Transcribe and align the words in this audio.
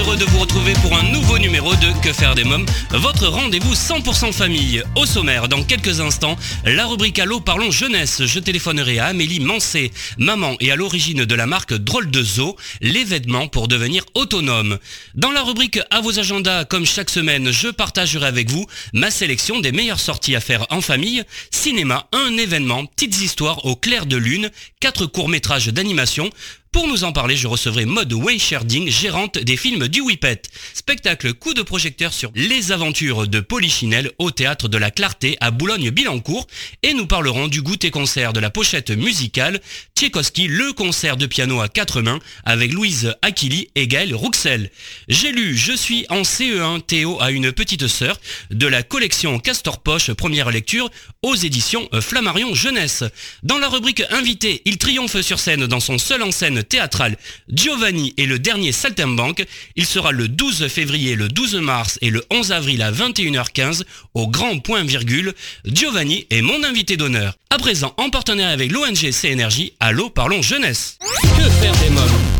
Heureux 0.00 0.16
de 0.16 0.24
vous 0.24 0.38
retrouver 0.38 0.72
pour 0.74 0.96
un 0.96 1.02
nouveau 1.10 1.38
numéro 1.38 1.74
de 1.74 2.00
Que 2.02 2.12
faire 2.12 2.34
des 2.34 2.44
mômes, 2.44 2.64
votre 2.90 3.26
rendez-vous 3.26 3.74
100% 3.74 4.32
famille. 4.32 4.82
Au 4.96 5.04
sommaire, 5.04 5.48
dans 5.48 5.62
quelques 5.62 6.00
instants, 6.00 6.36
la 6.64 6.86
rubrique 6.86 7.18
Allo 7.18 7.40
parlons 7.40 7.70
jeunesse. 7.70 8.24
Je 8.24 8.38
téléphonerai 8.38 8.98
à 8.98 9.06
Amélie 9.06 9.40
Mancé, 9.40 9.90
maman 10.16 10.56
et 10.60 10.70
à 10.70 10.76
l'origine 10.76 11.24
de 11.24 11.34
la 11.34 11.46
marque 11.46 11.74
Drôle 11.74 12.10
de 12.10 12.22
Zoo, 12.22 12.56
les 12.80 13.04
vêtements 13.04 13.48
pour 13.48 13.68
devenir 13.68 14.04
autonome. 14.14 14.78
Dans 15.14 15.32
la 15.32 15.42
rubrique 15.42 15.80
À 15.90 16.00
vos 16.00 16.18
agendas, 16.18 16.64
comme 16.64 16.86
chaque 16.86 17.10
semaine, 17.10 17.50
je 17.50 17.68
partagerai 17.68 18.26
avec 18.26 18.50
vous 18.50 18.66
ma 18.94 19.10
sélection 19.10 19.60
des 19.60 19.72
meilleures 19.72 20.00
sorties 20.00 20.36
à 20.36 20.40
faire 20.40 20.66
en 20.70 20.80
famille, 20.80 21.24
cinéma, 21.50 22.08
un 22.12 22.36
événement, 22.38 22.86
petites 22.86 23.20
histoires 23.20 23.66
au 23.66 23.76
clair 23.76 24.06
de 24.06 24.16
lune, 24.16 24.50
quatre 24.80 25.04
courts-métrages 25.06 25.68
d'animation, 25.68 26.30
pour 26.72 26.86
nous 26.86 27.02
en 27.02 27.12
parler, 27.12 27.36
je 27.36 27.48
recevrai 27.48 27.84
Maud 27.84 28.12
Weicherding, 28.12 28.90
gérante 28.90 29.38
des 29.38 29.56
films 29.56 29.88
du 29.88 30.00
Whippet. 30.00 30.42
Spectacle 30.72 31.34
coup 31.34 31.52
de 31.52 31.62
projecteur 31.62 32.12
sur 32.12 32.30
les 32.36 32.70
aventures 32.70 33.26
de 33.26 33.40
Polichinelle 33.40 34.12
au 34.18 34.30
théâtre 34.30 34.68
de 34.68 34.78
la 34.78 34.92
Clarté 34.92 35.36
à 35.40 35.50
Boulogne-Billancourt. 35.50 36.46
Et 36.84 36.94
nous 36.94 37.06
parlerons 37.06 37.48
du 37.48 37.60
goûter 37.60 37.90
concert 37.90 38.32
de 38.32 38.38
la 38.38 38.50
pochette 38.50 38.90
musicale 38.90 39.60
Tchaïkovski, 39.96 40.46
le 40.46 40.72
concert 40.72 41.16
de 41.16 41.26
piano 41.26 41.60
à 41.60 41.68
quatre 41.68 42.02
mains 42.02 42.20
avec 42.44 42.72
Louise 42.72 43.14
Aquili 43.20 43.68
et 43.74 43.88
Gaël 43.88 44.14
Rouxel. 44.14 44.70
J'ai 45.08 45.32
lu 45.32 45.56
Je 45.56 45.72
suis 45.72 46.06
en 46.08 46.22
CE1 46.22 46.82
Théo 46.82 47.20
à 47.20 47.32
une 47.32 47.50
petite 47.50 47.88
sœur 47.88 48.20
de 48.50 48.68
la 48.68 48.84
collection 48.84 49.40
Castor 49.40 49.82
Poche 49.82 50.12
première 50.12 50.50
lecture 50.50 50.88
aux 51.22 51.34
éditions 51.34 51.88
Flammarion 52.00 52.54
Jeunesse. 52.54 53.02
Dans 53.42 53.58
la 53.58 53.68
rubrique 53.68 54.04
invité, 54.10 54.62
il 54.64 54.78
triomphe 54.78 55.20
sur 55.20 55.40
scène 55.40 55.66
dans 55.66 55.80
son 55.80 55.98
seul 55.98 56.22
en 56.22 56.30
scène 56.30 56.59
théâtrale 56.62 57.16
Giovanni 57.48 58.14
et 58.16 58.26
le 58.26 58.38
dernier 58.38 58.72
Saltimbanque. 58.72 59.44
Il 59.76 59.86
sera 59.86 60.12
le 60.12 60.28
12 60.28 60.68
février, 60.68 61.14
le 61.16 61.28
12 61.28 61.56
mars 61.56 61.98
et 62.02 62.10
le 62.10 62.24
11 62.30 62.52
avril 62.52 62.82
à 62.82 62.92
21h15 62.92 63.82
au 64.14 64.28
grand 64.28 64.58
point 64.58 64.84
virgule. 64.84 65.34
Giovanni 65.64 66.26
est 66.30 66.42
mon 66.42 66.62
invité 66.64 66.96
d'honneur. 66.96 67.34
À 67.50 67.58
présent, 67.58 67.94
en 67.96 68.10
partenariat 68.10 68.52
avec 68.52 68.72
l'ONG 68.72 69.10
CNRJ, 69.10 69.72
Allô 69.80 70.10
Parlons 70.10 70.42
Jeunesse. 70.42 70.98
Que 71.22 71.48
faire 71.50 71.76
des 71.76 71.90
mômes? 71.90 72.39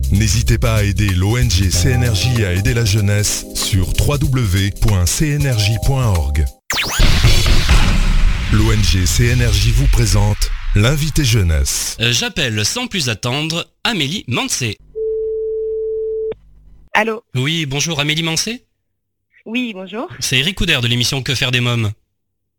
N'hésitez 0.11 0.57
pas 0.57 0.75
à 0.75 0.83
aider 0.83 1.09
l'ONG 1.09 1.69
CNRJ 1.69 2.43
à 2.43 2.53
aider 2.53 2.73
la 2.73 2.83
jeunesse 2.83 3.45
sur 3.55 3.87
www.cnrj.org. 3.97 4.75
L'ONG 8.51 9.05
CNRJ 9.05 9.67
vous 9.69 9.87
présente 9.87 10.49
l'invité 10.75 11.23
jeunesse. 11.23 11.95
Euh, 12.01 12.11
J'appelle 12.11 12.65
sans 12.65 12.87
plus 12.87 13.07
attendre 13.07 13.71
Amélie 13.85 14.25
Mancé. 14.27 14.75
Allô? 16.93 17.23
Oui, 17.35 17.65
bonjour 17.65 18.01
Amélie 18.01 18.23
Mancé. 18.23 18.65
Oui, 19.45 19.71
bonjour. 19.73 20.09
C'est 20.19 20.37
Eric 20.39 20.57
Couder 20.57 20.79
de 20.81 20.87
l'émission 20.87 21.23
Que 21.23 21.35
faire 21.35 21.51
des 21.51 21.61
mômes? 21.61 21.91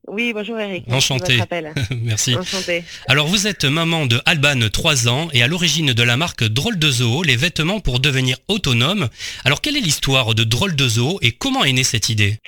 Oui, 0.08 0.32
bonjour 0.32 0.58
Eric. 0.58 0.84
Enchanté. 0.90 1.40
Merci. 2.02 2.34
Enchanté. 2.34 2.82
Alors 3.06 3.28
vous 3.28 3.46
êtes 3.46 3.64
maman 3.64 4.06
de 4.06 4.20
Alban, 4.26 4.68
3 4.68 5.08
ans, 5.08 5.28
et 5.32 5.42
à 5.42 5.46
l'origine 5.46 5.92
de 5.92 6.02
la 6.02 6.16
marque 6.16 6.42
Drôle 6.42 6.78
de 6.78 6.90
Zoo, 6.90 7.22
les 7.22 7.36
vêtements 7.36 7.78
pour 7.78 8.00
devenir 8.00 8.36
autonome. 8.48 9.08
Alors 9.44 9.60
quelle 9.60 9.76
est 9.76 9.80
l'histoire 9.80 10.34
de 10.34 10.42
Drôle 10.42 10.74
de 10.74 10.88
Zoo 10.88 11.18
et 11.22 11.30
comment 11.30 11.64
est 11.64 11.72
née 11.72 11.84
cette 11.84 12.08
idée? 12.08 12.38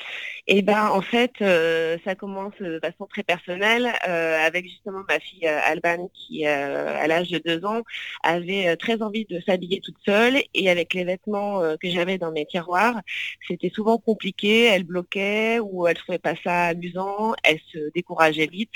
Eh 0.46 0.60
ben, 0.60 0.90
en 0.90 1.00
fait, 1.00 1.32
euh, 1.40 1.96
ça 2.04 2.14
commence 2.14 2.52
de 2.60 2.78
façon 2.78 3.06
très 3.06 3.22
personnelle 3.22 3.90
euh, 4.06 4.46
avec 4.46 4.66
justement 4.66 5.00
ma 5.08 5.18
fille 5.18 5.46
euh, 5.46 5.58
Alban 5.64 6.10
qui, 6.12 6.46
euh, 6.46 6.94
à 6.98 7.06
l'âge 7.06 7.30
de 7.30 7.38
deux 7.38 7.64
ans, 7.64 7.80
avait 8.22 8.68
euh, 8.68 8.76
très 8.76 9.00
envie 9.00 9.24
de 9.24 9.40
s'habiller 9.40 9.80
toute 9.80 9.96
seule 10.04 10.42
et 10.52 10.68
avec 10.68 10.92
les 10.92 11.04
vêtements 11.04 11.62
euh, 11.62 11.76
que 11.80 11.88
j'avais 11.88 12.18
dans 12.18 12.30
mes 12.30 12.44
tiroirs, 12.44 13.00
c'était 13.48 13.70
souvent 13.70 13.96
compliqué. 13.96 14.64
Elle 14.64 14.84
bloquait 14.84 15.60
ou 15.60 15.86
elle 15.86 15.96
trouvait 15.96 16.18
pas 16.18 16.34
ça 16.44 16.64
amusant, 16.66 17.32
elle 17.42 17.60
se 17.72 17.90
décourageait 17.94 18.46
vite. 18.46 18.72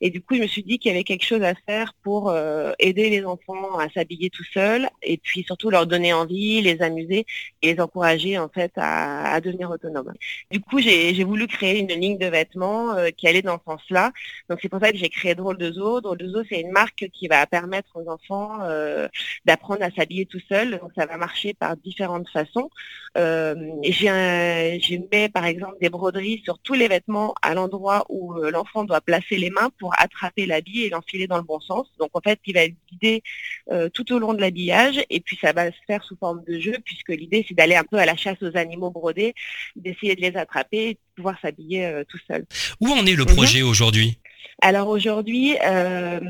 Et 0.00 0.10
du 0.10 0.20
coup, 0.22 0.36
je 0.36 0.42
me 0.42 0.46
suis 0.46 0.62
dit 0.62 0.78
qu'il 0.78 0.92
y 0.92 0.94
avait 0.94 1.02
quelque 1.02 1.24
chose 1.24 1.42
à 1.42 1.54
faire 1.66 1.94
pour 2.04 2.32
aider 2.78 3.10
les 3.10 3.24
enfants 3.24 3.76
à 3.78 3.88
s'habiller 3.90 4.30
tout 4.30 4.44
seuls 4.44 4.88
et 5.02 5.16
puis 5.18 5.42
surtout 5.42 5.70
leur 5.70 5.86
donner 5.86 6.12
envie, 6.12 6.60
les 6.62 6.80
amuser 6.82 7.26
et 7.62 7.72
les 7.74 7.80
encourager 7.80 8.38
en 8.38 8.48
fait 8.48 8.70
à, 8.76 9.32
à 9.32 9.40
devenir 9.40 9.70
autonomes. 9.70 10.12
Du 10.50 10.60
coup, 10.60 10.78
j'ai 10.80 11.07
j'ai 11.14 11.24
voulu 11.24 11.46
créer 11.46 11.78
une 11.80 11.88
ligne 11.88 12.18
de 12.18 12.26
vêtements 12.26 12.94
euh, 12.94 13.10
qui 13.10 13.28
allait 13.28 13.42
dans 13.42 13.58
ce 13.58 13.64
sens-là. 13.64 14.12
Donc 14.48 14.58
c'est 14.62 14.68
pour 14.68 14.80
ça 14.80 14.92
que 14.92 14.98
j'ai 14.98 15.08
créé 15.08 15.34
Drôle 15.34 15.58
de 15.58 15.72
Zoo. 15.72 16.00
Drôle 16.00 16.18
de 16.18 16.28
Zoo, 16.28 16.42
c'est 16.48 16.60
une 16.60 16.72
marque 16.72 17.06
qui 17.12 17.28
va 17.28 17.46
permettre 17.46 17.90
aux 17.94 18.08
enfants 18.08 18.58
euh, 18.62 19.08
d'apprendre 19.44 19.82
à 19.82 19.90
s'habiller 19.90 20.26
tout 20.26 20.40
seuls. 20.48 20.78
Donc 20.78 20.92
ça 20.96 21.06
va 21.06 21.16
marcher 21.16 21.54
par 21.54 21.76
différentes 21.76 22.28
façons. 22.28 22.70
Euh, 23.16 23.54
j'ai 23.82 24.98
mis 24.98 25.28
par 25.28 25.44
exemple 25.44 25.76
des 25.80 25.88
broderies 25.88 26.42
sur 26.44 26.58
tous 26.58 26.74
les 26.74 26.88
vêtements 26.88 27.34
à 27.42 27.54
l'endroit 27.54 28.04
où 28.08 28.34
l'enfant 28.34 28.84
doit 28.84 29.00
placer 29.00 29.36
les 29.36 29.50
mains 29.50 29.70
pour 29.78 29.92
attraper 29.98 30.46
l'habit 30.46 30.82
et 30.82 30.90
l'enfiler 30.90 31.26
dans 31.26 31.38
le 31.38 31.42
bon 31.42 31.60
sens. 31.60 31.86
Donc 31.98 32.10
en 32.14 32.20
fait, 32.20 32.38
il 32.46 32.54
va 32.54 32.64
être 32.64 32.76
guidé 32.90 33.22
tout 33.92 34.12
au 34.12 34.18
long 34.18 34.34
de 34.34 34.40
l'habillage 34.40 35.00
et 35.10 35.20
puis 35.20 35.38
ça 35.40 35.52
va 35.52 35.70
se 35.70 35.76
faire 35.86 36.02
sous 36.04 36.16
forme 36.16 36.42
de 36.44 36.58
jeu 36.58 36.76
puisque 36.84 37.10
l'idée 37.10 37.44
c'est 37.48 37.54
d'aller 37.54 37.76
un 37.76 37.84
peu 37.84 37.96
à 37.96 38.06
la 38.06 38.16
chasse 38.16 38.42
aux 38.42 38.56
animaux 38.56 38.90
brodés, 38.90 39.34
d'essayer 39.76 40.14
de 40.14 40.20
les 40.20 40.36
attraper 40.36 40.97
pouvoir 41.16 41.36
s'habiller 41.40 41.86
euh, 41.86 42.04
tout 42.08 42.18
seul. 42.26 42.46
Où 42.80 42.88
en 42.88 43.04
est 43.06 43.16
le 43.16 43.24
projet 43.24 43.62
aujourd'hui? 43.62 44.18
Alors 44.60 44.88
aujourd'hui, 44.88 45.56
euh, 45.64 46.20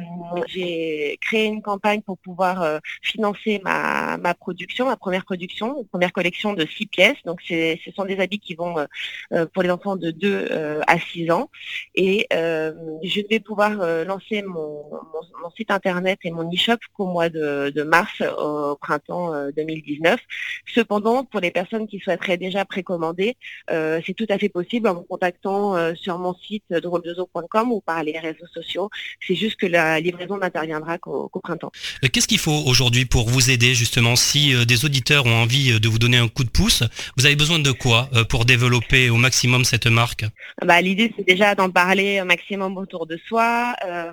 j'ai 0.47 1.19
créé 1.21 1.47
une 1.47 1.63
campagne 1.63 2.03
pour 2.03 2.19
pouvoir 2.19 2.63
euh, 2.63 2.79
financer 3.03 3.61
ma, 3.65 4.19
ma 4.19 4.35
production, 4.35 4.87
ma 4.87 4.97
première 4.97 5.25
production, 5.25 5.81
une 5.81 5.89
première 5.89 6.13
collection 6.13 6.53
de 6.53 6.67
six 6.67 6.87
pièces. 6.87 7.17
Donc 7.25 7.41
ce 7.43 7.77
sont 7.97 8.05
des 8.05 8.21
habits 8.21 8.39
qui 8.39 8.55
vont 8.55 8.77
euh, 9.33 9.47
pour 9.53 9.63
les 9.63 9.71
enfants 9.71 9.97
de 9.97 10.11
2 10.11 10.49
euh, 10.51 10.81
à 10.87 10.99
6 10.99 11.31
ans. 11.31 11.51
Et 11.95 12.27
je 12.31 13.29
vais 13.29 13.41
pouvoir 13.41 13.71
lancer 14.05 14.43
mon, 14.43 14.85
mon- 14.91 15.51
site 15.57 15.71
internet 15.71 16.19
et 16.25 16.31
mon 16.31 16.49
e-shop 16.53 16.77
qu'au 16.93 17.07
mois 17.07 17.31
de, 17.31 17.83
mars 17.83 18.23
au 18.39 18.77
printemps 18.77 19.35
euh, 19.35 19.51
2019. 19.57 20.21
Cependant, 20.67 21.25
pour 21.25 21.41
les 21.41 21.51
personnes 21.51 21.89
qui 21.89 21.99
souhaiteraient 21.99 22.37
déjà 22.37 22.65
précommander, 22.65 23.37
c'est 23.69 24.15
tout 24.17 24.27
à 24.29 24.39
fait 24.39 24.49
possible 24.49 24.89
en 24.89 24.95
me 24.95 25.01
contactant 25.01 25.95
sur 25.95 26.19
mon 26.19 26.35
site 26.35 26.65
drôledezo.com 26.71 27.73
ou 27.73 27.81
par 27.81 27.98
les 28.03 28.19
réseaux 28.19 28.47
sociaux. 28.53 28.91
C'est 29.27 29.35
juste 29.35 29.57
que 29.57 29.67
la 29.67 30.01
livraison 30.01 30.39
n'interviendra 30.39 30.99
qu'au 30.99 31.31
printemps. 31.43 31.71
Euh, 32.05 32.09
Qu'est-ce 32.13 32.29
qu'il 32.29 32.39
faut 32.39 32.63
aujourd'hui 32.67 33.05
pour 33.05 33.29
vous 33.29 33.51
aider 33.51 33.75
justement 33.75 34.17
Si 34.17 34.55
euh, 34.55 34.65
des 34.65 34.85
auditeurs 34.85 35.27
ont 35.27 35.35
envie 35.43 35.73
euh, 35.73 35.79
de 35.79 35.89
vous 35.89 35.99
donner 35.99 36.17
un 36.19 36.29
coup 36.29 36.45
de 36.45 36.51
pouce, 36.51 36.83
vous 37.17 37.27
avez 37.27 37.37
besoin 37.37 37.59
de 37.59 37.73
quoi 37.73 38.11
pour 38.29 38.45
développer 38.45 39.11
au 39.11 39.17
maximum 39.17 39.65
cette 39.65 39.87
marque? 39.87 40.25
Bah, 40.65 40.81
L'idée, 40.81 41.13
c'est 41.17 41.27
déjà 41.27 41.55
d'en 41.55 41.71
parler 41.71 42.19
un 42.19 42.25
maximum 42.25 42.77
autour 42.77 43.07
de 43.07 43.19
soi, 43.29 43.75
euh, 43.85 44.13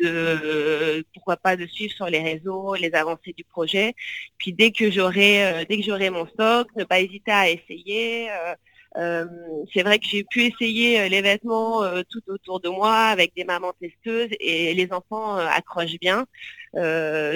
de 0.00 1.04
pourquoi 1.14 1.36
pas 1.36 1.56
de 1.56 1.66
suivre 1.66 1.92
sur 1.94 2.06
les 2.06 2.20
réseaux 2.20 2.74
les 2.74 2.92
avancées 2.94 3.34
du 3.36 3.44
projet. 3.44 3.94
Puis 4.38 4.52
dès 4.52 4.70
que 4.70 4.90
j'aurai 4.90 5.64
dès 5.68 5.78
que 5.78 5.84
j'aurai 5.84 6.10
mon 6.10 6.26
stock, 6.26 6.68
ne 6.76 6.84
pas 6.84 7.00
hésiter 7.00 7.30
à 7.30 7.48
essayer. 7.50 8.30
euh, 8.30 8.54
euh, 8.96 9.26
c'est 9.72 9.82
vrai 9.82 9.98
que 9.98 10.06
j'ai 10.06 10.24
pu 10.24 10.44
essayer 10.44 11.00
euh, 11.00 11.08
les 11.08 11.20
vêtements 11.20 11.82
euh, 11.82 12.02
tout 12.08 12.22
autour 12.28 12.60
de 12.60 12.68
moi 12.68 12.94
avec 12.94 13.34
des 13.36 13.44
mamans 13.44 13.72
testeuses 13.80 14.30
et 14.40 14.74
les 14.74 14.92
enfants 14.92 15.36
euh, 15.38 15.46
accrochent 15.46 15.98
bien. 16.00 16.26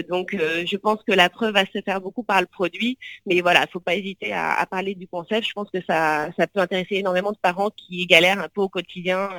Donc 0.09 0.37
je 0.37 0.77
pense 0.77 1.03
que 1.07 1.13
la 1.13 1.29
preuve 1.29 1.55
va 1.55 1.65
se 1.67 1.81
faire 1.85 2.01
beaucoup 2.01 2.23
par 2.23 2.41
le 2.41 2.47
produit, 2.47 2.99
mais 3.27 3.41
voilà, 3.41 3.61
il 3.61 3.67
ne 3.67 3.71
faut 3.71 3.81
pas 3.81 3.95
hésiter 3.95 4.33
à, 4.33 4.65
parler 4.71 4.95
du 4.95 5.07
concept. 5.09 5.47
Je 5.47 5.53
pense 5.53 5.71
que 5.71 5.81
ça, 5.87 6.29
ça 6.39 6.47
peut 6.47 6.61
intéresser 6.61 6.97
énormément 6.97 7.33
de 7.33 7.39
parents 7.41 7.71
qui 7.71 8.07
galèrent 8.07 8.41
un 8.41 8.49
peu 8.49 8.61
au 8.61 8.69
quotidien 8.69 9.31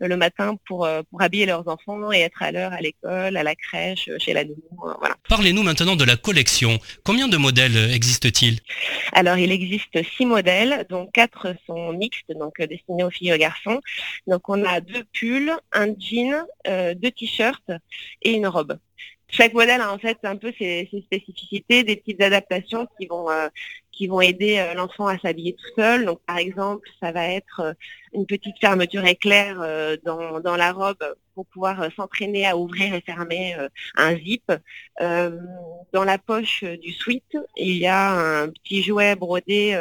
le 0.00 0.16
matin 0.16 0.56
pour, 0.66 0.88
pour 1.10 1.22
habiller 1.22 1.46
leurs 1.46 1.66
enfants 1.68 2.12
et 2.12 2.20
être 2.20 2.42
à 2.42 2.52
l'heure 2.52 2.72
à 2.72 2.80
l'école, 2.80 3.36
à 3.36 3.42
la 3.42 3.54
crèche, 3.54 4.10
chez 4.18 4.32
la 4.32 4.44
nounou. 4.44 4.60
Voilà. 4.98 5.16
Parlez-nous 5.28 5.62
maintenant 5.62 5.96
de 5.96 6.04
la 6.04 6.16
collection. 6.16 6.78
Combien 7.04 7.28
de 7.28 7.36
modèles 7.36 7.90
existe-t-il 7.92 8.60
Alors 9.12 9.38
il 9.38 9.50
existe 9.50 10.02
six 10.16 10.26
modèles, 10.26 10.86
dont 10.88 11.06
quatre 11.06 11.54
sont 11.66 11.92
mixtes, 11.92 12.32
donc 12.32 12.60
destinés 12.60 13.04
aux 13.04 13.10
filles 13.10 13.30
et 13.30 13.34
aux 13.34 13.38
garçons. 13.38 13.80
Donc 14.26 14.48
on 14.48 14.64
a 14.64 14.80
deux 14.80 15.04
pulls, 15.12 15.52
un 15.72 15.88
jean, 15.98 16.44
deux 16.66 17.10
t-shirts 17.10 17.70
et 18.22 18.32
une 18.32 18.46
robe. 18.46 18.78
Chaque 19.28 19.54
modèle 19.54 19.80
a 19.80 19.92
en 19.92 19.98
fait 19.98 20.18
un 20.22 20.36
peu 20.36 20.52
ses, 20.58 20.88
spécificités, 21.06 21.82
des 21.82 21.96
petites 21.96 22.22
adaptations 22.22 22.86
qui 22.98 23.06
vont 23.06 23.28
euh, 23.30 23.48
qui 23.90 24.06
vont 24.06 24.20
aider 24.20 24.58
euh, 24.58 24.74
l'enfant 24.74 25.08
à 25.08 25.18
s'habiller 25.18 25.54
tout 25.54 25.80
seul. 25.80 26.04
Donc 26.04 26.20
par 26.26 26.38
exemple, 26.38 26.88
ça 27.00 27.12
va 27.12 27.26
être 27.28 27.60
euh, 27.60 27.72
une 28.12 28.26
petite 28.26 28.56
fermeture 28.60 29.04
éclair 29.04 29.56
dans, 30.04 30.40
dans 30.40 30.56
la 30.56 30.72
robe 30.72 31.04
pour 31.36 31.46
pouvoir 31.46 31.88
s'entraîner 31.94 32.46
à 32.46 32.56
ouvrir 32.56 32.94
et 32.94 33.00
fermer 33.00 33.54
un 33.94 34.16
zip. 34.16 34.50
dans 34.98 36.04
la 36.04 36.18
poche 36.18 36.64
du 36.64 36.92
sweat, 36.92 37.36
il 37.56 37.76
y 37.76 37.86
a 37.86 38.42
un 38.42 38.48
petit 38.48 38.82
jouet 38.82 39.14
brodé 39.14 39.76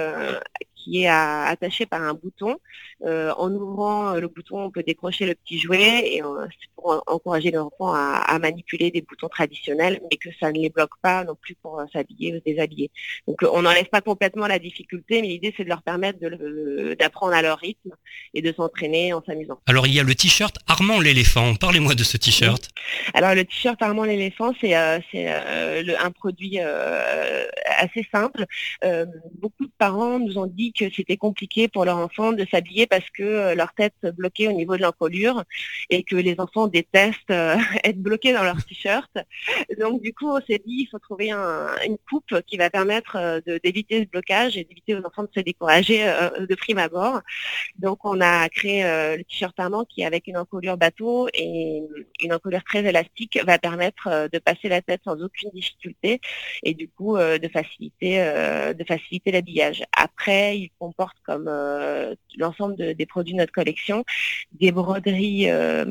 qui 0.85 1.03
est 1.03 1.07
attaché 1.07 1.85
par 1.87 2.03
un 2.03 2.13
bouton. 2.13 2.57
Euh, 3.03 3.33
en 3.37 3.51
ouvrant 3.51 4.13
le 4.13 4.27
bouton, 4.27 4.63
on 4.63 4.71
peut 4.71 4.83
décrocher 4.83 5.25
le 5.25 5.35
petit 5.35 5.59
jouet 5.59 6.15
et 6.15 6.23
euh, 6.23 6.47
c'est 6.49 6.69
pour 6.75 7.03
encourager 7.07 7.51
l'enfant 7.51 7.93
à, 7.93 8.23
à, 8.25 8.39
manipuler 8.39 8.89
des 8.89 9.01
boutons 9.01 9.27
traditionnels, 9.27 9.99
mais 10.03 10.17
que 10.17 10.29
ça 10.39 10.51
ne 10.51 10.59
les 10.59 10.69
bloque 10.69 10.97
pas 11.01 11.23
non 11.23 11.35
plus 11.35 11.55
pour 11.55 11.79
euh, 11.79 11.85
s'habiller 11.91 12.35
ou 12.35 12.39
déshabiller. 12.45 12.91
Donc 13.27 13.39
on 13.51 13.63
n'enlève 13.63 13.89
pas 13.89 14.01
complètement 14.01 14.47
la 14.47 14.59
difficulté, 14.59 15.21
mais 15.21 15.27
l'idée 15.27 15.53
c'est 15.57 15.63
de 15.63 15.69
leur 15.69 15.81
permettre 15.81 16.19
d'apprendre 16.97 17.33
à 17.33 17.41
leur 17.41 17.57
rythme 17.59 17.91
et 18.33 18.41
de 18.41 18.53
s'entraîner 18.53 19.11
en 19.13 19.23
s'amusant. 19.23 19.59
Alors 19.65 19.87
il 19.87 19.93
y 19.93 19.99
a 19.99 20.03
le 20.03 20.15
t-shirt 20.15 20.55
Armand 20.67 20.99
l'éléphant. 20.99 21.44
Parlez-moi 21.53 21.95
de 21.95 22.03
ce 22.03 22.17
t-shirt. 22.17 22.69
Alors 23.13 23.35
le 23.35 23.45
t-shirt 23.45 23.81
Armand 23.81 24.03
l'éléphant, 24.03 24.53
c'est 24.59 24.73
un 24.73 26.11
produit 26.11 26.59
assez 26.59 28.05
simple. 28.11 28.45
beaucoup 29.35 29.65
de 29.65 29.71
parents 29.77 30.19
nous 30.19 30.37
ont 30.37 30.47
dit 30.47 30.73
que 30.73 30.89
c'était 30.89 31.17
compliqué 31.17 31.67
pour 31.67 31.85
leurs 31.85 31.97
enfants 31.97 32.33
de 32.33 32.45
s'habiller 32.49 32.87
parce 32.87 33.09
que 33.09 33.23
euh, 33.23 33.55
leur 33.55 33.73
tête 33.73 33.95
bloquait 34.17 34.47
au 34.47 34.51
niveau 34.51 34.75
de 34.77 34.81
l'encolure 34.81 35.43
et 35.89 36.03
que 36.03 36.15
les 36.15 36.39
enfants 36.39 36.67
détestent 36.67 37.31
euh, 37.31 37.57
être 37.83 38.01
bloqués 38.01 38.33
dans 38.33 38.43
leur 38.43 38.63
t-shirt. 38.63 39.11
Donc 39.79 40.01
du 40.01 40.13
coup, 40.13 40.29
on 40.29 40.39
s'est 40.41 40.61
dit 40.65 40.85
il 40.85 40.87
faut 40.89 40.99
trouver 40.99 41.31
une 41.31 41.97
coupe 42.09 42.41
qui 42.47 42.57
va 42.57 42.69
permettre 42.69 43.17
euh, 43.17 43.39
d'éviter 43.63 44.03
ce 44.03 44.09
blocage 44.09 44.57
et 44.57 44.63
d'éviter 44.63 44.95
aux 44.95 45.05
enfants 45.05 45.23
de 45.23 45.29
se 45.35 45.39
décourager 45.39 46.05
de 46.39 46.55
prime 46.55 46.77
abord. 46.77 47.21
Donc 47.77 47.99
on 48.03 48.21
a 48.21 48.47
créé 48.49 48.83
le 48.83 49.23
t-shirt 49.23 49.59
amant 49.59 49.85
qui 49.85 50.03
avec 50.03 50.27
une 50.27 50.37
encolure 50.37 50.77
bateau 50.77 51.27
et 51.37 51.81
une 52.21 52.33
encolure 52.33 52.63
très 52.63 52.83
élastique 52.85 53.39
va 53.45 53.57
permettre 53.57 54.29
de 54.31 54.39
passer 54.39 54.69
la 54.69 54.81
tête 54.81 55.01
sans 55.03 55.21
aucune 55.21 55.49
difficulté 55.51 56.19
et 56.63 56.73
du 56.73 56.89
coup 56.89 57.17
de 57.17 57.47
faciliter 57.51 58.17
de 58.17 58.83
faciliter 58.83 59.31
l'habillage. 59.31 59.83
Après, 59.95 60.57
il 60.57 60.71
comporte 60.79 61.15
comme 61.25 61.47
euh, 61.47 62.15
l'ensemble 62.37 62.95
des 62.95 63.05
produits 63.05 63.33
de 63.33 63.39
notre 63.39 63.51
collection 63.51 64.03
des 64.59 64.71
broderies 64.71 65.49
euh, 65.49 65.85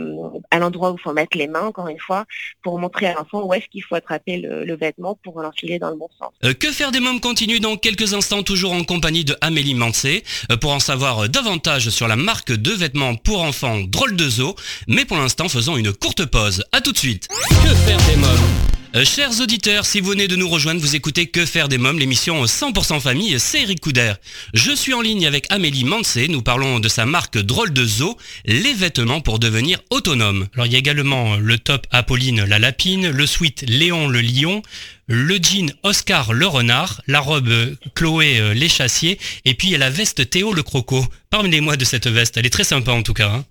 à 0.51 0.59
l'endroit 0.59 0.93
où 0.93 0.97
il 0.97 1.01
faut 1.01 1.13
mettre 1.13 1.37
les 1.37 1.47
mains, 1.47 1.67
encore 1.67 1.89
une 1.89 1.99
fois, 1.99 2.25
pour 2.63 2.79
montrer 2.79 3.07
à 3.07 3.15
l'enfant 3.15 3.45
où 3.45 3.53
est-ce 3.55 3.67
qu'il 3.69 3.83
faut 3.83 3.95
attraper 3.95 4.39
le, 4.39 4.75
vêtement 4.75 5.19
pour 5.23 5.41
l'enfiler 5.41 5.79
dans 5.79 5.91
le 5.91 5.97
bon 5.97 6.09
sens. 6.19 6.33
Euh, 6.45 6.53
que 6.53 6.71
faire 6.73 6.91
des 6.91 7.01
mômes 7.01 7.21
continue 7.21 7.61
dans 7.61 7.77
quelques 7.77 8.13
instants, 8.15 8.43
toujours 8.43 8.73
en 8.73 8.85
compagnie 8.85 9.25
de 9.25 9.37
Amélie 9.41 9.75
Mancé, 9.75 10.25
pour 10.61 10.73
en 10.73 10.81
savoir 10.81 11.29
davantage 11.29 11.91
sur 11.91 12.09
la 12.09 12.17
marque 12.17 12.53
de 12.53 12.71
vêtements 12.71 13.15
pour 13.15 13.43
enfants 13.43 13.81
Drôle 13.87 14.17
de 14.17 14.29
Zoo. 14.29 14.55
Mais 14.89 15.05
pour 15.05 15.17
l'instant, 15.17 15.34
faisons 15.49 15.77
une 15.77 15.93
courte 15.93 16.25
pause. 16.27 16.65
A 16.73 16.81
tout 16.81 16.93
de 16.93 16.99
suite. 16.99 17.29
Que 17.63 17.75
faire 17.75 17.99
des 18.07 18.17
mômes 18.17 18.75
euh, 18.97 19.05
chers 19.05 19.41
auditeurs, 19.41 19.87
si 19.87 19.99
vous 19.99 20.11
venez 20.11 20.29
de 20.29 20.37
nous 20.37 20.49
rejoindre, 20.49 20.81
vous 20.81 20.95
écoutez 20.95 21.27
Que 21.27 21.47
faire 21.47 21.69
des 21.69 21.79
mômes, 21.79 21.99
l'émission 21.99 22.45
100% 22.45 23.01
famille, 23.01 23.41
c'est 23.41 23.63
Eric 23.63 23.81
Couder. 23.81 24.13
Je 24.53 24.71
suis 24.71 24.95
en 24.95 25.01
ligne 25.01 25.27
avec 25.27 25.51
Amélie 25.51 25.83
Mansé, 25.83 26.29
nous 26.29 26.43
parlons 26.43 26.79
de 26.79 26.87
sa 26.87 27.05
marque 27.05 27.37
Drôle 27.37 27.73
de 27.73 27.85
Zoo, 27.85 28.17
les 28.45 28.73
vêtements 28.73 29.21
pour 29.21 29.41
devenir 29.41 29.81
autonome. 29.91 30.47
Alors 30.55 30.67
il 30.67 30.73
y 30.73 30.77
a 30.77 30.79
également 30.79 31.35
le 31.35 31.59
top 31.59 31.89
Apolline 31.91 32.45
la 32.45 32.61
lapine, 32.61 33.11
le 33.11 33.27
sweat 33.27 33.65
Léon 33.67 34.07
le 34.07 34.21
lion, 34.21 34.63
le 35.09 35.39
jean 35.43 35.73
Oscar 35.83 36.33
le 36.33 36.47
renard, 36.47 37.03
la 37.09 37.19
robe 37.19 37.53
Chloé 37.97 38.39
euh, 38.39 38.55
les 38.55 38.69
chassiers, 38.69 39.19
et 39.45 39.55
puis 39.55 39.69
il 39.69 39.71
y 39.73 39.75
a 39.75 39.79
la 39.79 39.91
veste 39.91 40.31
Théo 40.31 40.53
le 40.53 40.63
croco. 40.63 41.05
Parlez-moi 41.31 41.77
de 41.77 41.85
cette 41.85 42.07
veste, 42.07 42.37
elle 42.37 42.47
est 42.47 42.51
très 42.51 42.63
sympa 42.63 42.93
en 42.93 43.03
tout 43.03 43.13
cas. 43.13 43.29
Hein. 43.29 43.45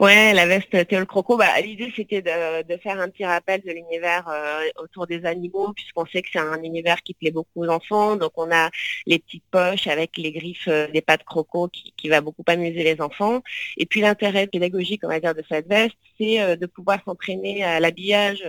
Ouais, 0.00 0.32
la 0.32 0.46
veste 0.46 0.86
Théo 0.88 1.00
le 1.00 1.06
Croco, 1.06 1.36
bah, 1.36 1.60
l'idée 1.60 1.92
c'était 1.94 2.22
de, 2.22 2.76
faire 2.78 3.00
un 3.00 3.08
petit 3.08 3.24
rappel 3.24 3.60
de 3.60 3.70
l'univers 3.70 4.26
euh, 4.28 4.62
autour 4.82 5.06
des 5.06 5.26
animaux, 5.26 5.72
puisqu'on 5.74 6.06
sait 6.06 6.22
que 6.22 6.28
c'est 6.32 6.38
un 6.38 6.62
univers 6.62 7.02
qui 7.02 7.14
plaît 7.14 7.30
beaucoup 7.30 7.64
aux 7.64 7.68
enfants. 7.68 8.16
Donc 8.16 8.32
on 8.36 8.50
a 8.50 8.70
les 9.06 9.18
petites 9.18 9.44
poches 9.50 9.86
avec 9.86 10.16
les 10.16 10.32
griffes 10.32 10.68
euh, 10.68 10.86
des 10.88 11.02
pattes 11.02 11.24
croco 11.24 11.68
qui, 11.68 11.92
qui, 11.96 12.08
va 12.08 12.20
beaucoup 12.20 12.44
amuser 12.46 12.82
les 12.82 13.00
enfants. 13.00 13.42
Et 13.76 13.86
puis 13.86 14.00
l'intérêt 14.00 14.46
pédagogique, 14.46 15.02
on 15.04 15.08
va 15.08 15.20
dire, 15.20 15.34
de 15.34 15.44
cette 15.48 15.68
veste, 15.68 15.96
c'est 16.18 16.40
euh, 16.40 16.56
de 16.56 16.66
pouvoir 16.66 16.98
s'entraîner 17.04 17.62
à 17.62 17.80
l'habillage 17.80 18.44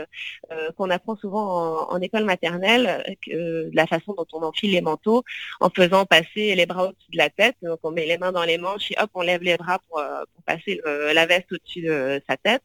qu'on 0.77 0.89
apprend 0.89 1.15
souvent 1.15 1.89
en, 1.89 2.01
école 2.01 2.25
maternelle, 2.25 3.03
de 3.27 3.69
la 3.73 3.87
façon 3.87 4.13
dont 4.13 4.25
on 4.33 4.43
enfile 4.43 4.71
les 4.71 4.81
manteaux, 4.81 5.23
en 5.59 5.69
faisant 5.69 6.05
passer 6.05 6.55
les 6.55 6.65
bras 6.65 6.85
au-dessus 6.87 7.11
de 7.11 7.17
la 7.17 7.29
tête. 7.29 7.55
Donc 7.61 7.79
on 7.83 7.91
met 7.91 8.05
les 8.05 8.17
mains 8.17 8.31
dans 8.31 8.43
les 8.43 8.57
manches 8.57 8.91
et 8.91 8.95
hop, 8.99 9.09
on 9.13 9.21
lève 9.21 9.43
les 9.43 9.57
bras 9.57 9.79
pour, 9.87 10.01
pour 10.33 10.43
passer 10.43 10.81
la 11.13 11.25
veste 11.25 11.51
au-dessus 11.51 11.81
de 11.81 12.21
sa 12.27 12.37
tête. 12.37 12.63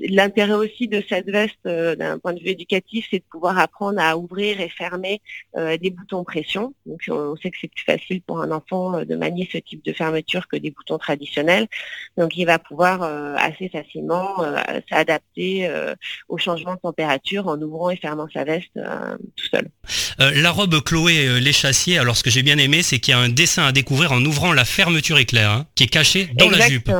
Euh, 0.00 0.06
l'intérêt 0.10 0.54
aussi 0.54 0.88
de 0.88 1.02
cette 1.08 1.28
veste 1.28 1.58
euh, 1.66 1.96
d'un 1.96 2.18
point 2.18 2.32
de 2.32 2.40
vue 2.40 2.48
éducatif, 2.48 3.06
c'est 3.10 3.18
de 3.18 3.24
pouvoir 3.30 3.58
apprendre 3.58 4.00
à 4.00 4.16
ouvrir 4.16 4.60
et 4.60 4.68
fermer 4.68 5.20
euh, 5.56 5.76
des 5.76 5.90
boutons 5.90 6.24
pression. 6.24 6.74
Donc 6.86 7.00
on 7.08 7.36
sait 7.36 7.50
que 7.50 7.56
c'est 7.60 7.70
plus 7.70 7.84
facile 7.84 8.22
pour 8.22 8.40
un 8.40 8.50
enfant 8.50 9.04
de 9.04 9.16
manier 9.16 9.48
ce 9.50 9.58
type 9.58 9.84
de 9.84 9.92
fermeture 9.92 10.48
que 10.48 10.56
des 10.56 10.70
boutons 10.70 10.98
traditionnels. 10.98 11.66
Donc 12.16 12.36
il 12.36 12.44
va 12.44 12.58
pouvoir 12.58 13.02
assez 13.36 13.68
facilement 13.68 14.36
s'adapter 14.90 15.70
au 16.28 16.38
changement 16.38 16.74
de 16.74 16.80
température 16.80 17.46
en 17.46 17.60
ouvrant 17.60 17.90
et 17.90 17.96
fermant 17.96 18.28
sa 18.32 18.44
veste 18.44 18.72
tout 18.74 19.46
seul. 19.50 19.68
la 20.18 20.50
robe 20.50 20.80
Chloé 20.82 21.40
Les 21.40 21.52
Chassiers, 21.52 21.98
alors 21.98 22.16
ce 22.16 22.22
que 22.22 22.30
j'ai 22.30 22.42
bien 22.42 22.58
aimé, 22.58 22.82
c'est 22.82 22.98
qu'il 22.98 23.12
y 23.12 23.16
a 23.16 23.20
un 23.20 23.28
dessin 23.28 23.64
à 23.64 23.72
découvrir 23.72 24.12
en 24.12 24.24
ouvrant 24.24 24.52
la 24.52 24.64
fermeture 24.64 25.18
éclair, 25.18 25.50
hein, 25.50 25.66
qui 25.74 25.84
est 25.84 25.88
cachée 25.88 26.30
dans 26.34 26.50
la 26.50 26.68
jupe. 26.68 26.90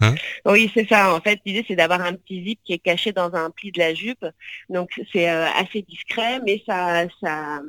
Hein? 0.00 0.14
Oui, 0.46 0.70
c'est 0.74 0.88
ça. 0.88 1.12
En 1.12 1.20
fait, 1.20 1.40
l'idée, 1.44 1.64
c'est 1.66 1.74
d'avoir 1.74 2.00
un 2.00 2.14
petit 2.14 2.44
zip 2.44 2.60
qui 2.64 2.72
est 2.72 2.78
caché 2.78 3.12
dans 3.12 3.34
un 3.34 3.50
pli 3.50 3.72
de 3.72 3.80
la 3.80 3.94
jupe. 3.94 4.24
Donc, 4.68 4.90
c'est 5.12 5.28
euh, 5.28 5.46
assez 5.56 5.82
discret, 5.82 6.40
mais 6.46 6.62
ça, 6.66 7.04
ça, 7.20 7.60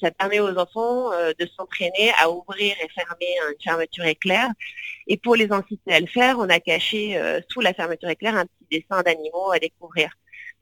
ça 0.00 0.10
permet 0.10 0.40
aux 0.40 0.56
enfants 0.58 1.12
euh, 1.12 1.32
de 1.38 1.46
s'entraîner 1.56 2.12
à 2.20 2.30
ouvrir 2.30 2.74
et 2.82 2.88
fermer 2.88 3.34
une 3.48 3.62
fermeture 3.62 4.04
éclair. 4.04 4.48
Et 5.06 5.16
pour 5.16 5.36
les 5.36 5.50
inciter 5.52 5.92
à 5.92 6.00
le 6.00 6.06
faire, 6.06 6.38
on 6.38 6.48
a 6.48 6.60
caché 6.60 7.16
euh, 7.16 7.40
sous 7.48 7.60
la 7.60 7.72
fermeture 7.72 8.08
éclair 8.08 8.36
un 8.36 8.46
petit 8.46 8.80
dessin 8.80 9.02
d'animaux 9.02 9.50
à 9.52 9.58
découvrir. 9.58 10.10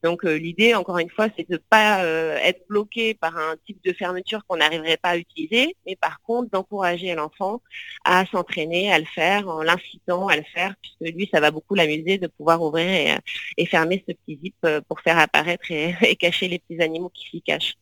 Donc 0.02 0.24
euh, 0.24 0.36
l'idée, 0.36 0.74
encore 0.74 0.98
une 0.98 1.10
fois, 1.10 1.28
c'est 1.36 1.48
de 1.48 1.54
ne 1.54 1.58
pas 1.58 2.04
euh, 2.04 2.36
être 2.36 2.62
bloqué 2.68 3.14
par 3.14 3.36
un 3.36 3.56
type 3.66 3.78
de 3.84 3.92
fermeture 3.92 4.44
qu'on 4.46 4.58
n'arriverait 4.58 4.96
pas 4.96 5.10
à 5.10 5.16
utiliser, 5.16 5.76
mais 5.86 5.96
par 5.96 6.20
contre 6.22 6.50
d'encourager 6.50 7.14
l'enfant 7.14 7.60
à 8.04 8.24
s'entraîner, 8.26 8.92
à 8.92 8.98
le 8.98 9.04
faire, 9.04 9.48
en 9.48 9.62
l'incitant 9.62 10.28
à 10.28 10.36
le 10.36 10.44
faire, 10.54 10.74
puisque 10.80 11.14
lui, 11.14 11.28
ça 11.32 11.40
va 11.40 11.50
beaucoup 11.50 11.74
l'amuser 11.74 12.18
de 12.18 12.28
pouvoir 12.28 12.62
ouvrir 12.62 13.18
et, 13.56 13.66
fermer 13.66 14.02
ce 14.08 14.14
petit 14.14 14.38
zip 14.42 14.54
euh, 14.64 14.80
pour 14.88 15.00
faire 15.00 15.18
apparaître 15.18 15.64
et, 15.70 16.16
cacher 16.16 16.48
les 16.48 16.60
petits 16.60 16.80
animaux 16.80 17.10
qui 17.12 17.28
s'y 17.28 17.42
cachent. 17.42 17.74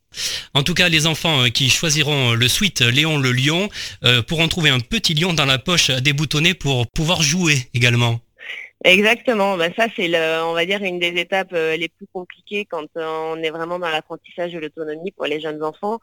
En 0.55 0.63
tout 0.63 0.75
cas, 0.75 0.89
les 0.89 1.07
enfants 1.07 1.51
qui 1.53 1.69
choisiront 1.69 2.33
le 2.33 2.49
suite 2.49 2.81
Léon 2.81 3.19
le 3.19 3.33
lion 3.33 3.69
pourront 4.27 4.49
trouver 4.49 4.71
un 4.71 4.81
petit 4.81 5.15
lion 5.15 5.35
dans 5.35 5.45
la 5.45 5.59
poche 5.59 5.91
à 5.91 6.01
déboutonner 6.01 6.55
pour 6.55 6.87
pouvoir 6.87 7.23
jouer 7.23 7.69
également. 7.75 8.21
Exactement. 8.85 9.57
Ben 9.57 9.73
ça, 9.77 9.87
c'est, 9.97 10.07
le, 10.07 10.45
on 10.45 10.53
va 10.53 10.67
dire, 10.67 10.83
une 10.83 10.99
des 10.99 11.19
étapes 11.19 11.53
euh, 11.55 11.77
les 11.77 11.89
plus 11.89 12.07
compliquées 12.13 12.67
quand 12.67 12.87
on 12.95 13.43
est 13.43 13.51
vraiment 13.51 13.79
dans 13.79 13.89
l'apprentissage 13.89 14.53
de 14.53 14.59
l'autonomie 14.59 15.11
pour 15.13 15.25
les 15.25 15.41
jeunes 15.41 15.63
enfants. 15.65 15.99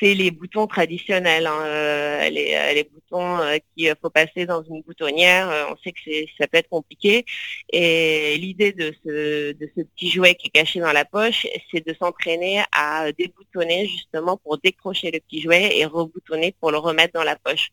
C'est 0.00 0.12
les 0.12 0.32
boutons 0.32 0.66
traditionnels, 0.66 1.46
hein. 1.46 1.60
euh, 1.62 2.28
les, 2.28 2.54
euh, 2.54 2.74
les, 2.74 2.84
boutons 2.84 3.38
qu'il 3.76 3.94
faut 4.02 4.10
passer 4.10 4.44
dans 4.44 4.62
une 4.64 4.82
boutonnière. 4.82 5.68
on 5.70 5.76
sait 5.82 5.92
que 5.92 6.00
c'est, 6.04 6.26
ça 6.38 6.48
peut 6.48 6.58
être 6.58 6.68
compliqué. 6.68 7.24
Et 7.72 8.36
l'idée 8.38 8.72
de 8.72 8.92
ce, 9.04 9.52
de 9.52 9.70
ce 9.76 9.82
petit 9.82 10.10
jouet 10.10 10.34
qui 10.34 10.48
est 10.48 10.50
caché 10.50 10.80
dans 10.80 10.92
la 10.92 11.04
poche, 11.04 11.46
c'est 11.70 11.86
de 11.86 11.94
s'entraîner 11.94 12.62
à 12.72 13.12
déboutonner 13.12 13.86
justement 13.86 14.36
pour 14.36 14.58
décrocher 14.58 15.10
le 15.12 15.20
petit 15.20 15.40
jouet 15.42 15.78
et 15.78 15.86
reboutonner 15.86 16.54
pour 16.60 16.72
le 16.72 16.78
remettre 16.78 17.12
dans 17.14 17.24
la 17.24 17.36
poche. 17.36 17.68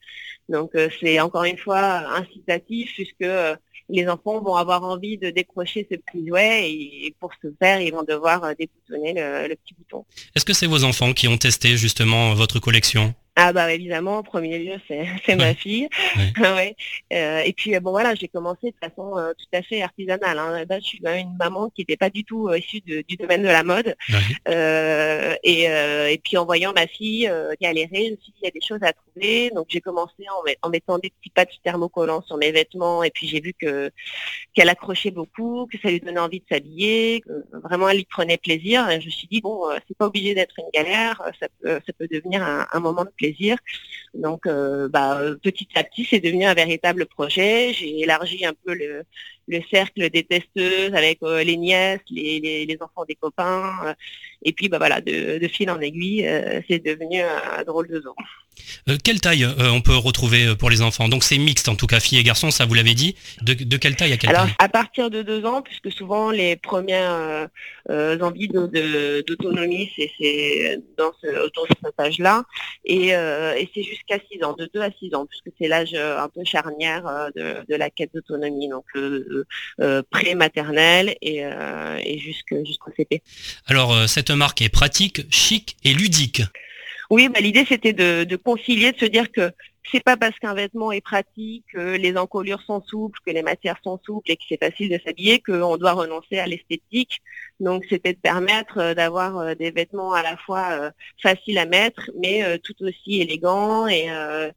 Donc, 0.48 0.72
c'est 1.02 1.20
encore 1.20 1.46
une 1.46 1.58
fois 1.58 1.80
incitatif 2.16 2.94
puisque 2.94 3.26
les 3.90 4.08
enfants 4.08 4.42
vont 4.42 4.56
avoir 4.56 4.84
envie 4.84 5.18
de 5.18 5.30
décrocher 5.30 5.88
ce 5.92 5.98
petit 5.98 6.28
jouet 6.28 6.70
et, 6.72 7.16
pour 7.20 7.32
ce 7.42 7.48
faire, 7.60 7.82
ils 7.82 7.92
vont 7.92 8.04
devoir 8.04 8.42
déboutonner 8.58 9.13
le 9.13 9.56
petit 9.56 9.74
bouton. 9.78 10.06
Est-ce 10.36 10.46
que 10.46 10.54
c'est 10.54 10.68
vos 10.68 10.84
enfants 10.84 11.13
qui 11.13 11.28
ont 11.28 11.38
testé 11.38 11.78
justement 11.78 12.34
votre 12.34 12.60
collection? 12.60 13.13
Ah 13.36 13.52
bah 13.52 13.74
évidemment, 13.74 14.20
en 14.20 14.24
premier 14.24 14.60
lieu, 14.60 14.75
c'est 14.88 15.36
ma 15.36 15.54
fille. 15.56 15.90
Ouais. 16.44 16.75
Euh, 17.13 17.40
et 17.40 17.54
puis 17.54 17.78
bon 17.80 17.92
voilà, 17.92 18.16
j'ai 18.16 18.28
commencé 18.28 18.72
de 18.72 18.75
façon 18.82 19.18
euh, 19.18 19.34
tout 19.34 19.58
à 19.58 19.62
fait 19.62 19.82
artisanale. 19.82 20.38
Hein. 20.38 20.66
je 20.70 20.86
suis 20.86 21.00
quand 21.00 21.12
même 21.12 21.28
une 21.28 21.38
maman 21.38 21.70
qui 21.70 21.82
n'était 21.82 21.96
pas 21.96 22.10
du 22.10 22.24
tout 22.24 22.48
euh, 22.48 22.58
issue 22.58 22.82
du 22.82 23.16
domaine 23.18 23.42
de 23.42 23.48
la 23.48 23.63
mode. 23.63 23.96
Et, 25.44 25.63
et, 25.63 26.22
puis 26.24 26.38
en 26.38 26.46
voyant 26.46 26.74
ma 26.74 26.86
fille 26.88 27.32
galérer, 27.62 28.06
je 28.06 28.12
me 28.12 28.18
suis 28.18 28.32
dit 28.32 28.40
il 28.42 28.46
y 28.46 28.48
a 28.48 28.52
des 28.52 28.62
choses 28.62 28.80
à 28.82 28.94
trouver. 28.94 29.52
Donc 29.52 29.68
j'ai 29.70 29.82
commencé 29.82 30.25
en, 30.62 30.70
mettant 30.70 31.00
des 31.00 31.10
petits 31.10 31.30
patchs 31.30 31.60
thermocollants 31.63 32.24
sur 32.24 32.38
mes 32.38 32.52
vêtements. 32.52 33.04
Et 33.04 33.12
puis 33.12 33.28
j'ai 33.28 33.40
vu 33.40 33.54
que 33.54 33.92
qu'elle 34.54 34.70
accrochait 34.70 35.12
beaucoup, 35.12 35.68
que 35.72 35.78
ça 35.80 35.90
lui 35.90 36.00
donnait 36.00 36.20
envie 36.20 36.40
de 36.40 36.46
s'habiller, 36.52 37.22
que 37.22 37.46
vraiment 37.63 37.90
elle 37.90 38.00
y 38.00 38.06
prenait 38.06 38.38
plaisir. 38.38 38.90
Et 38.90 39.02
je 39.02 39.06
me 39.08 39.12
suis 39.12 39.28
dit 39.28 39.42
bon, 39.42 39.63
c'est 39.88 39.98
pas 39.98 40.08
obligé 40.08 40.36
d'être 40.36 40.56
une 40.60 40.70
galère, 40.74 41.22
ça 41.40 41.48
peut, 41.62 41.80
ça 41.86 41.94
peut 41.98 42.08
devenir 42.12 42.44
un, 42.44 42.68
un 42.72 42.80
moment 42.80 43.06
de 43.06 43.10
plaisir 43.10 43.23
Donc, 44.13 44.46
euh, 44.46 44.88
bah, 44.89 45.22
petit 45.42 45.68
à 45.75 45.84
petit, 45.84 46.06
c'est 46.06 46.20
devenu 46.20 46.46
un 46.46 46.53
véritable 46.53 47.06
projet. 47.08 47.74
J'ai 47.74 48.01
élargi 48.01 48.46
un 48.46 48.53
peu 48.53 48.74
le, 48.74 49.03
cercle 49.70 50.10
des 50.10 50.24
testeuses 50.24 50.94
avec 50.94 51.20
euh, 51.24 51.44
les 51.44 51.58
nièces, 51.58 52.02
les, 52.10 52.78
enfants 52.82 53.06
des 53.08 53.16
copains. 53.16 53.72
Euh, 53.86 53.94
et 54.44 54.52
puis, 54.52 54.70
bah, 54.70 54.78
voilà, 54.78 55.02
de, 55.02 55.48
fil 55.48 55.70
en 55.70 55.80
aiguille, 55.80 56.28
c'est 56.68 56.84
devenu 56.84 57.22
un, 57.22 57.64
drôle 57.64 57.88
de. 57.88 58.02
Euh, 58.90 58.98
quelle 59.04 59.22
taille 59.22 59.44
euh, 59.44 59.72
on 59.72 59.82
peut 59.82 59.96
retrouver 59.96 60.48
euh, 60.48 60.56
pour 60.56 60.70
les 60.70 60.82
enfants? 60.82 61.08
Donc 61.08 61.24
c'est 61.24 61.38
mixte 61.38 61.70
en 61.70 61.76
tout 61.76 61.88
cas, 61.88 62.00
filles 62.00 62.20
et 62.20 62.24
garçons, 62.24 62.52
ça 62.52 62.66
vous 62.66 62.74
l'avez 62.74 62.94
dit. 62.94 63.16
De, 63.42 63.78
quelle 63.78 63.96
taille 63.96 64.14
à 64.14 64.18
quelle 64.18 64.32
Alors, 64.32 64.44
taille? 64.44 64.56
À 64.60 64.70
partir 64.70 65.10
de 65.10 65.22
deux 65.22 65.46
ans, 65.46 65.62
puisque 65.62 65.92
souvent 65.92 66.32
les 66.32 66.56
premières 66.56 67.48
envies 67.90 68.48
d'autonomie, 68.48 69.92
c'est 69.96 70.80
dans 70.98 71.12
ce, 71.22 71.46
autour 71.46 71.68
de 71.68 71.76
cet 71.84 72.00
âge-là. 72.00 72.44
Et, 72.86 73.10
c'est 73.74 73.84
jusqu'à 73.84 74.18
six 74.32 74.44
ans, 74.44 74.54
de 74.54 74.70
deux 74.74 74.82
à 74.82 74.90
six 75.00 75.14
ans, 75.16 75.26
puisque 75.26 75.56
c'est 75.60 75.68
l'âge 75.68 75.94
un 75.94 76.30
peu 76.30 76.42
charnière 76.44 77.30
de, 77.36 77.76
la 77.76 77.90
quête 77.90 78.12
d'autonomie, 78.14 78.70
donc 78.70 78.86
pré-maternelle 80.10 81.16
et, 81.22 81.40
et 81.40 82.20
jusqu'au 82.20 82.92
CP. 82.96 83.22
Alors 83.68 84.10
cette 84.10 84.32
marque 84.32 84.62
est 84.62 84.70
pratique, 84.70 85.22
chic 85.32 85.78
et 85.84 85.94
ludique. 85.94 86.42
Oui, 87.10 87.30
bah, 87.30 87.40
l'idée 87.42 87.66
c'était 87.68 87.94
de, 87.94 88.36
concilier, 88.36 88.92
de 88.92 88.98
se 88.98 89.06
dire 89.06 89.32
que 89.32 89.52
c'est 89.92 90.04
pas 90.04 90.18
parce 90.18 90.38
qu'un 90.40 90.54
vêtement 90.54 90.92
est 90.92 91.02
pratique, 91.02 91.66
que 91.74 91.96
les 91.98 92.18
encolures 92.18 92.62
sont 92.62 92.82
souples, 92.82 93.20
que 93.25 93.32
les 93.32 93.44
matières 93.44 93.80
sont 93.84 94.00
souples 94.06 94.32
et 94.32 94.38
que 94.38 94.44
c'est 94.48 94.60
facile 94.60 94.90
de 94.90 95.00
s'habiller 95.06 95.40
qu'on 95.40 95.78
doit 95.78 95.94
renoncer 95.94 96.40
à 96.40 96.48
l'esthétique. 96.48 97.22
Donc 97.60 97.86
c'était 97.90 98.13
de 98.13 98.18
permettre 98.18 98.80
euh, 98.80 98.94
d'avoir 98.94 99.38
euh, 99.38 99.56
des 99.56 99.72
vêtements 99.72 100.13
à 100.13 100.24
la 100.24 100.38
fois 100.38 100.70
euh, 100.72 100.92
faciles 101.22 101.58
à 101.58 101.66
mettre, 101.66 102.10
mais 102.22 102.58
tout 102.60 102.75
aussi 102.82 103.22
élégants 103.22 103.88
et 103.88 104.08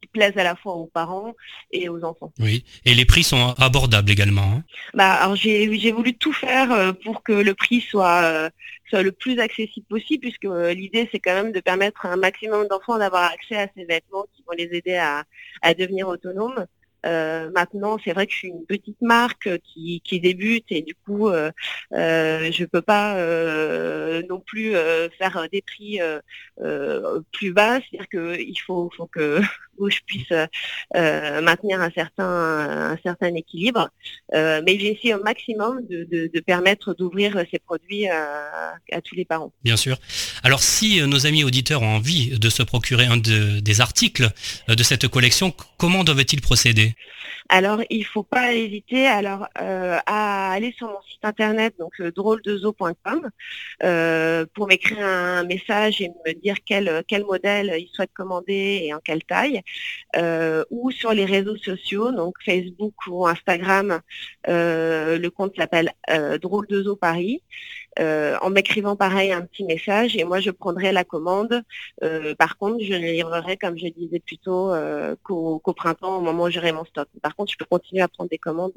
qui 0.01 0.07
plaisent 0.09 0.37
à 0.37 0.43
la 0.43 0.55
fois 0.55 0.73
aux 0.73 0.87
parents 0.87 1.33
et 1.71 1.89
aux 1.89 2.03
enfants. 2.03 2.31
Oui, 2.39 2.63
et 2.85 2.93
les 2.93 3.05
prix 3.05 3.23
sont 3.23 3.53
abordables 3.57 4.09
également. 4.09 4.41
Hein? 4.41 4.63
bah, 4.93 5.13
alors 5.13 5.35
j'ai 5.35 5.91
voulu 5.91 6.13
tout 6.15 6.33
faire 6.33 6.93
pour 7.03 7.23
que 7.23 7.31
le 7.31 7.53
prix 7.53 7.81
soit 7.81 8.49
soit 8.89 9.03
le 9.03 9.11
plus 9.11 9.39
accessible 9.39 9.85
possible, 9.87 10.21
puisque 10.21 10.47
l'idée 10.73 11.09
c'est 11.11 11.19
quand 11.19 11.33
même 11.33 11.51
de 11.51 11.59
permettre 11.59 12.05
à 12.05 12.13
un 12.13 12.17
maximum 12.17 12.67
d'enfants 12.67 12.97
d'avoir 12.97 13.31
accès 13.31 13.55
à 13.55 13.67
ces 13.75 13.85
vêtements 13.85 14.25
qui 14.33 14.43
vont 14.47 14.53
les 14.57 14.69
aider 14.75 14.95
à, 14.95 15.23
à 15.61 15.73
devenir 15.73 16.07
autonomes. 16.07 16.65
Euh, 17.05 17.49
maintenant, 17.51 17.97
c'est 18.03 18.11
vrai 18.11 18.25
que 18.25 18.33
je 18.33 18.37
suis 18.37 18.47
une 18.49 18.65
petite 18.65 19.01
marque 19.01 19.49
qui, 19.63 20.01
débute 20.11 20.65
et 20.71 20.81
du 20.81 20.95
coup, 20.95 21.29
euh, 21.29 21.51
euh, 21.93 22.51
je 22.51 22.63
ne 22.63 22.67
peux 22.67 22.81
pas 22.81 23.15
non 24.29 24.39
plus 24.39 24.73
faire 25.17 25.47
des 25.51 25.61
prix 25.61 25.99
plus 27.31 27.53
bas. 27.53 27.79
C'est-à-dire 27.79 28.09
qu'il 28.09 28.59
faut, 28.59 28.89
faut 28.95 29.07
que 29.07 29.39
je 29.89 29.99
puisse 30.05 30.31
maintenir 30.93 31.81
un 31.81 31.91
certain, 31.91 32.91
un 32.91 32.97
certain 33.03 33.33
équilibre. 33.35 33.89
mais 34.33 34.79
j'ai 34.79 34.93
essayé 34.93 35.13
au 35.13 35.23
maximum 35.23 35.81
de, 35.87 36.39
permettre 36.45 36.93
d'ouvrir 36.93 37.43
ces 37.51 37.59
produits 37.59 38.07
à, 38.07 39.01
tous 39.03 39.15
les 39.15 39.25
parents. 39.25 39.51
Bien 39.63 39.77
sûr. 39.77 39.97
Alors, 40.43 40.61
si 40.61 41.01
nos 41.01 41.25
amis 41.27 41.43
auditeurs 41.43 41.81
ont 41.81 41.95
envie 41.95 42.37
de 42.37 42.49
se 42.49 42.63
procurer 42.63 43.05
un 43.05 43.17
des 43.17 43.81
articles 43.81 44.29
de 44.67 44.83
cette 44.83 45.07
collection, 45.07 45.53
comment 45.77 46.03
doivent-ils 46.03 46.41
procéder? 46.41 46.95
Alors, 47.49 47.81
il 47.89 47.99
ne 47.99 48.03
faut 48.03 48.23
pas 48.23 48.53
hésiter 48.53 49.07
alors, 49.07 49.47
euh, 49.61 49.97
à 50.05 50.51
aller 50.51 50.73
sur 50.77 50.87
mon 50.87 51.01
site 51.01 51.23
internet, 51.23 51.75
donc 51.79 51.93
euh, 51.99 52.11
drôledezo.com, 52.11 53.29
euh, 53.83 54.45
pour 54.53 54.67
m'écrire 54.67 54.99
un 54.99 55.43
message 55.43 56.01
et 56.01 56.09
me 56.25 56.33
dire 56.33 56.57
quel, 56.65 57.03
quel 57.07 57.23
modèle 57.25 57.73
ils 57.77 57.89
souhaitent 57.93 58.13
commander 58.13 58.81
et 58.83 58.93
en 58.93 58.99
quelle 58.99 59.23
taille, 59.23 59.61
ou 60.69 60.91
sur 60.91 61.13
les 61.13 61.25
réseaux 61.25 61.57
sociaux, 61.57 62.11
donc 62.11 62.35
Facebook 62.43 62.95
ou 63.07 63.27
Instagram, 63.27 64.01
le 64.47 65.27
compte 65.29 65.55
s'appelle 65.55 65.91
Drôle 66.41 66.67
de 66.67 66.93
Paris. 66.93 67.41
Euh, 67.99 68.37
en 68.41 68.49
m'écrivant 68.49 68.95
pareil 68.95 69.31
un 69.31 69.41
petit 69.41 69.63
message 69.63 70.15
et 70.15 70.23
moi 70.23 70.39
je 70.39 70.51
prendrai 70.51 70.91
la 70.91 71.03
commande. 71.03 71.63
Euh, 72.03 72.35
par 72.35 72.57
contre, 72.57 72.83
je 72.83 72.93
ne 72.93 73.11
livrerai, 73.11 73.57
comme 73.57 73.77
je 73.77 73.87
disais 73.87 74.19
plus 74.19 74.37
tôt, 74.37 74.71
euh, 74.71 75.15
qu'au 75.23 75.59
printemps, 75.75 76.17
au 76.17 76.21
moment 76.21 76.43
où 76.43 76.51
j'aurai 76.51 76.71
mon 76.71 76.85
stock. 76.85 77.07
Par 77.21 77.35
contre, 77.35 77.51
je 77.51 77.57
peux 77.57 77.65
continuer 77.65 78.01
à 78.01 78.07
prendre 78.07 78.29
des 78.29 78.37
commandes 78.37 78.73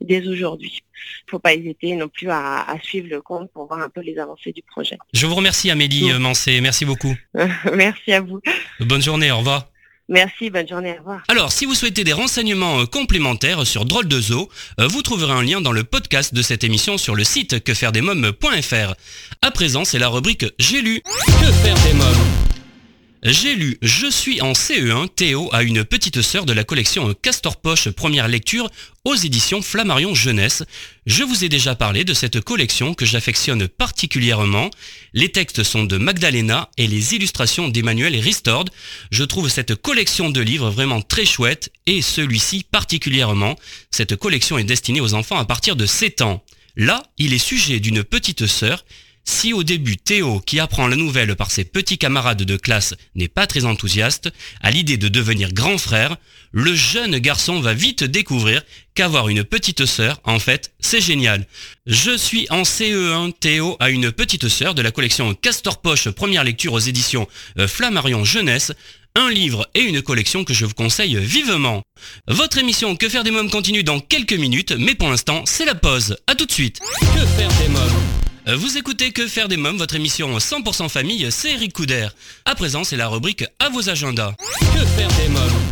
dès 0.00 0.26
aujourd'hui. 0.26 0.82
Il 0.94 1.26
ne 1.26 1.30
faut 1.32 1.38
pas 1.38 1.54
hésiter 1.54 1.96
non 1.96 2.08
plus 2.08 2.28
à, 2.30 2.66
suivre 2.82 3.08
le 3.10 3.20
compte 3.20 3.50
pour 3.52 3.66
voir 3.66 3.80
un 3.80 3.88
peu 3.88 4.00
les 4.00 4.18
avancées 4.18 4.52
du 4.52 4.62
projet. 4.62 4.98
Je 5.12 5.26
vous 5.26 5.34
remercie 5.34 5.70
Amélie 5.70 6.12
Mancé, 6.18 6.60
merci 6.60 6.84
beaucoup. 6.84 7.14
merci 7.74 8.12
à 8.12 8.20
vous. 8.20 8.40
Bonne 8.80 9.02
journée, 9.02 9.30
au 9.32 9.38
revoir. 9.38 9.75
Merci, 10.08 10.50
bonne 10.50 10.68
journée, 10.68 10.92
au 10.92 10.98
revoir. 10.98 11.22
Alors, 11.28 11.50
si 11.50 11.66
vous 11.66 11.74
souhaitez 11.74 12.04
des 12.04 12.12
renseignements 12.12 12.80
euh, 12.80 12.86
complémentaires 12.86 13.66
sur 13.66 13.84
Drôle 13.84 14.06
de 14.06 14.20
Zoo, 14.20 14.48
euh, 14.80 14.86
vous 14.86 15.02
trouverez 15.02 15.32
un 15.32 15.42
lien 15.42 15.60
dans 15.60 15.72
le 15.72 15.82
podcast 15.82 16.32
de 16.32 16.42
cette 16.42 16.62
émission 16.62 16.96
sur 16.96 17.16
le 17.16 17.24
site 17.24 17.62
quefairedesmoms.fr. 17.64 18.94
À 19.42 19.50
présent, 19.50 19.84
c'est 19.84 19.98
la 19.98 20.08
rubrique 20.08 20.46
J'ai 20.58 20.80
lu 20.80 21.02
Que 21.02 21.52
faire 21.52 21.76
des 21.84 21.94
mômes? 21.94 22.55
J'ai 23.22 23.54
lu 23.54 23.78
Je 23.82 24.10
suis 24.10 24.40
en 24.40 24.52
CE1, 24.52 25.08
Théo 25.08 25.48
a 25.52 25.62
une 25.62 25.84
petite 25.84 26.20
sœur 26.22 26.44
de 26.44 26.52
la 26.52 26.64
collection 26.64 27.14
Castor 27.14 27.56
Poche 27.56 27.88
première 27.88 28.28
lecture 28.28 28.70
aux 29.04 29.14
éditions 29.14 29.62
Flammarion 29.62 30.14
Jeunesse. 30.14 30.62
Je 31.06 31.24
vous 31.24 31.42
ai 31.44 31.48
déjà 31.48 31.74
parlé 31.74 32.04
de 32.04 32.14
cette 32.14 32.40
collection 32.40 32.94
que 32.94 33.06
j'affectionne 33.06 33.68
particulièrement. 33.68 34.70
Les 35.14 35.30
textes 35.30 35.62
sont 35.62 35.84
de 35.84 35.96
Magdalena 35.96 36.70
et 36.76 36.86
les 36.86 37.14
illustrations 37.14 37.68
d'Emmanuel 37.68 38.16
Ristord. 38.16 38.66
Je 39.10 39.24
trouve 39.24 39.48
cette 39.48 39.74
collection 39.74 40.30
de 40.30 40.40
livres 40.40 40.70
vraiment 40.70 41.00
très 41.00 41.24
chouette 41.24 41.72
et 41.86 42.02
celui-ci 42.02 42.64
particulièrement. 42.70 43.56
Cette 43.90 44.16
collection 44.16 44.58
est 44.58 44.64
destinée 44.64 45.00
aux 45.00 45.14
enfants 45.14 45.38
à 45.38 45.44
partir 45.46 45.74
de 45.74 45.86
7 45.86 46.22
ans. 46.22 46.44
Là, 46.76 47.02
il 47.16 47.32
est 47.32 47.38
sujet 47.38 47.80
d'une 47.80 48.04
petite 48.04 48.46
sœur 48.46 48.84
si 49.26 49.52
au 49.52 49.62
début 49.64 49.96
Théo, 49.96 50.40
qui 50.40 50.60
apprend 50.60 50.86
la 50.86 50.96
nouvelle 50.96 51.36
par 51.36 51.50
ses 51.50 51.64
petits 51.64 51.98
camarades 51.98 52.42
de 52.42 52.56
classe, 52.56 52.94
n'est 53.14 53.28
pas 53.28 53.46
très 53.46 53.64
enthousiaste 53.64 54.30
à 54.62 54.70
l'idée 54.70 54.96
de 54.96 55.08
devenir 55.08 55.52
grand 55.52 55.78
frère, 55.78 56.16
le 56.52 56.74
jeune 56.74 57.18
garçon 57.18 57.60
va 57.60 57.74
vite 57.74 58.04
découvrir 58.04 58.62
qu'avoir 58.94 59.28
une 59.28 59.44
petite 59.44 59.84
sœur, 59.84 60.20
en 60.24 60.38
fait, 60.38 60.72
c'est 60.80 61.00
génial. 61.00 61.46
Je 61.86 62.16
suis 62.16 62.46
en 62.50 62.62
CE1, 62.62 63.32
Théo 63.38 63.76
a 63.80 63.90
une 63.90 64.12
petite 64.12 64.48
sœur 64.48 64.74
de 64.74 64.80
la 64.80 64.92
collection 64.92 65.34
Castor 65.34 65.82
Poche 65.82 66.08
première 66.08 66.44
lecture 66.44 66.72
aux 66.72 66.78
éditions 66.78 67.28
euh, 67.58 67.68
Flammarion 67.68 68.24
Jeunesse, 68.24 68.72
un 69.16 69.30
livre 69.30 69.68
et 69.74 69.80
une 69.80 70.02
collection 70.02 70.44
que 70.44 70.54
je 70.54 70.64
vous 70.64 70.74
conseille 70.74 71.16
vivement. 71.16 71.82
Votre 72.28 72.58
émission 72.58 72.96
Que 72.96 73.08
faire 73.08 73.24
des 73.24 73.30
mômes 73.30 73.50
continue 73.50 73.82
dans 73.82 73.98
quelques 73.98 74.34
minutes, 74.34 74.72
mais 74.78 74.94
pour 74.94 75.10
l'instant, 75.10 75.42
c'est 75.46 75.64
la 75.64 75.74
pause. 75.74 76.16
A 76.26 76.34
tout 76.34 76.46
de 76.46 76.52
suite. 76.52 76.80
Que 77.00 77.26
faire 77.26 77.50
des 77.60 77.68
mômes? 77.68 78.35
Vous 78.54 78.78
écoutez 78.78 79.10
Que 79.10 79.26
faire 79.26 79.48
des 79.48 79.56
mômes, 79.56 79.78
votre 79.78 79.96
émission 79.96 80.38
100% 80.38 80.88
famille, 80.88 81.26
c'est 81.30 81.52
Eric 81.52 81.72
Couder. 81.72 82.08
À 82.44 82.54
présent, 82.54 82.84
c'est 82.84 82.96
la 82.96 83.08
rubrique 83.08 83.44
À 83.58 83.70
vos 83.70 83.88
agendas. 83.88 84.34
Que 84.60 84.84
faire 84.84 85.08
des 85.08 85.28
mômes 85.28 85.62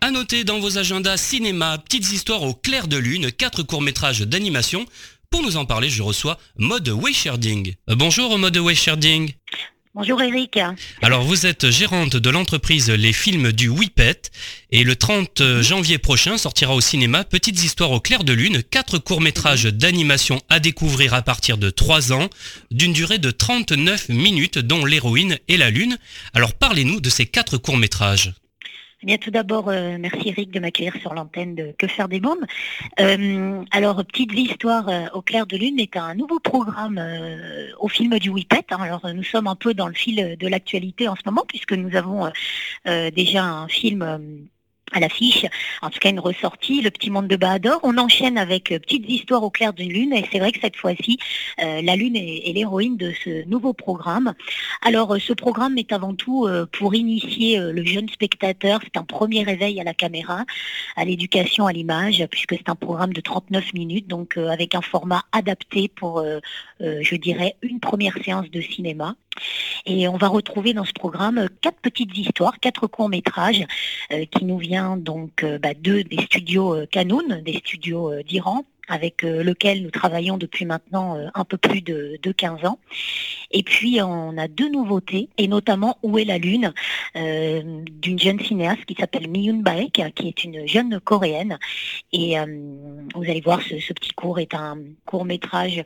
à 0.00 0.10
noter 0.10 0.44
dans 0.44 0.58
vos 0.58 0.76
agendas 0.76 1.16
cinéma, 1.16 1.78
petites 1.78 2.12
histoires 2.12 2.42
au 2.42 2.52
clair 2.52 2.88
de 2.88 2.98
lune, 2.98 3.32
quatre 3.32 3.62
courts-métrages 3.62 4.20
d'animation. 4.20 4.84
Pour 5.30 5.42
nous 5.42 5.56
en 5.56 5.64
parler, 5.64 5.88
je 5.88 6.02
reçois 6.02 6.38
Mode 6.58 6.90
Waysharding. 6.90 7.72
Euh, 7.88 7.94
bonjour 7.94 8.38
Mode 8.38 8.58
Waysharding. 8.58 9.32
Bonjour 9.96 10.20
Eric. 10.22 10.58
Alors 11.02 11.22
vous 11.22 11.46
êtes 11.46 11.70
gérante 11.70 12.16
de 12.16 12.28
l'entreprise 12.28 12.90
Les 12.90 13.12
Films 13.12 13.52
du 13.52 13.68
Whippet 13.68 14.22
et 14.72 14.82
le 14.82 14.96
30 14.96 15.40
mhm. 15.40 15.62
janvier 15.62 15.98
prochain 15.98 16.36
sortira 16.36 16.74
au 16.74 16.80
cinéma 16.80 17.22
Petites 17.22 17.62
histoires 17.62 17.92
au 17.92 18.00
clair 18.00 18.24
de 18.24 18.32
lune, 18.32 18.64
quatre 18.64 18.98
courts-métrages 18.98 19.66
d'animation 19.66 20.42
à 20.48 20.58
découvrir 20.58 21.14
à 21.14 21.22
partir 21.22 21.58
de 21.58 21.70
3 21.70 22.12
ans 22.12 22.28
d'une 22.72 22.92
durée 22.92 23.18
de 23.18 23.30
39 23.30 24.08
minutes 24.08 24.58
dont 24.58 24.84
l'héroïne 24.84 25.38
est 25.46 25.58
la 25.58 25.70
lune. 25.70 25.96
Alors 26.34 26.54
parlez-nous 26.54 27.00
de 27.00 27.08
ces 27.08 27.26
quatre 27.26 27.56
courts-métrages. 27.56 28.34
Eh 29.04 29.06
bien, 29.06 29.18
tout 29.18 29.30
d'abord, 29.30 29.68
euh, 29.68 29.98
merci 30.00 30.30
Eric 30.30 30.50
de 30.50 30.60
m'accueillir 30.60 30.96
sur 30.96 31.12
l'antenne 31.12 31.54
de 31.54 31.74
Que 31.76 31.86
faire 31.86 32.08
des 32.08 32.20
mômes. 32.20 32.46
Euh, 33.00 33.62
alors, 33.70 34.02
Petite 34.02 34.32
histoire 34.32 34.88
euh, 34.88 35.04
au 35.12 35.20
clair 35.20 35.46
de 35.46 35.58
lune 35.58 35.78
est 35.78 35.98
un 35.98 36.14
nouveau 36.14 36.40
programme 36.40 36.98
au 37.80 37.88
film 37.88 38.18
du 38.18 38.30
Whippet. 38.30 38.64
Hein. 38.70 38.78
Alors, 38.80 39.06
nous 39.14 39.22
sommes 39.22 39.46
un 39.46 39.56
peu 39.56 39.74
dans 39.74 39.88
le 39.88 39.92
fil 39.92 40.38
de 40.40 40.48
l'actualité 40.48 41.06
en 41.06 41.16
ce 41.16 41.20
moment 41.26 41.44
puisque 41.46 41.74
nous 41.74 41.94
avons 41.94 42.32
déjà 42.86 43.44
un 43.44 43.68
film 43.68 44.48
à 44.92 45.00
l'affiche, 45.00 45.46
en 45.82 45.90
tout 45.90 45.98
cas 45.98 46.10
une 46.10 46.20
ressortie, 46.20 46.80
Le 46.80 46.90
Petit 46.90 47.10
Monde 47.10 47.28
de 47.28 47.36
Bahador. 47.36 47.80
On 47.82 47.98
enchaîne 47.98 48.38
avec 48.38 48.70
euh, 48.72 48.78
Petites 48.78 49.08
histoires 49.08 49.42
au 49.42 49.50
clair 49.50 49.72
d'une 49.72 49.92
lune 49.92 50.12
et 50.12 50.24
c'est 50.30 50.38
vrai 50.38 50.52
que 50.52 50.60
cette 50.60 50.76
fois-ci, 50.76 51.18
euh, 51.62 51.82
la 51.82 51.96
lune 51.96 52.16
est, 52.16 52.52
l'héroïne 52.54 52.96
de 52.96 53.12
ce 53.24 53.46
nouveau 53.48 53.72
programme. 53.72 54.34
Alors 54.82 55.14
euh, 55.14 55.18
ce 55.18 55.32
programme 55.32 55.78
est 55.78 55.92
avant 55.92 56.14
tout 56.14 56.46
pour 56.72 56.94
initier 56.94 57.58
le 57.58 57.84
jeune 57.84 58.08
spectateur, 58.08 58.80
c'est 58.82 58.96
un 58.96 59.04
premier 59.04 59.42
réveil 59.42 59.80
à 59.80 59.84
la 59.84 59.94
caméra, 59.94 60.44
à 60.96 61.04
l'éducation 61.04 61.66
à 61.66 61.72
l'image, 61.72 62.24
puisque 62.30 62.54
c'est 62.56 62.68
un 62.68 62.74
programme 62.74 63.12
de 63.12 63.20
39 63.20 63.72
minutes, 63.74 64.06
donc 64.06 64.36
avec 64.36 64.74
un 64.74 64.80
format 64.80 65.24
adapté 65.32 65.88
pour, 65.88 66.24
je 66.80 67.16
dirais, 67.16 67.56
une 67.62 67.80
première 67.80 68.16
séance 68.24 68.50
de 68.50 68.60
cinéma. 68.60 69.16
Et 69.86 70.08
on 70.08 70.16
va 70.16 70.28
retrouver 70.28 70.72
dans 70.72 70.84
ce 70.84 70.92
programme 70.92 71.48
quatre 71.60 71.80
petites 71.80 72.16
histoires, 72.16 72.58
quatre 72.60 72.86
courts-métrages 72.86 73.66
qui 74.30 74.44
nous 74.44 74.58
viennent 74.58 74.74
donc 75.02 75.42
euh, 75.42 75.58
bah, 75.58 75.74
des 75.74 76.04
studios 76.24 76.74
euh, 76.74 76.86
Canoun, 76.86 77.40
des 77.42 77.54
studios 77.54 78.12
euh, 78.12 78.22
d'Iran, 78.22 78.64
avec 78.88 79.24
euh, 79.24 79.42
lequel 79.42 79.82
nous 79.82 79.90
travaillons 79.90 80.36
depuis 80.36 80.64
maintenant 80.64 81.16
euh, 81.16 81.28
un 81.34 81.44
peu 81.44 81.56
plus 81.56 81.80
de, 81.82 82.18
15 82.36 82.64
ans. 82.64 82.78
Et 83.50 83.62
puis 83.62 84.02
on 84.02 84.36
a 84.36 84.48
deux 84.48 84.68
nouveautés, 84.68 85.28
et 85.38 85.46
notamment 85.46 85.98
Où 86.02 86.18
est 86.18 86.24
la 86.24 86.38
Lune, 86.38 86.72
euh, 87.16 87.82
d'une 87.90 88.18
jeune 88.18 88.40
cinéaste 88.40 88.84
qui 88.86 88.94
s'appelle 88.94 89.28
Miyun 89.28 89.62
Baek, 89.62 90.02
qui 90.14 90.28
est 90.28 90.44
une 90.44 90.66
jeune 90.66 90.98
coréenne. 91.00 91.58
Et 92.12 92.34
vous 93.14 93.22
allez 93.22 93.40
voir, 93.40 93.60
ce, 93.62 93.92
petit 93.92 94.10
court 94.10 94.38
est 94.38 94.54
un 94.54 94.78
court 95.06 95.24
métrage 95.24 95.82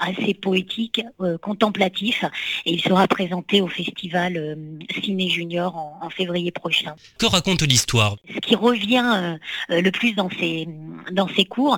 assez 0.00 0.34
poétique, 0.34 1.02
contemplatif, 1.42 2.24
et 2.64 2.72
il 2.72 2.80
sera 2.80 3.06
présenté 3.06 3.60
au 3.60 3.68
festival 3.68 4.56
Ciné 5.02 5.28
Junior 5.28 5.76
en, 6.00 6.10
février 6.10 6.50
prochain. 6.50 6.94
Que 7.18 7.26
raconte 7.26 7.62
l'histoire? 7.62 8.16
Ce 8.32 8.38
qui 8.40 8.54
revient 8.54 9.38
le 9.68 9.90
plus 9.90 10.12
dans 10.14 10.30
ces, 10.30 10.66
dans 11.12 11.28
ces 11.28 11.44
cours, 11.44 11.76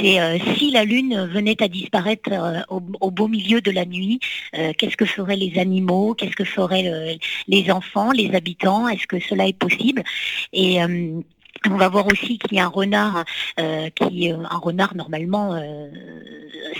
c'est 0.00 0.20
euh, 0.20 0.38
si 0.56 0.70
la 0.70 0.84
Lune 0.84 1.26
venait 1.32 1.62
à 1.62 1.68
disparaître 1.68 2.30
euh, 2.32 2.60
au, 2.68 3.10
beau 3.10 3.28
milieu 3.28 3.60
de 3.60 3.70
la 3.70 3.84
nuit, 3.84 4.20
euh, 4.56 4.72
qu'est-ce 4.76 4.96
que 4.96 5.04
feraient 5.04 5.36
les 5.36 5.58
animaux, 5.58 6.14
qu'est-ce 6.14 6.36
que 6.36 6.44
feraient 6.44 7.18
les 7.46 7.70
enfants, 7.70 8.12
les 8.12 8.34
habitants, 8.34 8.88
est-ce 8.88 9.06
que 9.06 9.20
cela 9.20 9.46
est 9.46 9.58
possible? 9.58 10.02
On 11.70 11.76
va 11.76 11.88
voir 11.88 12.06
aussi 12.06 12.38
qu'il 12.38 12.56
y 12.56 12.60
a 12.60 12.64
un 12.64 12.68
renard 12.68 13.24
qui 13.94 14.30
un 14.30 14.58
renard 14.58 14.94
normalement 14.94 15.60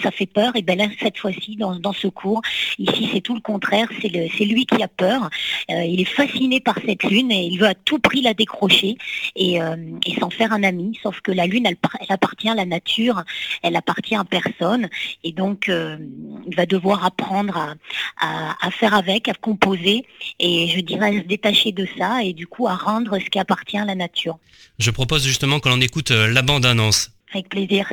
ça 0.02 0.11
fait 0.11 0.26
peur. 0.26 0.54
Et 0.56 0.62
ben 0.62 0.78
là 0.78 0.87
cette 1.00 1.18
fois-ci 1.18 1.56
dans, 1.56 1.92
ce 1.92 2.08
cours 2.08 2.42
ici 2.78 3.08
c'est 3.12 3.20
tout 3.20 3.35
le 3.35 3.40
contraire. 3.40 3.88
C'est 4.00 4.44
lui 4.44 4.66
qui 4.66 4.82
a 4.82 4.88
peur. 4.88 5.30
Il 5.68 6.00
est 6.00 6.04
fasciné 6.04 6.61
par 6.61 6.78
cette 6.85 7.04
lune 7.04 7.32
et 7.32 7.47
il 7.47 7.58
veut 7.58 7.66
à 7.66 7.75
tout 7.75 7.99
prix 7.99 8.23
la 8.23 8.35
décrocher 8.35 8.97
et, 9.37 9.58
s'en 10.20 10.30
faire 10.30 10.52
un 10.52 10.62
ami. 10.62 10.99
Sauf 11.02 11.20
que 11.20 11.32
la 11.32 11.47
lune 11.47 11.66
elle 11.66 11.76
appartient 12.08 12.49
à 12.49 12.54
la 12.54 12.64
nature. 12.64 13.23
Elle 13.62 13.76
appartient 13.76 14.16
à 14.16 14.25
personne. 14.25 14.88
Et 15.25 15.32
donc, 15.32 15.68
euh, 15.68 15.97
il 16.47 16.54
va 16.54 16.66
devoir 16.66 17.04
apprendre 17.04 17.76
à, 18.20 18.70
faire 18.70 18.94
avec, 18.94 19.28
à 19.28 19.35
composer, 19.35 20.04
et 20.38 20.68
je 20.68 20.80
dirais 20.80 21.16
à 21.16 21.23
se 21.23 21.26
détacher 21.26 21.73
de 21.73 21.87
ça, 21.97 22.23
et 22.23 22.32
du 22.32 22.47
coup 22.47 22.66
à 22.66 22.76
rendre 22.76 23.18
ce 23.18 23.25
qui 23.25 23.38
appartient 23.38 23.78
à 23.78 23.85
la 23.85 23.94
nature. 23.94 24.38
Je 24.78 24.92
propose 24.92 25.26
justement 25.26 25.58
que 25.58 25.68
l'on 25.68 25.80
écoute 25.80 26.12
euh, 26.12 26.32
la 26.32 26.42
bande-annonce. 26.42 27.11
Avec 27.35 27.49
plaisir. 27.49 27.92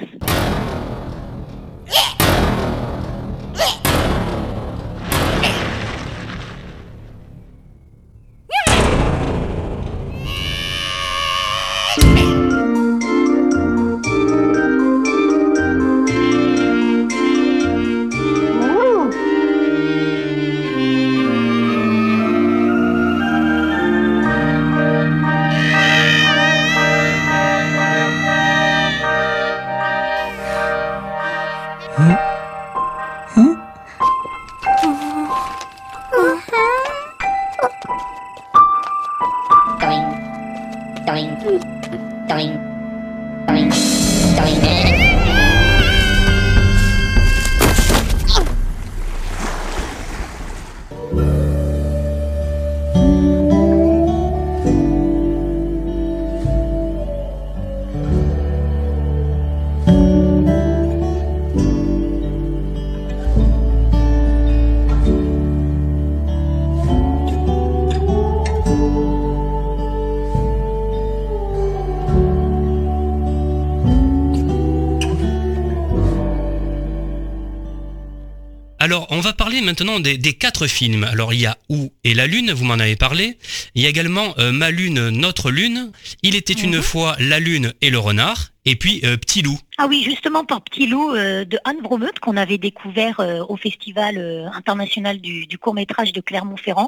Alors, 78.96 79.08
on 79.10 79.20
va 79.20 79.34
parler 79.34 79.60
maintenant 79.60 80.00
des, 80.00 80.18
quatre 80.36 80.68
films. 80.68 81.04
Alors, 81.04 81.34
il 81.34 81.42
y 81.42 81.46
a 81.46 81.58
Où 81.68 81.92
et 82.06 82.14
la 82.14 82.28
Lune, 82.28 82.54
vous 82.54 82.64
m'en 82.64 82.76
avez 82.76 82.96
parlé. 82.96 83.38
Il 83.74 83.82
y 83.82 83.86
a 83.88 83.90
également 83.90 84.34
euh, 84.40 84.54
Ma 84.54 84.72
Lune, 84.72 85.10
Notre 85.10 85.52
Lune. 85.52 85.92
Il 86.24 86.34
était 86.34 86.54
une 86.54 86.78
mhm. 86.78 86.82
fois 86.82 87.18
La 87.20 87.42
Lune 87.42 87.74
et 87.82 87.90
le 87.90 88.00
renard. 88.00 88.52
Et 88.64 88.78
puis 88.78 89.02
euh, 89.04 89.18
Petit 89.18 89.42
Loup. 89.42 89.60
Ah 89.78 89.88
oui, 89.90 90.02
justement 90.02 90.46
par 90.46 90.62
Petit 90.62 90.88
Loup 90.88 91.12
euh, 91.12 91.44
de 91.44 91.60
Anne 91.66 91.82
Bromeut 91.82 92.14
qu'on 92.22 92.38
avait 92.38 92.58
découvert 92.58 93.20
au 93.50 93.58
Festival 93.58 94.18
international 94.54 95.20
du, 95.20 95.46
du 95.46 95.58
court 95.58 95.74
métrage 95.74 96.14
de 96.14 96.22
Clermont-Ferrand. 96.22 96.88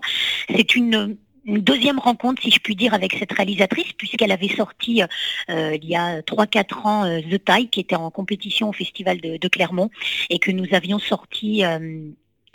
C'est 0.56 0.78
une 0.78 1.18
une 1.48 1.60
deuxième 1.60 1.98
rencontre, 1.98 2.42
si 2.42 2.52
je 2.52 2.60
puis 2.60 2.76
dire, 2.76 2.94
avec 2.94 3.16
cette 3.18 3.32
réalisatrice, 3.32 3.94
puisqu'elle 3.94 4.32
avait 4.32 4.50
sorti 4.50 5.02
euh, 5.50 5.78
il 5.82 5.90
y 5.90 5.96
a 5.96 6.22
3-4 6.22 6.88
ans 6.88 7.06
euh, 7.06 7.22
The 7.22 7.44
Tie, 7.44 7.70
qui 7.70 7.80
était 7.80 7.96
en 7.96 8.12
compétition 8.12 8.70
au 8.70 8.74
Festival 8.74 9.20
de, 9.22 9.48
Clermont, 9.48 9.90
et 10.30 10.40
que 10.40 10.52
nous 10.52 10.68
avions 10.74 11.00
sorti... 11.00 11.64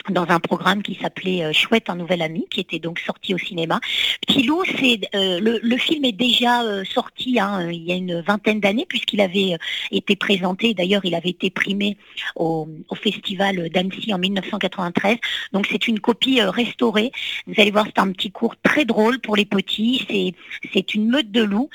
Euh, 0.09 0.13
dans 0.13 0.25
un 0.29 0.39
programme 0.39 0.81
qui 0.81 0.95
s'appelait 0.95 1.43
euh, 1.43 1.53
Chouette, 1.53 1.89
un 1.89 1.95
nouvel 1.95 2.21
ami, 2.21 2.45
qui 2.49 2.59
était 2.59 2.79
donc 2.79 2.99
sorti 2.99 3.33
au 3.33 3.37
cinéma. 3.37 3.79
Petit 4.25 4.43
Loup, 4.43 4.63
c'est 4.79 5.01
euh, 5.15 5.39
le, 5.39 5.77
film 5.77 6.05
est 6.05 6.11
déjà 6.11 6.63
euh, 6.63 6.83
sorti 6.85 7.39
hein, 7.39 7.69
il 7.71 7.83
y 7.83 7.91
a 7.91 7.95
une 7.95 8.21
vingtaine 8.21 8.59
d'années, 8.59 8.85
puisqu'il 8.87 9.21
avait 9.21 9.57
été 9.91 10.15
présenté, 10.15 10.73
d'ailleurs 10.73 11.03
il 11.05 11.15
avait 11.15 11.29
été 11.29 11.49
primé 11.49 11.97
au, 12.35 12.67
festival 12.95 13.69
d'Annecy 13.69 14.13
en 14.13 14.19
1993. 14.19 15.17
Donc 15.51 15.67
c'est 15.69 15.87
une 15.87 15.99
copie 15.99 16.41
restaurée. 16.41 17.11
Vous 17.47 17.55
allez 17.57 17.71
voir, 17.71 17.85
c'est 17.85 17.99
un 17.99 18.11
petit 18.11 18.31
cours 18.31 18.55
très 18.61 18.85
drôle 18.85 19.19
pour 19.19 19.35
les 19.35 19.45
petits. 19.45 20.05
C'est 20.09 20.33
c'est 20.73 20.93
une 20.93 21.09
meute 21.09 21.31
de 21.31 21.43
loups 21.43 21.69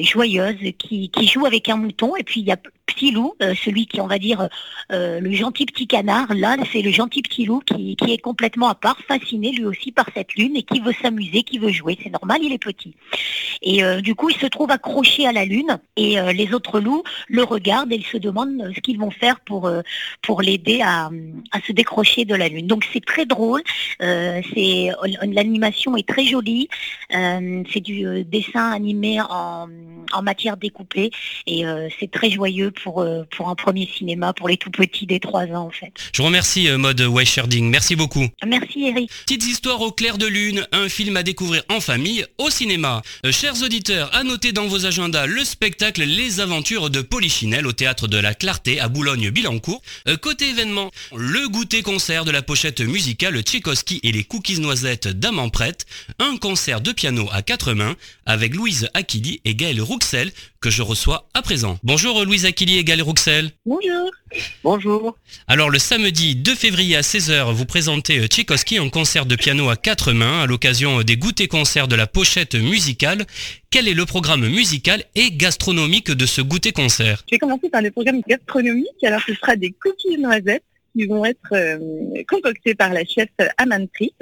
joyeuse 0.00 0.72
qui, 0.78 1.10
qui 1.10 1.26
joue 1.26 1.44
avec 1.46 1.68
un 1.68 1.76
mouton, 1.76 2.16
et 2.16 2.22
puis 2.22 2.40
il 2.40 2.46
y 2.46 2.52
a 2.52 2.56
petit 2.86 3.10
loup, 3.10 3.34
euh, 3.42 3.54
celui 3.62 3.86
qui, 3.86 4.00
on 4.00 4.06
va 4.06 4.18
dire, 4.18 4.48
euh, 4.92 5.20
le 5.20 5.32
gentil 5.32 5.66
petit 5.66 5.86
canard. 5.86 6.32
Là, 6.34 6.56
c'est 6.72 6.82
le 6.82 6.90
gentil 6.90 7.22
petit 7.22 7.44
loup 7.44 7.60
qui, 7.60 7.96
est 8.08 8.18
complètement 8.18 8.68
à 8.68 8.74
part, 8.74 8.98
fasciné 9.06 9.52
lui 9.52 9.64
aussi 9.64 9.92
par 9.92 10.06
cette 10.14 10.34
lune 10.34 10.56
et 10.56 10.62
qui 10.62 10.80
veut 10.80 10.94
s'amuser, 11.02 11.42
qui 11.42 11.58
veut 11.58 11.72
jouer. 11.72 11.98
C'est 12.02 12.12
normal, 12.12 12.38
il 12.42 12.52
est 12.52 12.58
petit. 12.58 12.94
Et 13.62 13.82
euh, 13.82 14.00
du 14.00 14.14
coup, 14.14 14.30
il 14.30 14.36
se 14.36 14.46
trouve 14.46 14.70
accroché 14.70 15.26
à 15.26 15.32
la 15.32 15.44
lune 15.44 15.78
et 15.96 16.16
les 16.32 16.54
autres 16.54 16.80
loups 16.80 17.02
le 17.28 17.42
regardent 17.42 17.92
et 17.92 17.96
ils 17.96 18.06
se 18.06 18.16
demandent 18.16 18.72
ce 18.74 18.80
qu'ils 18.80 18.98
vont 18.98 19.10
faire 19.10 19.40
pour, 19.40 19.70
pour 20.22 20.42
l'aider 20.42 20.80
à, 20.82 21.10
se 21.66 21.72
décrocher 21.72 22.24
de 22.24 22.34
la 22.34 22.48
lune. 22.48 22.66
Donc 22.66 22.86
c'est 22.92 23.04
très 23.04 23.26
drôle. 23.26 23.62
c'est 23.98 24.90
l'animation 25.22 25.96
est 25.96 26.06
très 26.06 26.24
jolie. 26.24 26.68
c'est 27.10 27.80
du 27.80 28.24
dessin 28.24 28.70
animé 28.70 29.20
en, 29.20 29.68
en 30.12 30.22
matière 30.22 30.56
découpée 30.56 31.10
et 31.46 31.64
c'est 31.98 32.10
très 32.10 32.30
joyeux 32.30 32.72
pour, 32.82 33.06
pour 33.36 33.48
un 33.48 33.54
premier 33.54 33.86
cinéma 33.86 34.32
pour 34.32 34.48
les 34.48 34.56
tout 34.56 34.70
petits 34.70 35.06
des 35.06 35.20
3 35.20 35.46
ans 35.46 35.66
en 35.66 35.70
fait. 35.70 35.92
Je 36.12 36.22
vous 36.22 36.26
remercie 36.26 36.68
Mode 36.76 37.00
Weisherding, 37.00 37.68
merci 37.68 37.96
beaucoup. 37.96 38.26
Merci 38.46 38.86
Eric. 38.88 39.10
Petites 39.26 39.46
histoires 39.46 39.80
au 39.80 39.90
clair 39.90 40.18
de 40.18 40.26
lune, 40.26 40.66
un 40.72 40.88
film 40.88 41.16
à 41.16 41.22
découvrir 41.22 41.62
en 41.68 41.80
famille 41.80 42.24
au 42.38 42.50
cinéma. 42.50 43.02
chers 43.30 43.62
auditeurs, 43.62 44.14
à 44.14 44.24
noter 44.24 44.52
dans 44.52 44.66
vos 44.66 44.86
agendas 44.86 45.26
le 45.26 45.44
spectacle 45.44 46.02
Les 46.02 46.40
Aventures 46.40 46.90
de 46.90 47.00
Polichinelle 47.00 47.66
au 47.66 47.72
théâtre 47.72 48.08
de 48.08 48.18
la 48.18 48.34
Clarté 48.34 48.80
à 48.80 48.88
Boulogne-Billancourt. 48.88 49.82
côté 50.20 50.50
événement, 50.50 50.90
le 51.14 51.48
goûter 51.48 51.82
concert 51.82 52.24
de 52.24 52.30
la 52.30 52.42
pochette 52.42 52.80
musicale 52.80 53.40
Tchaïkovski 53.42 54.00
et 54.02 54.12
les 54.12 54.24
cookies 54.24 54.60
noisettes 54.60 55.08
d'Amant 55.08 55.48
Prête, 55.48 55.86
un 56.18 56.36
concert 56.36 56.80
de 56.80 56.92
piano 56.92 57.28
à 57.32 57.42
quatre 57.42 57.72
mains 57.72 57.96
avec 58.26 58.54
Louise 58.54 58.88
Aquili 58.94 59.40
et 59.44 59.54
Gaël 59.54 59.80
Rouxel 59.80 60.32
que 60.60 60.70
je 60.70 60.82
reçois 60.82 61.28
à 61.34 61.42
présent. 61.42 61.78
Bonjour 61.84 62.24
Louise 62.24 62.44
Aquili 62.66 62.78
et 62.78 62.84
Gaël 62.84 63.02
Rouxel. 63.02 63.50
Bonjour. 63.64 64.10
Bonjour. 64.64 65.16
Alors 65.46 65.70
le 65.70 65.78
samedi 65.78 66.34
2 66.34 66.54
février 66.54 66.96
à 66.96 67.00
16h, 67.00 67.52
vous 67.52 67.64
présentez 67.64 68.26
Tchaïkovski 68.26 68.80
en 68.80 68.90
concert 68.90 69.24
de 69.24 69.36
piano 69.36 69.68
à 69.68 69.76
quatre 69.76 70.12
mains 70.12 70.42
à 70.42 70.46
l'occasion 70.46 71.02
des 71.02 71.16
goûters 71.16 71.48
concerts 71.48 71.86
de 71.86 71.94
la 71.94 72.08
pochette 72.08 72.56
musicale. 72.56 73.24
Quel 73.70 73.86
est 73.86 73.94
le 73.94 74.04
programme 74.04 74.48
musical 74.48 75.04
et 75.14 75.30
gastronomique 75.30 76.10
de 76.10 76.26
ce 76.26 76.40
goûter 76.40 76.72
concert? 76.72 77.22
Je 77.28 77.36
vais 77.36 77.38
commencer 77.38 77.68
par 77.70 77.82
le 77.82 77.90
programme 77.92 78.20
gastronomique. 78.26 79.04
Alors 79.04 79.20
ce 79.24 79.34
sera 79.34 79.54
des 79.54 79.70
cookies 79.70 80.18
noisettes 80.18 80.64
qui 80.96 81.06
vont 81.06 81.24
être 81.24 81.52
euh, 81.52 81.78
concoctés 82.26 82.74
par 82.74 82.92
la 82.92 83.04
chef 83.04 83.28
Amantrit. 83.58 84.14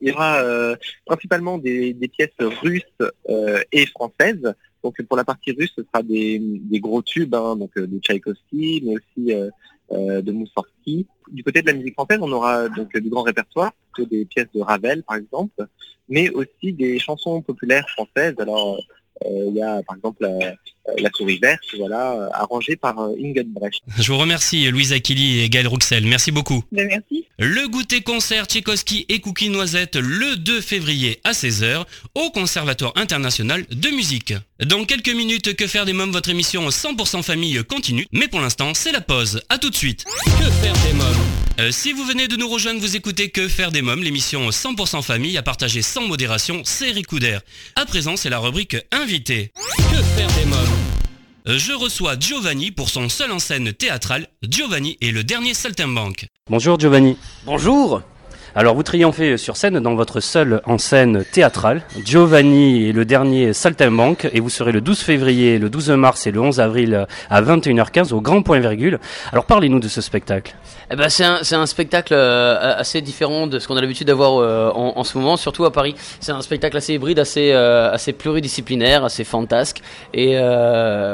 Il 0.00 0.08
y 0.08 0.12
aura 0.12 0.42
euh, 0.42 0.76
principalement 1.06 1.58
des, 1.58 1.94
pièces 2.16 2.30
russes 2.62 2.82
euh, 3.28 3.60
et 3.72 3.86
françaises. 3.86 4.54
Donc 4.82 5.00
pour 5.02 5.16
la 5.16 5.24
partie 5.24 5.52
russe, 5.52 5.72
ce 5.76 5.82
sera 5.82 6.02
des, 6.02 6.40
gros 6.80 7.02
tubes, 7.02 7.34
hein, 7.34 7.56
donc 7.56 7.76
de 7.76 7.98
Tchaïkovski, 7.98 8.82
mais 8.84 8.94
aussi 8.94 9.52
de 9.90 10.32
Moussorski. 10.32 11.06
Du 11.30 11.44
côté 11.44 11.62
de 11.62 11.66
la 11.66 11.74
musique 11.74 11.94
française, 11.94 12.18
on 12.22 12.32
aura 12.32 12.68
donc 12.68 12.96
du 12.96 13.10
grand 13.10 13.22
répertoire, 13.22 13.72
des 13.98 14.24
pièces 14.24 14.48
de 14.54 14.60
Ravel 14.60 15.02
par 15.02 15.16
exemple, 15.16 15.66
mais 16.08 16.30
aussi 16.30 16.72
des 16.72 16.98
chansons 16.98 17.42
populaires 17.42 17.88
françaises. 17.90 18.34
Alors 18.38 18.80
il 19.24 19.54
y 19.54 19.62
a 19.62 19.82
par 19.86 19.96
exemple 19.96 20.28
la 20.98 21.10
souris 21.14 21.38
verte, 21.38 21.62
voilà, 21.78 22.28
arrangée 22.32 22.76
par 22.76 22.98
Inget 22.98 23.44
Brecht. 23.44 23.80
Je 23.98 24.12
vous 24.12 24.18
remercie 24.18 24.70
Louise 24.70 24.92
Aquili 24.92 25.40
et 25.40 25.48
Gaël 25.48 25.68
Rouxel. 25.68 26.06
Merci 26.06 26.32
beaucoup. 26.32 26.64
Ben, 26.72 26.88
merci. 26.88 27.26
Le 27.38 27.68
goûter 27.68 28.02
concert 28.02 28.46
Tchaïkovski 28.46 29.06
et 29.08 29.20
Cookie 29.20 29.50
Noisette 29.50 29.96
le 29.96 30.36
2 30.36 30.60
février 30.60 31.20
à 31.24 31.32
16h 31.32 31.84
au 32.14 32.30
Conservatoire 32.30 32.92
international 32.96 33.64
de 33.70 33.88
musique. 33.90 34.34
Dans 34.64 34.84
quelques 34.84 35.14
minutes, 35.14 35.54
que 35.56 35.66
faire 35.66 35.86
des 35.86 35.92
mômes, 35.92 36.12
votre 36.12 36.30
émission 36.30 36.68
100% 36.68 37.22
famille 37.22 37.62
continue, 37.64 38.06
mais 38.12 38.28
pour 38.28 38.40
l'instant, 38.40 38.74
c'est 38.74 38.92
la 38.92 39.00
pause. 39.00 39.42
À 39.48 39.58
tout 39.58 39.70
de 39.70 39.76
suite. 39.76 40.04
Que 40.04 40.50
faire 40.50 40.74
des 40.86 40.92
mômes? 40.94 41.49
Euh, 41.60 41.70
si 41.70 41.92
vous 41.92 42.04
venez 42.04 42.26
de 42.26 42.36
nous 42.36 42.48
rejoindre, 42.48 42.80
vous 42.80 42.96
écoutez 42.96 43.28
Que 43.28 43.46
faire 43.46 43.70
des 43.70 43.82
mômes, 43.82 44.02
l'émission 44.02 44.48
100% 44.48 45.02
famille 45.02 45.36
à 45.36 45.42
partager 45.42 45.82
sans 45.82 46.06
modération, 46.06 46.62
c'est 46.64 46.90
Ricouder. 46.90 47.38
À 47.76 47.84
présent, 47.84 48.16
c'est 48.16 48.30
la 48.30 48.38
rubrique 48.38 48.76
invité. 48.92 49.52
Que 49.76 50.02
faire 50.02 50.28
des 50.28 50.46
mômes 50.46 50.58
euh, 51.48 51.56
je 51.56 51.72
reçois 51.72 52.16
Giovanni 52.20 52.70
pour 52.70 52.90
son 52.90 53.08
seul 53.08 53.32
en 53.32 53.38
scène 53.38 53.72
théâtrale. 53.72 54.26
Giovanni 54.42 54.98
est 55.00 55.10
le 55.10 55.24
dernier 55.24 55.54
saltimbanque. 55.54 56.26
Bonjour 56.50 56.78
Giovanni. 56.78 57.16
Bonjour. 57.46 58.02
Alors 58.56 58.74
vous 58.74 58.82
triomphez 58.82 59.36
sur 59.36 59.56
scène 59.56 59.78
dans 59.78 59.94
votre 59.94 60.18
seule 60.18 60.60
en 60.64 60.76
scène 60.76 61.24
théâtrale. 61.32 61.82
Giovanni 62.04 62.88
est 62.88 62.92
le 62.92 63.04
dernier 63.04 63.52
Saltimbanque 63.52 64.28
et 64.32 64.40
vous 64.40 64.50
serez 64.50 64.72
le 64.72 64.80
12 64.80 64.98
février, 64.98 65.58
le 65.58 65.70
12 65.70 65.90
mars 65.90 66.26
et 66.26 66.32
le 66.32 66.40
11 66.40 66.58
avril 66.58 67.06
à 67.30 67.42
21h15 67.42 68.12
au 68.12 68.20
Grand 68.20 68.42
Point 68.42 68.58
Virgule. 68.58 68.98
Alors 69.32 69.44
parlez-nous 69.44 69.78
de 69.78 69.86
ce 69.86 70.00
spectacle. 70.00 70.56
Eh 70.92 70.96
ben 70.96 71.08
c'est 71.08 71.24
un, 71.24 71.40
un, 71.60 71.66
spectacle 71.66 72.14
euh, 72.14 72.74
assez 72.76 73.00
différent 73.00 73.46
de 73.46 73.58
ce 73.58 73.68
qu'on 73.68 73.76
a 73.76 73.80
l'habitude 73.80 74.08
d'avoir 74.08 74.38
euh, 74.38 74.70
en, 74.74 74.94
en, 74.96 75.04
ce 75.04 75.16
moment, 75.16 75.36
surtout 75.36 75.64
à 75.64 75.72
Paris. 75.72 75.94
C'est 76.20 76.32
un 76.32 76.42
spectacle 76.42 76.76
assez 76.76 76.94
hybride, 76.94 77.18
assez, 77.18 77.52
euh, 77.52 77.92
assez 77.92 78.12
pluridisciplinaire, 78.12 79.04
assez 79.04 79.24
fantasque. 79.24 79.80
Et 80.12 80.36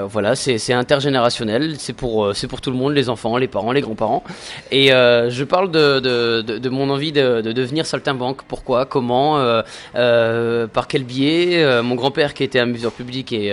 voilà, 0.09 0.35
c'est 0.35 0.73
intergénérationnel. 0.73 1.77
C'est 1.79 1.93
pour, 1.93 2.35
c'est 2.35 2.47
pour 2.47 2.61
tout 2.61 2.71
le 2.71 2.77
monde, 2.77 2.95
les 2.95 3.09
enfants, 3.09 3.37
les 3.37 3.49
parents, 3.49 3.73
les 3.73 3.81
grands-parents. 3.81 4.23
Et 4.71 4.89
je 4.89 5.45
parle 5.45 5.71
de, 5.71 6.01
de, 6.01 6.43
de, 6.43 6.59
de 6.59 6.69
mon 6.69 6.89
envie 6.91 7.13
de 7.13 7.27
de, 7.43 7.53
devenir 7.53 7.87
saltimbanque. 7.87 8.43
Pourquoi 8.49 8.87
Comment 8.87 9.39
euh, 9.39 9.63
euh, 9.95 10.67
Par 10.67 10.89
quel 10.89 11.05
biais 11.05 11.63
euh, 11.63 11.83
Mon 11.83 11.95
grand-père 11.95 12.35
qui 12.35 12.45
était 12.45 12.59
amuseur 12.59 12.93
public 12.93 13.33
et, 13.33 13.53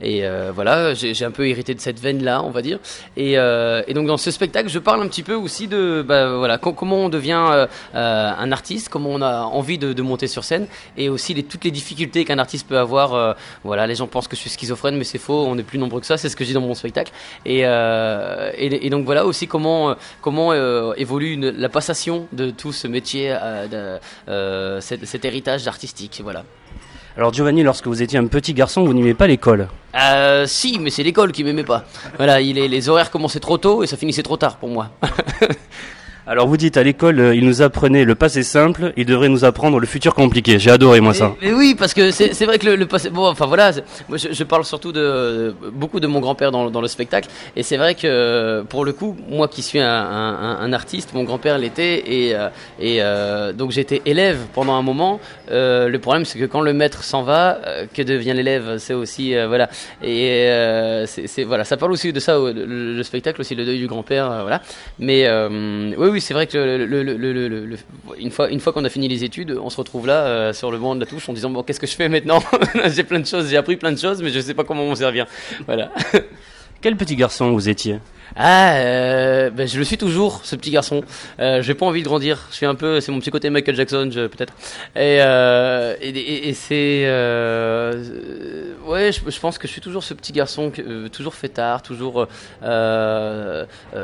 et 0.00 0.22
voilà, 0.54 0.94
j'ai 0.94 1.24
un 1.24 1.30
peu 1.30 1.48
hérité 1.48 1.74
de 1.74 1.80
cette 1.80 2.00
veine-là, 2.00 2.42
on 2.42 2.50
va 2.50 2.62
dire. 2.62 2.78
Et, 3.16 3.32
et, 3.32 3.94
donc 3.94 4.06
dans 4.06 4.16
ce 4.16 4.30
spectacle, 4.30 4.68
je 4.68 4.78
parle 4.78 5.02
un 5.02 5.08
petit 5.08 5.22
peu 5.22 5.34
aussi 5.34 5.59
de 5.68 6.04
bah, 6.06 6.36
voilà 6.36 6.58
comment 6.58 6.96
on 6.96 7.08
devient 7.08 7.66
un 7.94 8.52
artiste, 8.52 8.88
comment 8.88 9.10
on 9.10 9.22
a 9.22 9.42
envie 9.42 9.78
de, 9.78 10.02
monter 10.02 10.26
sur 10.26 10.44
scène, 10.44 10.66
et 10.96 11.08
aussi 11.08 11.34
les, 11.34 11.42
toutes 11.42 11.64
les 11.64 11.70
difficultés 11.70 12.24
qu'un 12.24 12.38
artiste 12.38 12.66
peut 12.66 12.78
avoir. 12.78 13.36
voilà, 13.64 13.86
les 13.86 13.94
gens 13.94 14.06
pensent 14.06 14.28
que 14.28 14.36
je 14.36 14.40
suis 14.40 14.50
schizophrène, 14.50 14.96
mais 14.96 15.04
c'est 15.04 15.18
faux. 15.18 15.44
On 15.46 15.58
est 15.58 15.62
plus 15.62 15.78
nombreux 15.78 16.00
que 16.00 16.06
ça. 16.06 16.16
C'est 16.16 16.28
ce 16.28 16.36
que 16.36 16.44
dis 16.44 16.52
dans 16.52 16.60
mon 16.60 16.74
spectacle. 16.74 17.12
Et, 17.44 17.60
et, 17.60 18.90
donc 18.90 19.04
voilà 19.04 19.26
aussi 19.26 19.46
comment 19.46 19.94
comment 20.20 20.52
évolue 20.94 21.36
la 21.36 21.68
passation 21.68 22.26
de 22.32 22.50
tout 22.50 22.72
ce 22.72 22.86
métier 22.86 23.30
euh, 23.30 23.66
de, 23.68 24.00
euh, 24.28 24.80
cet, 24.80 25.24
héritage 25.24 25.66
artistique. 25.66 26.20
Voilà. 26.22 26.44
Alors 27.16 27.32
Giovanni, 27.32 27.62
lorsque 27.62 27.86
vous 27.86 28.02
étiez 28.02 28.18
un 28.18 28.26
petit 28.26 28.54
garçon, 28.54 28.84
vous 28.84 28.94
n'aimez 28.94 29.14
pas 29.14 29.26
l'école 29.26 29.68
euh, 29.96 30.46
Si, 30.46 30.78
mais 30.78 30.90
c'est 30.90 31.02
l'école 31.02 31.32
qui 31.32 31.42
m'aimait 31.42 31.64
pas. 31.64 31.84
Voilà, 32.16 32.40
il 32.40 32.54
les 32.54 32.88
horaires 32.88 33.10
commençaient 33.10 33.40
trop 33.40 33.58
tôt 33.58 33.82
et 33.82 33.86
ça 33.86 33.96
finissait 33.96 34.22
trop 34.22 34.36
tard 34.36 34.56
pour 34.56 34.68
moi. 34.68 34.90
Alors 36.26 36.46
vous 36.46 36.58
dites 36.58 36.76
à 36.76 36.82
l'école, 36.82 37.18
euh, 37.18 37.34
il 37.34 37.46
nous 37.46 37.62
apprenait 37.62 38.04
le 38.04 38.14
passé 38.14 38.42
simple, 38.42 38.92
il 38.96 39.06
devrait 39.06 39.30
nous 39.30 39.44
apprendre 39.44 39.80
le 39.80 39.86
futur 39.86 40.14
compliqué. 40.14 40.58
J'ai 40.58 40.70
adoré 40.70 41.00
moi 41.00 41.14
ça. 41.14 41.34
Mais, 41.40 41.52
oui, 41.52 41.74
parce 41.76 41.94
que 41.94 42.10
c'est 42.10 42.44
vrai 42.44 42.58
que 42.58 42.68
le, 42.68 42.86
passé, 42.86 43.08
bon, 43.08 43.26
enfin 43.26 43.46
voilà, 43.46 43.72
moi 44.08 44.18
je, 44.18 44.44
parle 44.44 44.64
surtout 44.64 44.92
de 44.92 45.54
beaucoup 45.72 45.98
de 45.98 46.06
mon 46.06 46.20
grand-père 46.20 46.50
dans, 46.50 46.70
dans, 46.70 46.82
le 46.82 46.88
spectacle, 46.88 47.28
et 47.56 47.62
c'est 47.62 47.78
vrai 47.78 47.94
que 47.94 48.62
pour 48.68 48.84
le 48.84 48.92
coup, 48.92 49.16
moi 49.28 49.48
qui 49.48 49.62
suis 49.62 49.80
un, 49.80 50.72
artiste, 50.72 51.14
mon 51.14 51.24
grand-père 51.24 51.58
l'était, 51.58 52.04
et, 52.06 52.34
euh, 52.34 52.48
et 52.78 52.98
euh, 53.00 53.52
donc 53.52 53.70
j'étais 53.70 54.02
élève 54.04 54.38
pendant 54.52 54.74
un 54.74 54.82
moment. 54.82 55.20
le 55.48 55.96
problème 55.98 56.24
c'est 56.24 56.38
que 56.38 56.44
quand 56.44 56.60
le 56.60 56.74
maître 56.74 57.02
s'en 57.02 57.22
va, 57.22 57.58
que 57.94 58.02
devient 58.02 58.34
l'élève 58.34 58.76
C'est 58.78 58.94
aussi 58.94 59.34
voilà, 59.48 59.68
et 60.02 60.46
c'est 61.06 61.44
voilà, 61.44 61.64
ça 61.64 61.76
parle 61.76 61.92
aussi 61.92 62.12
de 62.12 62.20
ça, 62.20 62.38
le, 62.38 63.02
spectacle 63.02 63.40
aussi, 63.40 63.54
le 63.54 63.64
deuil 63.64 63.78
du 63.78 63.86
grand-père, 63.86 64.42
voilà. 64.42 64.60
Mais 64.98 65.28
oui, 65.96 66.08
oui 66.08 66.19
c'est 66.20 66.34
vrai 66.34 66.46
que 66.46 66.58
le, 66.58 67.76
une 68.18 68.30
fois, 68.30 68.50
une 68.50 68.60
fois 68.60 68.72
qu'on 68.72 68.84
a 68.84 68.88
fini 68.88 69.08
les 69.08 69.24
études, 69.24 69.58
on 69.60 69.70
se 69.70 69.76
retrouve 69.76 70.06
là 70.06 70.26
euh, 70.26 70.52
sur 70.52 70.70
le 70.70 70.78
banc 70.78 70.94
de 70.94 71.00
la 71.00 71.06
touche 71.06 71.28
en 71.28 71.32
disant 71.32 71.50
bon, 71.50 71.62
qu'est-ce 71.62 71.80
que 71.80 71.86
je 71.86 71.94
fais 71.94 72.08
maintenant? 72.08 72.42
J'ai 72.94 73.04
plein 73.04 73.20
de 73.20 73.26
choses, 73.26 73.48
j'ai 73.48 73.56
appris 73.56 73.76
plein 73.76 73.92
de 73.92 73.98
choses, 73.98 74.22
mais 74.22 74.30
je 74.30 74.36
ne 74.36 74.42
sais 74.42 74.54
pas 74.54 74.64
comment 74.64 74.86
m'en 74.86 74.94
servir. 74.94 75.26
Voilà. 75.66 75.92
Quel 76.80 76.96
petit 76.96 77.16
garçon 77.16 77.52
vous 77.52 77.68
étiez 77.68 77.98
ah, 78.36 78.74
euh, 78.74 79.50
ben, 79.50 79.66
je 79.66 79.76
le 79.78 79.84
suis 79.84 79.98
toujours, 79.98 80.40
ce 80.44 80.54
petit 80.54 80.70
garçon. 80.70 81.02
Euh, 81.40 81.62
j'ai 81.62 81.74
pas 81.74 81.86
envie 81.86 82.02
de 82.02 82.06
grandir. 82.06 82.46
Je 82.50 82.56
suis 82.56 82.66
un 82.66 82.74
peu, 82.76 83.00
c'est 83.00 83.10
mon 83.10 83.18
petit 83.18 83.30
côté 83.30 83.50
Michael 83.50 83.74
Jackson, 83.74 84.08
peut-être. 84.12 84.54
Et, 84.94 85.18
euh, 85.20 85.96
et, 86.00 86.48
et, 86.48 86.54
c'est, 86.54 87.02
euh, 87.06 88.72
ouais, 88.86 89.10
je, 89.12 89.40
pense 89.40 89.58
que 89.58 89.66
je 89.66 89.72
suis 89.72 89.80
toujours 89.80 90.04
ce 90.04 90.14
petit 90.14 90.32
garçon, 90.32 90.70
toujours 91.12 91.34
fêtard, 91.34 91.82
toujours 91.82 92.28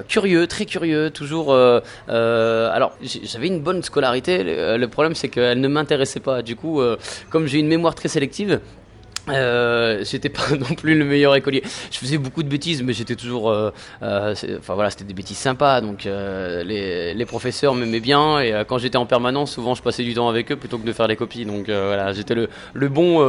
curieux, 0.08 0.46
très 0.46 0.66
curieux, 0.66 1.10
toujours. 1.10 1.54
alors, 1.54 2.96
j'avais 3.00 3.46
une 3.46 3.60
bonne 3.60 3.82
scolarité. 3.82 4.42
Le, 4.44 4.86
problème, 4.86 5.14
c'est 5.14 5.28
qu'elle 5.28 5.60
ne 5.60 5.68
m'intéressait 5.68 6.20
pas. 6.20 6.42
Du 6.42 6.56
coup, 6.56 6.82
comme 7.30 7.46
j'ai 7.46 7.58
une 7.58 7.68
mémoire 7.68 7.94
très 7.94 8.08
sélective, 8.08 8.60
euh, 9.28 10.04
j'étais 10.04 10.28
pas 10.28 10.42
non 10.58 10.74
plus 10.74 10.96
le 10.96 11.04
meilleur 11.04 11.34
écolier. 11.34 11.62
Je 11.90 11.98
faisais 11.98 12.18
beaucoup 12.18 12.42
de 12.42 12.48
bêtises, 12.48 12.82
mais 12.82 12.92
j'étais 12.92 13.16
toujours. 13.16 13.50
Euh, 13.50 13.70
euh 14.02 14.34
enfin 14.58 14.74
voilà, 14.74 14.90
c'était 14.90 15.04
des 15.04 15.14
bêtises 15.14 15.38
sympas. 15.38 15.80
Donc 15.80 16.06
euh, 16.06 16.62
les, 16.64 17.14
les, 17.14 17.26
professeurs 17.26 17.74
m'aimaient 17.74 18.00
bien 18.00 18.40
et 18.40 18.52
euh, 18.52 18.64
quand 18.64 18.78
j'étais 18.78 18.96
en 18.96 19.06
permanence, 19.06 19.52
souvent 19.52 19.74
je 19.74 19.82
passais 19.82 20.04
du 20.04 20.14
temps 20.14 20.28
avec 20.28 20.52
eux 20.52 20.56
plutôt 20.56 20.78
que 20.78 20.86
de 20.86 20.92
faire 20.92 21.08
des 21.08 21.16
copies. 21.16 21.44
Donc 21.44 21.66
voilà, 21.68 22.12
j'étais 22.12 22.34
le, 22.34 22.48
le 22.74 22.88
bon 22.88 23.20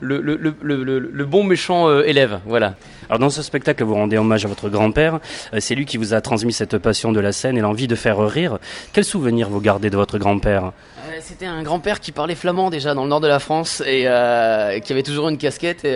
le, 0.00 0.20
le, 0.20 0.38
le, 0.62 0.98
le, 0.98 1.24
bon 1.24 1.44
méchant 1.44 2.00
élève. 2.00 2.40
Voilà. 2.46 2.74
Alors 3.08 3.18
dans 3.18 3.30
ce 3.30 3.42
spectacle, 3.42 3.84
vous 3.84 3.94
rendez 3.94 4.18
hommage 4.18 4.44
à 4.44 4.48
votre 4.48 4.68
grand-père. 4.68 5.20
c'est 5.58 5.74
lui 5.74 5.86
qui 5.86 5.96
vous 5.96 6.14
a 6.14 6.20
transmis 6.20 6.52
cette 6.52 6.78
passion 6.78 7.12
de 7.12 7.20
la 7.20 7.32
scène 7.32 7.56
et 7.56 7.60
l'envie 7.60 7.86
de 7.86 7.94
faire 7.94 8.18
rire. 8.18 8.58
Quel 8.92 9.04
souvenir 9.04 9.48
vous 9.48 9.60
gardez 9.60 9.90
de 9.90 9.96
votre 9.96 10.18
grand-père? 10.18 10.72
C'était 11.20 11.46
un 11.46 11.62
grand-père 11.62 12.00
qui 12.00 12.12
parlait 12.12 12.34
flamand 12.34 12.70
déjà 12.70 12.94
dans 12.94 13.04
le 13.04 13.08
nord 13.08 13.20
de 13.20 13.26
la 13.26 13.38
France 13.38 13.82
et 13.86 14.02
qui 14.82 14.92
avait 14.92 15.02
toujours 15.02 15.28
une 15.28 15.38
casquette 15.38 15.84
et 15.84 15.94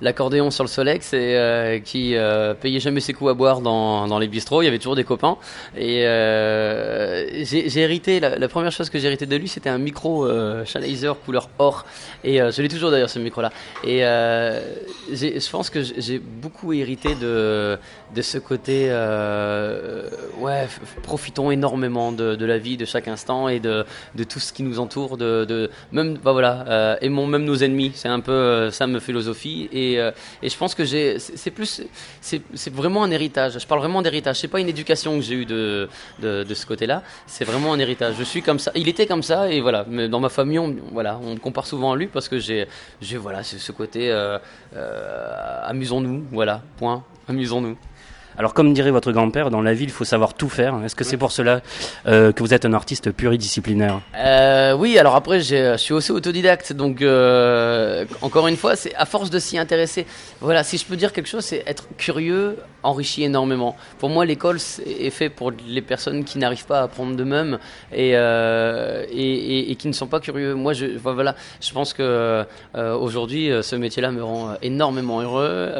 l'accordéon 0.00 0.50
sur 0.50 0.64
le 0.64 0.68
Solex 0.68 1.12
et 1.12 1.82
qui 1.84 2.14
payait 2.60 2.80
jamais 2.80 3.00
ses 3.00 3.12
coups 3.12 3.30
à 3.30 3.34
boire 3.34 3.60
dans, 3.60 4.06
dans 4.06 4.18
les 4.18 4.28
bistrots. 4.28 4.62
Il 4.62 4.66
y 4.66 4.68
avait 4.68 4.78
toujours 4.78 4.96
des 4.96 5.04
copains. 5.04 5.36
Et 5.76 6.02
j'ai 7.44 7.80
hérité, 7.80 8.20
la, 8.20 8.48
première 8.48 8.72
chose 8.72 8.90
que 8.90 8.98
j'ai 8.98 9.06
hérité 9.06 9.26
de 9.26 9.36
lui, 9.36 9.48
c'était 9.48 9.70
un 9.70 9.78
micro 9.78 10.28
Sennheiser 10.64 11.12
couleur 11.24 11.48
or. 11.58 11.84
Et 12.24 12.38
je 12.38 12.62
l'ai 12.62 12.68
toujours 12.68 12.90
d'ailleurs 12.90 13.10
ce 13.10 13.18
micro-là. 13.18 13.50
Et 13.84 14.00
je 14.00 15.50
pense 15.50 15.70
que 15.70 15.82
j'ai 15.82 16.18
beaucoup 16.18 16.72
hérité 16.72 17.14
de, 17.14 17.78
de 18.14 18.22
ce 18.22 18.38
côté, 18.38 18.90
ouais, 20.38 20.68
profitons 21.02 21.50
énormément 21.50 22.12
de, 22.12 22.36
de, 22.36 22.46
la 22.46 22.58
vie 22.58 22.76
de 22.76 22.84
chaque 22.84 23.08
instant 23.08 23.48
et 23.48 23.60
de, 23.60 23.84
de 24.14 24.24
tout 24.24 24.40
ce 24.40 24.52
qui 24.52 24.62
nous 24.62 24.78
entoure, 24.78 25.16
de, 25.16 25.44
de 25.48 25.70
même, 25.92 26.14
bah 26.14 26.32
voilà, 26.32 26.64
euh, 26.68 27.10
même 27.10 27.44
nos 27.44 27.56
ennemis. 27.56 27.92
C'est 27.94 28.08
un 28.08 28.20
peu 28.20 28.32
euh, 28.32 28.70
ça 28.70 28.86
ma 28.86 29.00
philosophie 29.00 29.68
et, 29.72 29.98
euh, 29.98 30.10
et 30.42 30.48
je 30.48 30.56
pense 30.56 30.74
que 30.74 30.84
j'ai, 30.84 31.18
c'est 31.18 31.50
plus, 31.50 31.82
c'est 32.20 32.72
vraiment 32.72 33.04
un 33.04 33.10
héritage. 33.10 33.58
Je 33.58 33.66
parle 33.66 33.80
vraiment 33.80 34.02
d'héritage. 34.02 34.40
C'est 34.40 34.48
pas 34.48 34.60
une 34.60 34.68
éducation 34.68 35.16
que 35.16 35.22
j'ai 35.22 35.34
eue 35.34 35.46
de, 35.46 35.88
de, 36.20 36.54
ce 36.54 36.66
côté-là. 36.66 37.02
C'est 37.26 37.44
vraiment 37.44 37.72
un 37.72 37.78
héritage. 37.78 38.14
Je 38.18 38.24
suis 38.24 38.42
comme 38.42 38.58
ça. 38.58 38.72
Il 38.74 38.88
était 38.88 39.06
comme 39.06 39.22
ça 39.22 39.50
et 39.50 39.60
voilà. 39.60 39.84
Mais 39.88 40.08
dans 40.08 40.20
ma 40.20 40.28
famille, 40.28 40.58
on, 40.58 40.74
voilà, 40.92 41.18
on 41.22 41.34
me 41.34 41.38
compare 41.38 41.66
souvent 41.66 41.92
à 41.92 41.96
lui 41.96 42.06
parce 42.06 42.28
que 42.28 42.38
j'ai, 42.38 42.66
j'ai 43.00 43.16
voilà, 43.16 43.42
ce 43.42 43.72
côté 43.72 44.10
euh, 44.74 45.60
amusons-nous, 45.64 46.24
voilà, 46.32 46.62
point, 46.78 47.04
amusons-nous. 47.28 47.76
Alors 48.38 48.54
comme 48.54 48.72
dirait 48.72 48.90
votre 48.90 49.12
grand-père, 49.12 49.50
dans 49.50 49.60
la 49.62 49.74
vie 49.74 49.84
il 49.84 49.90
faut 49.90 50.04
savoir 50.04 50.34
tout 50.34 50.48
faire. 50.48 50.74
Est-ce 50.84 50.94
que 50.96 51.04
c'est 51.04 51.16
pour 51.16 51.32
cela 51.32 51.60
euh, 52.06 52.32
que 52.32 52.42
vous 52.42 52.54
êtes 52.54 52.64
un 52.64 52.72
artiste 52.72 53.10
pluridisciplinaire? 53.10 54.00
Euh, 54.16 54.72
Oui, 54.74 54.98
alors 54.98 55.14
après 55.16 55.40
je 55.40 55.76
suis 55.76 55.94
aussi 55.94 56.12
autodidacte, 56.12 56.72
donc 56.72 57.02
euh, 57.02 58.04
encore 58.22 58.48
une 58.48 58.56
fois, 58.56 58.76
c'est 58.76 58.94
à 58.94 59.04
force 59.04 59.30
de 59.30 59.38
s'y 59.38 59.58
intéresser. 59.58 60.06
Voilà, 60.40 60.64
si 60.64 60.78
je 60.78 60.84
peux 60.84 60.96
dire 60.96 61.12
quelque 61.12 61.28
chose, 61.28 61.44
c'est 61.44 61.62
être 61.66 61.86
curieux 61.96 62.56
enrichit 62.82 63.22
énormément. 63.22 63.76
Pour 63.98 64.08
moi, 64.08 64.24
l'école 64.24 64.58
est 64.86 65.10
fait 65.10 65.28
pour 65.28 65.52
les 65.68 65.82
personnes 65.82 66.24
qui 66.24 66.38
n'arrivent 66.38 66.66
pas 66.66 66.80
à 66.80 66.82
apprendre 66.84 67.14
d'eux-mêmes 67.14 67.58
et, 67.92 68.12
euh, 68.14 69.04
qui 69.06 69.86
ne 69.88 69.92
sont 69.92 70.08
pas 70.08 70.20
curieux. 70.20 70.54
Moi, 70.54 70.72
je, 70.72 70.86
voilà, 71.02 71.36
je 71.60 71.72
pense 71.72 71.92
que 71.92 72.02
euh, 72.02 72.94
aujourd'hui, 72.96 73.50
ce 73.62 73.76
métier-là 73.76 74.10
me 74.10 74.22
rend 74.24 74.54
énormément 74.62 75.20
heureux. 75.20 75.70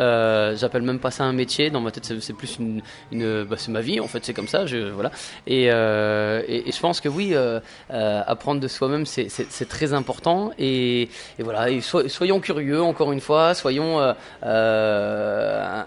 J'appelle 0.57 0.83
même 0.83 1.01
pas 1.01 1.11
ça 1.11 1.25
un 1.25 1.33
métier. 1.33 1.71
Dans 1.71 1.81
ma 1.81 1.91
tête, 1.91 2.13
c'est 2.21 2.33
bah, 2.43 3.57
c'est 3.57 3.71
ma 3.71 3.81
vie 3.81 4.01
en 4.01 4.09
fait, 4.09 4.25
c'est 4.25 4.35
comme 4.35 4.49
ça. 4.49 4.65
Voilà. 4.95 5.11
Et, 5.47 5.67
euh, 5.71 6.43
et, 6.49 6.71
je 6.71 6.81
pense 6.81 7.01
que 7.01 7.09
oui, 7.09 7.31
euh, 7.33 7.61
euh, 7.91 8.23
apprendre 8.27 8.61
de 8.61 8.69
soi-même, 8.69 9.07
c'est, 9.07 9.29
très 9.69 9.93
important. 9.93 10.53
Et, 10.59 11.09
voilà, 11.39 11.69
soyons 11.81 12.41
curieux 12.41 12.83
encore 12.83 13.13
une 13.13 13.21
fois, 13.21 13.55
soyons 13.55 14.01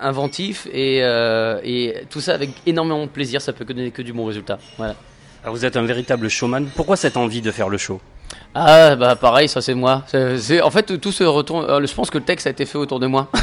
inventifs 0.02 0.68
et, 0.74 1.04
tout 2.10 2.22
ça 2.22 2.34
avec 2.34 2.50
énormément 2.66 3.06
de 3.06 3.12
plaisir. 3.12 3.42
Ça 3.42 3.54
peut 3.54 3.66
donner 3.66 3.92
que 3.92 4.02
du 4.02 4.14
bon 4.14 4.26
résultat. 4.26 4.60
Alors 4.80 5.56
vous 5.56 5.66
êtes 5.66 5.78
un 5.78 5.84
véritable 5.84 6.30
showman. 6.30 6.66
Pourquoi 6.76 6.96
cette 6.96 7.18
envie 7.18 7.42
de 7.42 7.52
faire 7.52 7.70
le 7.70 7.78
show? 7.78 8.02
Ah 8.58 8.96
bah 8.96 9.18
pareil, 9.18 9.50
ça 9.50 9.60
c'est 9.60 9.74
moi. 9.74 10.06
En 10.64 10.72
fait 10.72 10.98
tout 11.02 11.12
se 11.12 11.26
retourne. 11.26 11.66
Euh, 11.70 11.86
je 11.86 11.94
pense 11.94 12.10
que 12.10 12.18
le 12.18 12.24
texte 12.24 12.48
a 12.48 12.52
été 12.52 12.66
fait 12.66 12.78
autour 12.78 13.02
de 13.02 13.08
moi. 13.08 13.28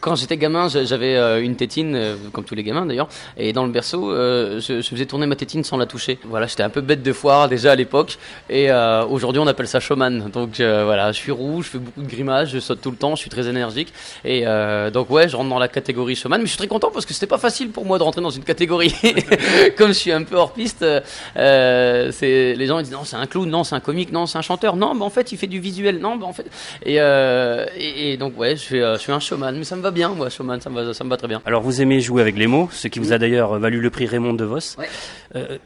quand 0.00 0.14
j'étais 0.14 0.36
gamin, 0.36 0.68
j'avais 0.68 1.16
euh, 1.16 1.42
une 1.42 1.56
tétine, 1.56 1.96
euh, 1.96 2.14
comme 2.32 2.44
tous 2.44 2.54
les 2.54 2.62
gamins 2.62 2.86
d'ailleurs, 2.86 3.08
et 3.36 3.52
dans 3.52 3.66
le 3.66 3.72
berceau, 3.72 4.12
je, 4.14 4.60
je, 4.60 4.88
faisais 4.88 5.06
tourner 5.06 5.26
ma 5.26 5.34
tétine 5.34 5.64
sans 5.64 5.76
la 5.76 5.86
toucher. 5.86 6.20
Voilà, 6.24 6.46
j'étais 6.46 6.62
un 6.62 6.70
peu 6.70 6.80
bête 6.80 7.02
de 7.02 7.12
foire 7.12 7.48
déjà 7.48 7.72
à 7.72 7.74
l'époque, 7.74 8.18
et 8.48 8.70
aujourd'hui 9.10 9.40
on 9.40 9.48
appelle 9.48 9.66
ça 9.66 9.80
showman. 9.80 10.30
Donc 10.32 10.60
voilà, 10.60 11.10
je 11.10 11.18
suis 11.18 11.32
rouge, 11.32 11.64
je 11.64 11.70
fais 11.70 11.78
beaucoup 11.78 12.02
de 12.02 12.08
grimaces, 12.08 12.50
je 12.50 12.60
saute 12.60 12.80
tout 12.80 12.92
le 12.92 12.96
temps, 12.96 13.16
je 13.16 13.20
suis 13.20 13.30
très 13.30 13.48
énergique, 13.48 13.92
et 14.24 14.44
donc 14.92 15.10
ouais, 15.10 15.28
je 15.28 15.34
rentre 15.36 15.50
dans 15.50 15.58
la 15.58 15.66
catégorie 15.68 16.14
showman, 16.14 16.38
mais 16.38 16.46
je 16.46 16.50
suis 16.50 16.58
très 16.58 16.68
content 16.68 16.92
parce 16.92 17.04
que 17.04 17.14
c'était 17.14 17.26
pas 17.26 17.38
facile 17.38 17.70
pour 17.70 17.84
moi 17.84 17.98
de 17.98 18.04
rentrer 18.04 18.20
dans 18.20 18.30
une 18.30 18.44
catégorie, 18.44 18.94
comme 19.76 19.88
je 19.88 19.98
suis 19.98 20.12
un 20.12 20.22
peu 20.22 20.36
hors 20.36 20.52
piste. 20.52 20.83
Euh, 20.84 21.00
euh, 21.36 22.10
c'est 22.12 22.54
les 22.54 22.66
gens 22.66 22.78
ils 22.78 22.84
disent 22.84 22.92
non 22.92 23.04
c'est 23.04 23.16
un 23.16 23.26
clown, 23.26 23.48
non 23.48 23.64
c'est 23.64 23.74
un 23.74 23.80
comique, 23.80 24.12
non 24.12 24.26
c'est 24.26 24.38
un 24.38 24.42
chanteur, 24.42 24.76
non 24.76 24.94
mais 24.94 25.02
en 25.02 25.10
fait 25.10 25.32
il 25.32 25.38
fait 25.38 25.46
du 25.46 25.60
visuel, 25.60 25.98
non 25.98 26.16
bah 26.16 26.26
en 26.26 26.32
fait 26.32 26.46
et, 26.84 27.00
euh, 27.00 27.66
et, 27.76 28.16
donc 28.16 28.38
ouais 28.38 28.56
je 28.56 28.62
suis, 28.62 28.80
je 28.80 28.98
suis 28.98 29.12
un 29.12 29.20
showman 29.20 29.52
mais 29.52 29.64
ça 29.64 29.76
me 29.76 29.82
va 29.82 29.90
bien 29.90 30.10
moi 30.10 30.28
showman 30.30 30.60
ça 30.60 30.70
me 30.70 30.82
va 30.82 30.94
ça 30.94 31.04
me 31.04 31.10
va 31.10 31.16
très 31.16 31.28
bien. 31.28 31.42
Alors 31.46 31.62
vous 31.62 31.80
aimez 31.80 32.00
jouer 32.00 32.22
avec 32.22 32.36
les 32.36 32.46
mots, 32.46 32.68
ce 32.72 32.88
qui 32.88 32.98
vous 32.98 33.12
a 33.12 33.18
d'ailleurs 33.18 33.58
valu 33.58 33.80
le 33.80 33.90
prix 33.90 34.06
Raymond 34.06 34.34
DeVos. 34.34 34.76
Ouais. 34.78 34.88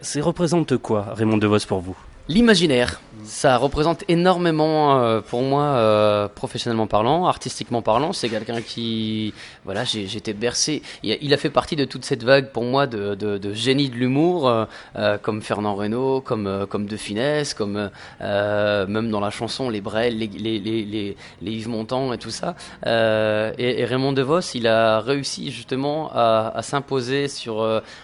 c'est 0.00 0.20
représente 0.20 0.76
quoi 0.76 1.14
Raymond 1.14 1.38
DeVos 1.38 1.66
pour 1.66 1.80
vous? 1.80 1.96
L'imaginaire, 2.28 3.00
ça 3.24 3.56
représente 3.56 4.04
énormément 4.08 5.00
euh, 5.00 5.20
pour 5.20 5.42
moi, 5.42 5.62
euh, 5.62 6.28
professionnellement 6.28 6.86
parlant, 6.86 7.26
artistiquement 7.26 7.82
parlant. 7.82 8.12
C'est 8.12 8.28
quelqu'un 8.28 8.60
qui, 8.62 9.34
voilà, 9.64 9.84
j'étais 9.84 10.32
bercé. 10.32 10.82
Il 11.02 11.32
a, 11.32 11.36
fait 11.36 11.50
partie 11.50 11.76
de 11.76 11.84
toute 11.84 12.04
cette 12.04 12.24
vague 12.24 12.50
pour 12.50 12.64
moi 12.64 12.86
de, 12.86 13.14
de, 13.14 13.38
de 13.38 13.52
génie 13.52 13.90
de 13.90 13.94
l'humour, 13.94 14.48
euh, 14.96 15.18
comme 15.18 15.42
Fernand 15.42 15.74
Reynaud, 15.74 16.20
comme 16.20 16.66
comme 16.68 16.86
De 16.86 16.96
Finesse, 16.96 17.54
comme 17.54 17.90
même 18.20 19.10
dans 19.10 19.20
la 19.20 19.30
chanson 19.30 19.70
les 19.70 19.80
Brel, 19.80 20.18
les, 20.18 20.26
les, 20.26 20.58
les, 20.58 21.16
les, 21.42 21.52
Yves 21.52 21.68
Montand 21.68 22.12
et 22.12 22.18
tout 22.18 22.30
ça. 22.30 22.54
Et, 22.86 23.80
et, 23.80 23.84
Raymond 23.84 24.12
DeVos, 24.12 24.40
il 24.54 24.66
a 24.66 25.00
réussi 25.00 25.50
justement 25.50 26.10
à, 26.12 26.52
à 26.54 26.62
s'imposer 26.62 27.28
sur 27.28 27.62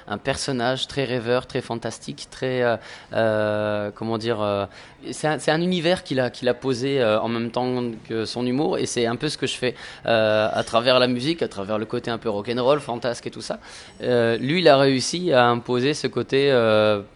un 0.09 0.19
personnage 0.19 0.87
très 0.87 1.05
rêveur, 1.05 1.47
très 1.47 1.61
fantastique, 1.61 2.29
très 2.31 2.79
comment 3.11 4.14
dire, 4.19 4.41
euh, 4.41 4.67
c'est 5.13 5.51
un, 5.51 5.61
univers 5.61 6.03
qu'il 6.03 6.19
a, 6.21 6.31
posé 6.55 7.01
euh, 7.01 7.21
en 7.21 7.29
même 7.29 7.51
temps 7.51 7.83
que 8.09 8.25
son 8.25 8.47
humour, 8.47 8.79
et 8.79 8.87
c'est 8.87 9.07
un 9.07 9.17
peu 9.17 9.29
ce 9.29 9.39
que 9.39 9.47
je 9.47 9.57
fais 9.57 9.75
euh, 10.07 10.49
à 10.53 10.65
travers 10.65 10.99
la 10.99 11.07
musique, 11.07 11.43
à 11.43 11.49
travers 11.49 11.79
le 11.79 11.85
côté 11.85 12.11
un 12.11 12.19
peu 12.19 12.29
rock'n'roll, 12.29 12.81
fantasque 12.81 13.27
et 13.27 13.31
tout 13.31 13.43
ça. 13.43 13.59
lui, 14.01 14.61
il 14.61 14.69
a 14.69 14.77
réussi 14.77 15.33
à 15.33 15.47
imposer 15.47 15.95
ce 15.95 16.07
côté 16.07 16.53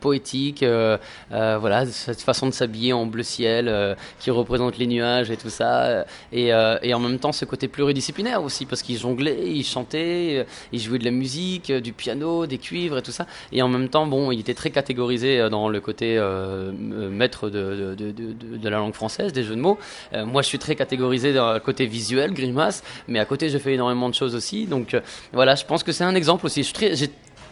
poétique, 0.01 0.65
voilà, 1.31 1.87
cette 1.87 2.21
façon 2.21 2.47
de 2.47 2.53
s'habiller 2.53 2.93
en 2.93 3.07
bleu 3.07 3.23
ciel 3.23 3.97
qui 4.19 4.31
représente 4.31 4.79
les 4.79 4.87
nuages 4.87 5.31
et 5.31 5.37
tout 5.37 5.51
ça, 5.51 6.05
et 6.33 6.53
en 6.53 7.01
même 7.01 7.19
temps 7.19 7.33
ce 7.33 7.45
côté 7.45 7.69
pluridisciplinaire 7.69 8.43
aussi, 8.43 8.67
parce 8.67 8.83
qu'il 8.83 8.99
jonglait, 8.99 9.51
il 9.51 9.65
chantait, 9.65 10.47
il 10.73 10.81
jouait 10.81 10.99
de 10.99 11.05
la 11.05 11.11
musique, 11.11 11.73
du 11.73 11.93
piano, 11.93 12.47
des 12.47 12.59
cuivres 12.59 12.99
et 12.99 13.03
tout 13.03 13.13
ça, 13.13 13.27
et 13.53 13.63
en 13.63 13.69
même 13.69 13.89
temps, 13.89 14.07
bon, 14.07 14.33
il 14.33 14.41
était 14.41 14.55
très 14.55 14.71
catégorisé 14.71 15.49
dans 15.51 15.69
le 15.69 15.81
côté 15.81 16.19
maître 16.93 17.51
de, 17.51 17.95
de, 17.97 18.11
de, 18.11 18.57
de, 18.57 18.69
la 18.69 18.79
langue 18.79 18.95
française, 18.95 19.33
des 19.33 19.45
jeux 19.45 19.57
de 19.57 19.61
mots. 19.61 19.79
Euh, 20.13 20.27
moi, 20.27 20.43
je 20.43 20.49
suis 20.49 20.59
très 20.59 20.77
catégorisé 20.77 21.33
dans 21.33 21.53
le 21.53 21.61
côté 21.61 21.87
visuel, 21.87 22.33
grimace, 22.33 22.83
mais 23.07 23.19
à 23.19 23.25
côté, 23.25 23.49
je 23.49 23.59
fais 23.59 23.75
énormément 23.75 24.09
de 24.09 24.15
choses 24.15 24.35
aussi. 24.35 24.67
Donc 24.67 24.95
euh, 24.95 25.01
voilà, 25.33 25.55
je 25.55 25.65
pense 25.65 25.83
que 25.83 25.93
c'est 25.93 26.05
un 26.05 26.15
exemple 26.15 26.47
aussi. 26.47 26.69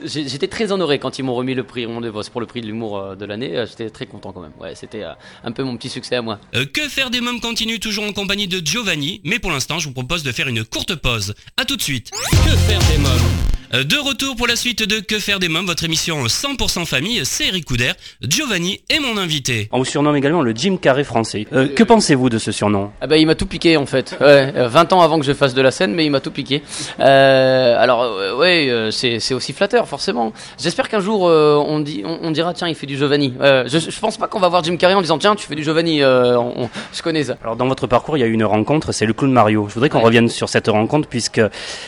J'étais 0.04 0.48
très 0.48 0.72
honoré 0.72 0.98
quand 0.98 1.18
ils 1.18 1.22
m'ont 1.22 1.34
remis 1.34 1.54
le 1.54 1.64
prix 1.64 1.86
pour 2.30 2.40
le 2.40 2.46
prix 2.46 2.60
de 2.60 2.66
l'humour 2.66 2.98
euh, 2.98 3.14
de 3.14 3.24
l'année. 3.24 3.64
J'étais 3.66 3.90
très 3.90 4.06
content 4.06 4.32
quand 4.32 4.42
même. 4.42 4.52
Ouais, 4.60 4.74
c'était 4.74 5.04
un 5.44 5.52
peu 5.52 5.62
mon 5.62 5.76
petit 5.76 5.88
succès 5.88 6.16
à 6.16 6.22
moi. 6.22 6.38
que 6.74 6.88
faire 6.88 7.10
des 7.10 7.20
mômes 7.20 7.40
continue 7.40 7.80
toujours 7.80 8.04
en 8.04 8.12
compagnie 8.12 8.48
de 8.48 8.64
Giovanni, 8.64 9.20
mais 9.24 9.38
pour 9.38 9.50
l'instant, 9.50 9.78
je 9.78 9.88
vous 9.88 9.94
propose 9.94 10.22
de 10.22 10.32
faire 10.32 10.48
une 10.48 10.64
courte 10.64 10.94
pause. 10.96 11.34
À 11.56 11.64
tout 11.64 11.76
de 11.76 11.82
suite. 11.82 12.10
Que 12.10 12.56
faire 12.56 12.80
des 12.90 12.98
mômes? 12.98 13.10
euh, 13.10 13.55
de 13.72 14.08
retour 14.08 14.36
pour 14.36 14.46
la 14.46 14.56
suite 14.56 14.88
de 14.88 15.00
Que 15.00 15.18
faire 15.18 15.38
des 15.38 15.48
mômes, 15.48 15.66
votre 15.66 15.84
émission 15.84 16.24
100% 16.24 16.86
famille, 16.86 17.20
c'est 17.24 17.46
Eric 17.46 17.64
Couder, 17.64 17.92
Giovanni 18.22 18.80
est 18.88 19.00
mon 19.00 19.16
invité. 19.16 19.68
On 19.72 19.78
vous 19.78 19.84
surnomme 19.84 20.16
également 20.16 20.42
le 20.42 20.52
Jim 20.54 20.76
Carré 20.80 21.04
français. 21.04 21.46
Euh, 21.52 21.68
que 21.68 21.82
pensez-vous 21.82 22.30
de 22.30 22.38
ce 22.38 22.52
surnom? 22.52 22.90
Ah 23.00 23.06
bah, 23.06 23.16
Il 23.16 23.26
m'a 23.26 23.34
tout 23.34 23.46
piqué 23.46 23.76
en 23.76 23.86
fait. 23.86 24.16
Ouais, 24.20 24.52
20 24.52 24.92
euh, 24.92 24.94
ans 24.94 25.00
avant 25.00 25.18
que 25.18 25.24
je 25.24 25.32
fasse 25.32 25.54
de 25.54 25.62
la 25.62 25.70
scène, 25.70 25.94
mais 25.94 26.04
il 26.04 26.10
m'a 26.10 26.20
tout 26.20 26.30
piqué. 26.30 26.62
alors 26.98 28.38
ouais, 28.38 28.88
c'est 28.92 29.34
aussi 29.34 29.52
flatteur 29.52 29.88
forcément. 29.88 30.32
J'espère 30.60 30.88
qu'un 30.88 31.00
jour 31.00 31.22
on, 31.22 31.80
dit, 31.80 32.02
on, 32.04 32.30
dira 32.30 32.54
tiens 32.54 32.68
il 32.68 32.74
fait 32.74 32.86
du 32.86 32.96
Giovanni. 32.96 33.34
je, 33.40 33.78
je 33.78 34.00
pense 34.00 34.16
pas 34.16 34.28
qu'on 34.28 34.40
va 34.40 34.48
voir 34.48 34.62
Jim 34.62 34.76
Carrey 34.76 34.94
en 34.94 35.02
disant 35.02 35.18
tiens 35.18 35.34
tu 35.34 35.46
fais 35.46 35.54
du 35.54 35.64
Giovanni, 35.64 36.00
je 36.00 37.02
connais 37.02 37.24
ça. 37.24 37.36
Alors 37.42 37.56
dans 37.56 37.66
votre 37.66 37.86
parcours 37.86 38.16
il 38.16 38.20
y 38.20 38.24
a 38.24 38.26
eu 38.26 38.32
une 38.32 38.44
rencontre, 38.44 38.92
c'est 38.92 39.06
le 39.06 39.12
clown 39.12 39.32
Mario. 39.32 39.66
Je 39.68 39.74
voudrais 39.74 39.88
qu'on 39.88 40.00
revienne 40.00 40.28
sur 40.28 40.48
cette 40.48 40.68
rencontre 40.68 41.08
puisque 41.08 41.40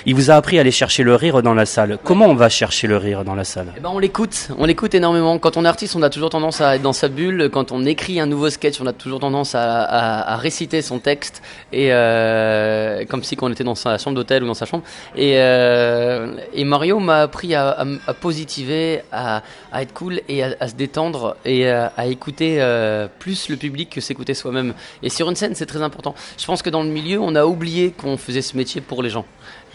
il 0.06 0.14
vous 0.14 0.30
a 0.30 0.34
appris 0.34 0.58
à 0.58 0.62
aller 0.62 0.70
chercher 0.70 1.02
le 1.02 1.14
rire 1.14 1.42
dans 1.42 1.54
la 1.54 1.66
salle. 1.68 1.98
Comment 2.02 2.26
on 2.26 2.35
va 2.35 2.48
chercher 2.48 2.88
le 2.88 2.96
rire 2.96 3.24
dans 3.24 3.37
la 3.37 3.44
salle 3.44 3.72
eh 3.76 3.81
ben 3.81 3.90
On 3.92 4.00
l'écoute, 4.00 4.48
on 4.59 4.64
l'écoute 4.64 4.94
énormément. 4.94 5.38
Quand 5.38 5.57
on 5.57 5.64
est 5.64 5.68
artiste, 5.68 5.94
on 5.94 6.02
a 6.02 6.11
toujours 6.11 6.31
tendance 6.31 6.61
à 6.61 6.74
être 6.74 6.83
dans 6.83 6.92
sa 6.92 7.07
bulle. 7.07 7.48
Quand 7.52 7.70
on 7.70 7.85
écrit 7.85 8.18
un 8.18 8.26
nouveau 8.26 8.50
sketch, 8.50 8.81
on 8.81 8.87
a 8.87 8.92
toujours 8.92 9.20
tendance 9.20 9.54
à, 9.54 10.37
réciter 10.37 10.83
son 10.83 10.98
texte, 10.98 11.42
et 11.72 11.92
euh, 11.92 13.04
comme 13.07 13.22
si 13.22 13.37
on 13.40 13.52
était 13.52 13.64
dans 13.64 13.74
sa 13.74 13.98
chambre 13.98 14.16
d'hôtel 14.16 14.42
ou 14.42 14.46
dans 14.46 14.54
sa 14.54 14.66
chambre. 14.66 14.83
Et, 15.16 15.35
euh, 15.37 16.35
Mario 16.64 16.98
m'a 16.98 17.22
appris 17.22 17.54
à, 17.54 17.87
positiver, 18.20 19.02
à, 19.12 19.42
être 19.74 19.92
cool 19.94 20.20
et 20.28 20.42
à, 20.42 20.68
se 20.68 20.74
détendre 20.74 21.37
et 21.44 21.68
à, 21.70 22.07
écouter 22.07 22.57
euh, 22.61 23.07
plus 23.18 23.48
le 23.48 23.57
public 23.57 23.90
que 23.90 24.00
s'écouter 24.00 24.35
soi-même. 24.35 24.74
Et 25.02 25.11
sur 25.11 25.28
une 25.28 25.37
scène, 25.37 25.54
c'est 25.54 25.66
très 25.66 25.83
important. 25.83 26.14
Je 26.38 26.46
pense 26.46 26.62
que 26.62 26.70
dans 26.70 26.83
le 26.83 26.88
milieu, 26.88 27.20
on 27.20 27.35
a 27.35 27.44
oublié 27.44 27.90
qu'on 27.90 28.16
faisait 28.16 28.42
ce 28.42 28.57
métier 28.57 28.81
pour 28.81 29.02
les 29.02 29.11
gens. 29.11 29.24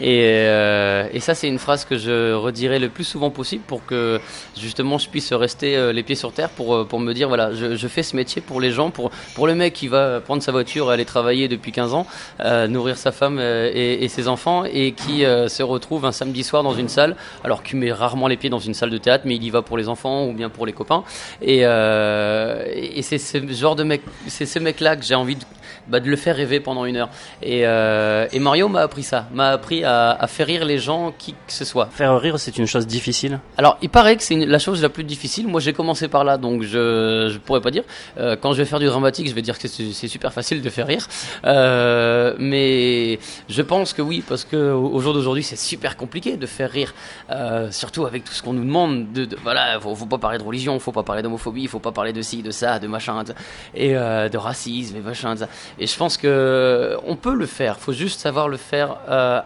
Et, 0.00 0.24
euh, 0.24 1.06
et 1.12 1.20
ça, 1.20 1.34
c'est 1.34 1.48
une 1.48 1.58
phrase 1.58 1.84
que 1.84 1.96
je 1.96 2.32
redirai 2.32 2.78
le 2.78 2.88
plus 2.88 3.04
souvent 3.04 3.30
possible 3.30 3.62
pour 3.66 3.84
que 3.86 4.20
justement 4.58 4.98
je 4.98 5.08
puisse 5.08 5.32
rester 5.32 5.76
euh, 5.76 5.92
les 5.92 6.02
pieds 6.02 6.16
sur 6.16 6.32
terre 6.32 6.50
pour, 6.50 6.74
euh, 6.74 6.84
pour 6.84 6.98
me 6.98 7.12
dire 7.12 7.28
voilà, 7.28 7.52
je, 7.52 7.76
je, 7.76 7.88
fais 7.88 8.02
ce 8.02 8.16
métier 8.16 8.42
pour 8.42 8.60
les 8.60 8.70
gens, 8.70 8.90
pour, 8.90 9.10
pour 9.34 9.46
le 9.46 9.54
mec 9.54 9.72
qui 9.72 9.88
va 9.88 10.20
prendre 10.20 10.42
sa 10.42 10.52
voiture 10.52 10.90
aller 10.90 11.04
travailler 11.04 11.48
depuis 11.48 11.70
15 11.70 11.94
ans, 11.94 12.06
euh, 12.40 12.66
nourrir 12.66 12.96
sa 12.96 13.12
femme 13.12 13.38
et, 13.38 14.04
et, 14.04 14.08
ses 14.08 14.26
enfants 14.26 14.64
et 14.64 14.92
qui 14.92 15.24
euh, 15.24 15.48
se 15.48 15.62
retrouve 15.62 16.04
un 16.04 16.12
samedi 16.12 16.42
soir 16.42 16.62
dans 16.62 16.74
une 16.74 16.88
salle, 16.88 17.16
alors 17.44 17.62
qu'il 17.62 17.78
met 17.78 17.92
rarement 17.92 18.26
les 18.26 18.36
pieds 18.36 18.50
dans 18.50 18.58
une 18.58 18.74
salle 18.74 18.90
de 18.90 18.98
théâtre, 18.98 19.24
mais 19.26 19.36
il 19.36 19.44
y 19.44 19.50
va 19.50 19.62
pour 19.62 19.78
les 19.78 19.88
enfants 19.88 20.26
ou 20.26 20.32
bien 20.32 20.48
pour 20.48 20.66
les 20.66 20.72
copains. 20.72 21.04
Et, 21.40 21.60
et 21.60 23.02
c'est 23.02 23.18
ce 23.18 23.38
genre 23.52 23.76
de 23.76 23.84
mec, 23.84 24.02
c'est 24.26 24.46
ce 24.46 24.58
mec-là 24.58 24.96
que 24.96 25.04
j'ai 25.04 25.14
envie 25.14 25.36
de 25.36 25.44
bah, 25.86 26.00
de 26.00 26.08
le 26.08 26.16
faire 26.16 26.36
rêver 26.36 26.60
pendant 26.60 26.86
une 26.86 26.96
heure. 26.96 27.10
Et, 27.42 27.66
euh, 27.66 28.26
et 28.32 28.38
Mario 28.38 28.68
m'a 28.68 28.80
appris 28.80 29.02
ça, 29.02 29.28
m'a 29.32 29.50
appris 29.50 29.83
à, 29.84 30.12
à, 30.12 30.26
faire 30.26 30.46
rire 30.46 30.64
les 30.64 30.78
gens, 30.78 31.12
qui 31.16 31.32
que 31.32 31.52
ce 31.52 31.64
soit. 31.64 31.86
Faire 31.86 32.18
rire, 32.20 32.38
c'est 32.38 32.58
une 32.58 32.66
chose 32.66 32.86
difficile 32.86 33.40
Alors, 33.56 33.78
il 33.82 33.90
paraît 33.90 34.16
que 34.16 34.22
c'est 34.22 34.36
la 34.36 34.58
chose 34.58 34.82
la 34.82 34.88
plus 34.88 35.04
difficile. 35.04 35.46
Moi, 35.46 35.60
j'ai 35.60 35.72
commencé 35.72 36.08
par 36.08 36.24
là, 36.24 36.38
donc 36.38 36.62
je 36.62 37.30
je 37.32 37.38
pourrais 37.38 37.60
pas 37.60 37.70
dire. 37.70 37.84
Euh, 38.18 38.36
quand 38.40 38.52
je 38.52 38.58
vais 38.58 38.64
faire 38.64 38.78
du 38.78 38.86
dramatique, 38.86 39.28
je 39.28 39.34
vais 39.34 39.42
dire 39.42 39.58
que 39.58 39.68
c'est 39.68 40.08
super 40.08 40.32
facile 40.32 40.62
de 40.62 40.70
faire 40.70 40.86
rire. 40.86 41.06
Euh, 41.44 42.34
mais 42.38 43.18
je 43.48 43.62
pense 43.62 43.92
que 43.92 44.02
oui, 44.02 44.22
parce 44.26 44.44
que 44.44 44.72
au, 44.72 45.00
jour 45.00 45.14
d'aujourd'hui, 45.14 45.42
c'est 45.42 45.56
super 45.56 45.96
compliqué 45.96 46.36
de 46.36 46.46
faire 46.46 46.70
rire, 46.70 46.94
euh, 47.30 47.70
surtout 47.70 48.06
avec 48.06 48.24
tout 48.24 48.32
ce 48.32 48.42
qu'on 48.42 48.52
nous 48.52 48.64
demande. 48.64 49.12
De, 49.12 49.24
de, 49.24 49.36
voilà, 49.42 49.78
faut, 49.80 49.94
faut 49.94 50.06
pas 50.06 50.18
parler 50.18 50.38
de 50.38 50.44
religion, 50.44 50.78
faut 50.78 50.92
pas 50.92 51.02
parler 51.02 51.22
d'homophobie, 51.22 51.66
faut 51.66 51.78
pas 51.78 51.92
parler 51.92 52.12
de 52.12 52.22
ci, 52.22 52.42
de 52.42 52.50
ça, 52.50 52.78
de 52.78 52.86
machin, 52.86 53.22
et 53.74 53.96
euh, 53.96 54.28
de 54.28 54.38
racisme 54.38 54.96
et 54.96 55.00
machin. 55.00 55.34
Et 55.78 55.86
je 55.86 55.96
pense 55.96 56.16
que 56.16 56.96
on 57.06 57.16
peut 57.16 57.34
le 57.34 57.46
faire. 57.46 57.78
Faut 57.78 57.92
juste 57.92 58.20
savoir 58.20 58.48
le 58.48 58.56
faire 58.56 58.96
euh, 59.08 59.40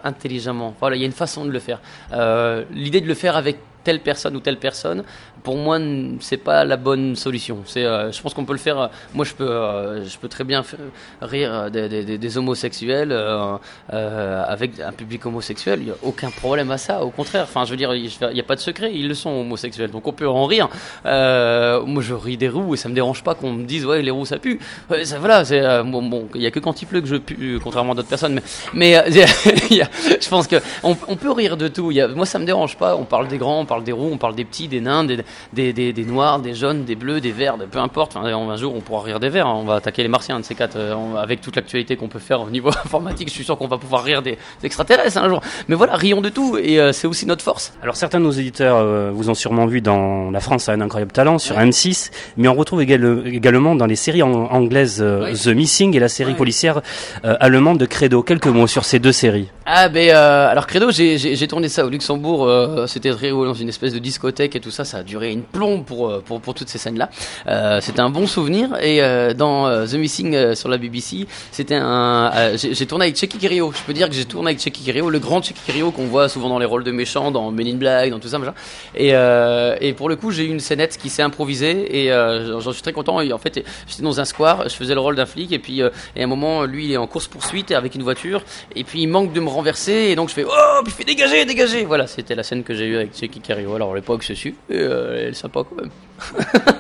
Voilà, 0.81 0.97
il 0.97 1.01
y 1.01 1.03
a 1.03 1.07
une 1.07 1.13
façon 1.13 1.45
de 1.45 1.51
le 1.51 1.59
faire. 1.59 1.81
Euh, 2.13 2.65
L'idée 2.71 3.01
de 3.01 3.07
le 3.07 3.15
faire 3.15 3.37
avec 3.37 3.59
telle 3.85 4.01
personne 4.01 4.37
ou 4.37 4.41
telle 4.41 4.59
personne, 4.59 5.03
pour 5.43 5.57
moi, 5.57 5.79
c'est 6.21 6.37
pas 6.37 6.65
la 6.65 6.77
bonne 6.77 7.17
solution. 7.17 7.59
C'est, 7.65 7.85
euh, 7.85 8.13
je 8.13 8.21
pense 8.21 8.35
qu'on 8.35 8.45
peut 8.45 8.53
le 8.53 8.59
faire. 8.59 8.91
Moi, 9.15 9.25
je 9.25 9.35
peux, 9.35 9.49
euh, 9.49 10.05
je 10.05 10.19
peux 10.19 10.29
très 10.29 10.45
bien 10.45 10.63
faire 10.63 10.81
rire 11.21 11.71
des, 11.71 12.39
homosexuels 12.39 13.11
euh, 13.13 14.45
avec 14.47 14.81
un 14.81 14.93
public 14.93 15.25
homosexuel. 15.27 15.81
Il 15.81 15.85
n'y 15.87 15.91
a 15.91 15.97
aucun 16.03 16.31
problème 16.31 16.71
à 16.71 16.79
ça. 16.79 17.03
Au 17.03 17.11
contraire, 17.11 17.45
enfin, 17.45 17.65
je 17.65 17.71
veux 17.71 17.77
dire, 17.77 17.95
il 17.95 18.11
n'y 18.33 18.41
a 18.41 18.45
pas 18.45 18.57
de 18.57 18.61
secret. 18.61 18.93
Ils 18.95 19.09
le 19.09 19.15
sont 19.15 19.31
homosexuels, 19.31 19.91
donc 19.91 20.07
on 20.07 20.13
peut 20.13 20.29
en 20.29 20.45
rire. 20.47 20.69
moi, 21.05 22.03
je 22.03 22.15
ris 22.15 22.37
des 22.37 22.49
roues 22.49 22.75
et 22.75 22.77
ça 22.77 22.89
me 22.89 22.95
dérange 22.95 23.23
pas 23.23 23.35
qu'on 23.35 23.53
me 23.53 23.65
dise 23.65 23.87
ouais, 23.87 24.03
les 24.03 24.11
roues 24.11 24.27
ça 24.27 24.39
pue. 24.39 24.59
Ça, 25.05 25.19
voilà, 25.19 25.45
bon, 25.83 26.03
bon. 26.03 26.29
Il 26.35 26.43
y 26.43 26.47
a 26.47 26.51
que 26.51 26.61
quand 26.61 26.83
il 26.83 26.87
pleut 26.87 27.01
que 27.01 27.09
je 27.09 27.17
pue, 27.17 27.59
contrairement 27.63 27.93
à 27.93 27.97
d'autres 27.97 28.09
personnes. 28.09 28.41
Mais, 28.75 28.95
je 29.11 30.29
pense 30.29 30.47
que 30.47 30.57
on, 30.83 30.95
peut 30.95 31.33
rire 31.33 31.57
de 31.57 31.69
tout. 31.69 31.93
Moi, 32.15 32.27
ça 32.27 32.39
me 32.39 32.45
dérange 32.45 32.77
pas. 32.77 32.97
On 32.97 33.05
parle 33.05 33.29
des 33.29 33.39
grands, 33.39 33.61
on 33.61 33.67
parle 33.67 33.85
des 33.85 33.93
roues, 33.93 34.11
on 34.13 34.19
parle 34.19 34.35
des 34.35 34.45
petits, 34.45 34.69
des 34.69 34.81
nains, 34.81 35.05
des, 35.53 35.73
des, 35.73 35.93
des, 35.93 36.05
noirs, 36.05 36.39
des 36.39 36.55
jaunes, 36.55 36.85
des 36.85 36.95
bleus, 36.95 37.21
des 37.21 37.33
verts, 37.33 37.57
peu 37.71 37.79
importe. 37.79 38.17
Enfin, 38.17 38.27
un 38.27 38.57
jour, 38.57 38.75
on 38.75 38.81
pourra 38.81 39.03
rire 39.03 39.21
des 39.21 39.29
verts. 39.29 39.47
Hein. 39.47 39.57
On 39.57 39.65
va 39.65 39.77
attaquer 39.77 40.03
les 40.03 40.09
martiens, 40.09 40.39
de 40.41 40.45
ces 40.45 40.55
quatre. 40.55 40.77
Euh, 40.77 41.17
avec 41.17 41.41
toute 41.41 41.57
l'actualité 41.57 41.97
qu'on 41.97 42.09
peut 42.09 42.19
faire 42.19 42.41
au 42.41 42.51
niveau 42.51 42.69
informatique, 42.85 43.29
je 43.29 43.35
suis 43.35 43.45
sûr 43.45 43.57
qu'on 43.59 43.69
va 43.69 43.79
pouvoir 43.79 44.05
rire 44.05 44.23
des, 44.23 44.39
extraterrestres 44.63 45.19
un 45.19 45.29
jour. 45.29 45.41
Mais 45.69 45.75
voilà, 45.75 45.97
rions 45.97 46.21
de 46.21 46.29
tout. 46.29 46.59
Et 46.59 46.81
euh, 46.81 46.93
c'est 46.93 47.07
aussi 47.07 47.27
notre 47.27 47.43
force. 47.43 47.73
Alors, 47.83 47.97
certains 47.97 48.21
de 48.21 48.25
nos 48.25 48.31
éditeurs 48.31 48.77
euh, 48.77 49.11
vous 49.13 49.31
ont 49.31 49.35
sûrement 49.35 49.67
vu 49.67 49.81
dans 49.81 50.31
La 50.31 50.41
France 50.41 50.69
a 50.69 50.73
un 50.73 50.81
incroyable 50.81 51.13
talent 51.13 51.39
sur 51.39 51.57
ouais. 51.57 51.65
M6. 51.67 52.11
Mais 52.37 52.49
on 52.49 52.55
retrouve 52.55 52.83
égal, 52.83 53.23
également 53.27 53.75
dans 53.75 53.87
les 53.87 53.97
séries 53.97 54.23
en, 54.23 54.33
anglaises 54.33 55.03
ouais. 55.03 55.33
The 55.33 55.49
Missing 55.49 55.97
et 55.97 56.01
la 56.01 56.09
série 56.09 56.33
ouais. 56.33 56.37
policière 56.37 56.81
allemande 57.23 57.79
de 57.79 57.87
Credo. 57.87 58.23
Quelques 58.23 58.47
mots 58.47 58.67
sur 58.67 58.85
ces 58.85 58.99
deux 58.99 59.13
séries. 59.13 59.49
Ah, 59.67 59.89
ben, 59.89 60.11
alors 60.11 60.67
Credo, 60.67 60.91
j'ai 60.91 61.49
tourné 61.49 61.69
ça 61.69 61.85
au 61.85 61.89
Luxembourg. 61.89 62.49
C'était 62.87 63.11
dans 63.11 63.55
une 63.55 63.69
espèce 63.69 63.93
de 63.93 63.99
discothèque 63.99 64.57
et 64.57 64.61
tout 64.61 64.71
ça. 64.71 64.85
Ça 64.85 64.99
a 64.99 65.03
duré 65.03 65.18
une 65.23 65.43
plomb 65.43 65.83
pour, 65.83 66.23
pour, 66.23 66.41
pour 66.41 66.55
toutes 66.55 66.69
ces 66.69 66.79
scènes-là. 66.79 67.11
Euh, 67.47 67.81
c'était 67.81 68.01
un 68.01 68.11
bon 68.11 68.27
souvenir. 68.27 68.71
Et 68.81 69.03
euh, 69.03 69.35
dans 69.35 69.67
euh, 69.67 69.87
The 69.87 69.95
Missing 69.95 70.55
sur 70.55 70.69
la 70.69 70.79
BBC, 70.79 71.27
c'était 71.51 71.77
un. 71.77 72.57
j'ai 72.57 72.87
tourné 72.87 73.07
avec 73.07 73.17
Checky 73.17 73.39
Kirio. 73.39 73.73
Je 73.73 73.83
peux 73.83 73.93
dire 73.93 74.09
que 74.09 74.15
j'ai 74.15 74.25
tourné 74.25 74.51
avec 74.51 74.61
Checky 74.61 74.83
Kirio, 74.83 75.11
le 75.11 75.19
grand 75.19 75.43
Checky 75.43 75.61
Kirio 75.67 75.91
qu'on 75.91 76.07
voit 76.07 76.29
souvent 76.29 76.49
dans 76.49 76.59
les 76.59 76.67
rôles 76.67 76.85
de 76.85 76.93
méchants, 76.93 77.31
dans 77.31 77.51
Men 77.51 77.67
in 77.67 77.77
Black, 77.77 78.11
dans 78.11 78.19
tout 78.19 78.29
ça, 78.29 78.39
machin. 78.39 78.55
Et, 78.95 79.11
et 79.11 79.93
pour 79.93 80.09
le 80.09 80.17
coup, 80.17 80.31
j'ai 80.31 80.45
eu 80.45 80.49
une 80.49 80.61
scénette 80.61 80.97
qui 80.99 81.09
s'est 81.09 81.23
improvisée 81.23 82.05
et 82.05 82.09
j'en 82.09 82.73
suis 82.73 82.83
très 82.83 82.93
content. 82.93 83.21
Et 83.21 83.33
en 83.33 83.39
fait, 83.39 83.65
j'étais 83.87 84.03
dans 84.03 84.21
un 84.21 84.25
square, 84.25 84.69
je 84.69 84.75
faisais 84.75 84.95
le 84.95 85.01
rôle 85.01 85.17
d'un 85.17 85.27
flic 85.27 85.53
et 85.53 85.59
puis 85.59 85.81
et 85.81 86.21
à 86.21 86.25
un 86.25 86.27
moment, 86.27 86.65
lui, 86.65 86.87
il 86.87 86.93
est 86.93 86.97
en 86.97 87.07
course 87.07 87.29
poursuite 87.29 87.71
avec 87.73 87.95
une 87.95 88.03
voiture 88.03 88.43
et 88.75 88.85
puis 88.85 89.03
il 89.03 89.07
manque 89.07 89.33
de 89.33 89.41
me 89.41 89.49
renverser 89.49 89.93
et 89.93 90.17
donc 90.17 90.29
je 90.29 90.35
fais 90.35 90.45
oh, 90.45 90.81
puis 90.85 90.93
il 90.93 90.97
fait 90.97 91.05
dégager, 91.05 91.45
dégager. 91.45 91.85
Voilà, 91.85 92.07
c'était 92.07 92.35
la 92.35 92.43
scène 92.43 92.63
que 92.63 92.75
j'ai 92.75 92.87
eue 92.87 92.97
avec 92.97 93.15
Checky 93.15 93.41
Kirio. 93.41 93.75
Alors 93.75 93.93
à 93.93 93.95
l'époque, 93.95 94.23
je 94.27 94.33
suis. 94.33 94.55
Et, 94.71 94.79
elle 95.15 95.29
est 95.29 95.33
sympa 95.33 95.61
quand 95.69 95.77
même. 95.77 95.91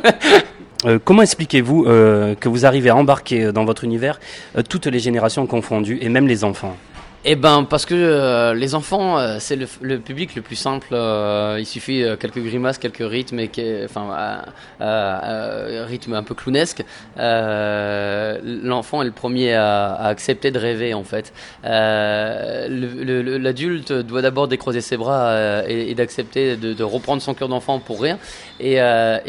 euh, 0.84 0.98
comment 1.02 1.22
expliquez-vous 1.22 1.84
euh, 1.86 2.34
que 2.34 2.48
vous 2.48 2.66
arrivez 2.66 2.90
à 2.90 2.96
embarquer 2.96 3.52
dans 3.52 3.64
votre 3.64 3.84
univers 3.84 4.20
euh, 4.56 4.62
toutes 4.68 4.86
les 4.86 4.98
générations 4.98 5.46
confondues 5.46 5.98
et 6.00 6.08
même 6.08 6.26
les 6.26 6.44
enfants? 6.44 6.76
Eh 7.24 7.35
ben 7.35 7.64
parce 7.64 7.85
que 7.85 7.96
euh, 7.96 8.54
les 8.54 8.76
enfants 8.76 9.18
euh, 9.18 9.38
c'est 9.40 9.57
le, 9.57 9.98
public 9.98 10.37
le 10.37 10.42
plus 10.42 10.54
simple. 10.54 10.90
Euh, 10.92 11.57
il 11.59 11.66
suffit 11.66 12.04
quelques 12.20 12.38
grimaces, 12.38 12.78
quelques 12.78 12.98
rythmes 13.00 13.40
et 13.40 13.48
que, 13.48 13.85
enfin 13.87 14.44
rythme 14.81 16.14
un 16.14 16.22
peu 16.22 16.37
clownesque. 16.37 16.85
L'enfant 17.16 19.02
est 19.02 19.07
le 19.07 19.11
premier 19.11 19.54
à, 19.54 19.94
accepter 19.94 20.52
de 20.52 20.59
rêver 20.61 20.94
en 20.94 21.02
fait. 21.02 21.33
L'adulte 23.44 23.92
doit 23.92 24.22
d'abord 24.22 24.46
décroiser 24.46 24.81
ses 24.81 24.96
bras 24.96 25.64
et, 25.66 25.94
d'accepter 25.94 26.57
de, 26.57 26.85
reprendre 26.85 27.20
son 27.20 27.35
cœur 27.35 27.48
d'enfant 27.48 27.81
pour 27.81 28.00
rire. 28.00 28.16
Et, 28.61 28.78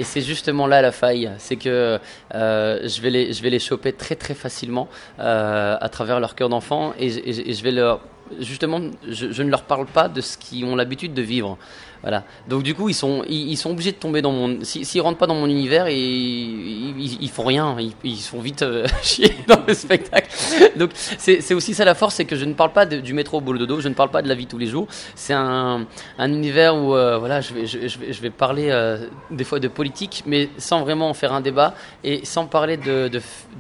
c'est 0.04 0.22
justement 0.22 0.68
là 0.68 0.84
la 0.84 0.92
faille, 0.92 1.32
c'est 1.40 1.56
que 1.56 1.98
je 2.34 3.02
vais 3.02 3.10
les 3.10 3.34
je 3.34 3.42
vais 3.42 3.50
les 3.50 3.60
choper 3.60 3.94
très 3.94 4.14
très 4.16 4.36
facilement 4.36 4.88
à 5.18 5.90
travers 5.92 6.20
leur 6.20 6.36
cœur 6.36 6.50
d'enfant 6.50 6.94
et 7.00 7.10
je 7.10 7.64
vais 7.64 7.72
leur 7.90 8.02
justement, 8.40 8.80
je, 9.08 9.32
je, 9.32 9.44
ne 9.44 9.50
leur 9.50 9.64
parle 9.64 9.88
pas 9.88 10.08
de 10.08 10.22
ce 10.22 10.38
qu'ils 10.38 10.66
ont 10.66 10.76
l'habitude 10.76 11.14
de 11.14 11.22
vivre. 11.22 11.58
Voilà. 12.02 12.24
Donc 12.48 12.64
du 12.64 12.74
coup, 12.76 12.88
ils 12.88 12.94
sont, 12.94 13.24
ils, 13.28 13.58
sont 13.58 13.72
obligés 13.72 13.92
de 13.92 13.98
tomber 13.98 14.22
dans 14.22 14.32
mon. 14.32 14.64
S'ils 14.64 14.86
si, 14.86 15.00
rentrent 15.02 15.18
pas 15.18 15.28
dans 15.28 15.36
mon 15.36 15.48
univers, 15.48 15.90
ils, 15.90 17.22
ils, 17.22 17.30
font 17.30 17.44
rien. 17.44 17.76
Ils, 17.78 17.94
ils 18.06 18.18
sont 18.18 18.40
vite 18.40 18.62
euh, 18.62 18.88
chier 19.04 19.36
dans 19.48 19.60
le 19.68 19.74
spectacle. 19.74 20.30
Donc 20.78 20.92
c'est 20.96 21.54
aussi 21.54 21.74
ça 21.74 21.84
la 21.84 21.96
force, 21.96 22.16
c'est 22.16 22.26
que 22.26 22.38
je 22.38 22.46
ne 22.46 22.54
parle 22.54 22.72
pas 22.72 22.86
du 22.86 23.14
métro 23.14 23.38
au 23.38 23.42
boulot 23.42 23.60
dodo. 23.60 23.82
Je 23.82 23.90
ne 23.90 23.94
parle 23.94 24.12
pas 24.12 24.22
de 24.22 24.30
la 24.30 24.36
vie 24.36 24.48
tous 24.48 24.58
les 24.58 24.68
jours. 24.68 24.88
C'est 25.16 25.34
un, 25.34 25.86
un 26.18 26.32
univers 26.32 26.76
où 26.76 26.96
euh, 26.96 27.18
voilà, 27.18 27.42
je 27.42 27.54
vais, 27.54 27.66
je, 27.66 27.78
vais, 27.78 28.14
je 28.14 28.22
vais 28.22 28.30
parler 28.30 28.70
euh, 28.70 29.08
des 29.30 29.44
fois 29.44 29.60
de 29.60 29.68
politique, 29.68 30.24
mais 30.26 30.50
sans 30.58 30.84
vraiment 30.84 31.10
en 31.10 31.14
faire 31.14 31.34
un 31.34 31.42
débat 31.42 31.74
et 32.06 32.24
sans 32.26 32.46
parler 32.46 32.78
de, 32.78 33.10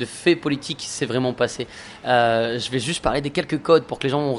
faits 0.06 0.39
politiques 0.39 0.78
qui 0.78 0.88
s'est 0.88 1.06
vraiment 1.06 1.34
passé. 1.34 1.67
je 2.06 2.71
vais 2.71 2.80
juste 2.80 3.04
parler 3.04 3.19
des 3.19 3.32
quelques 3.32 3.62
codes 3.62 3.84
pour 3.84 3.99
que 3.99 4.04
les 4.04 4.10
gens 4.10 4.21
on, 4.21 4.38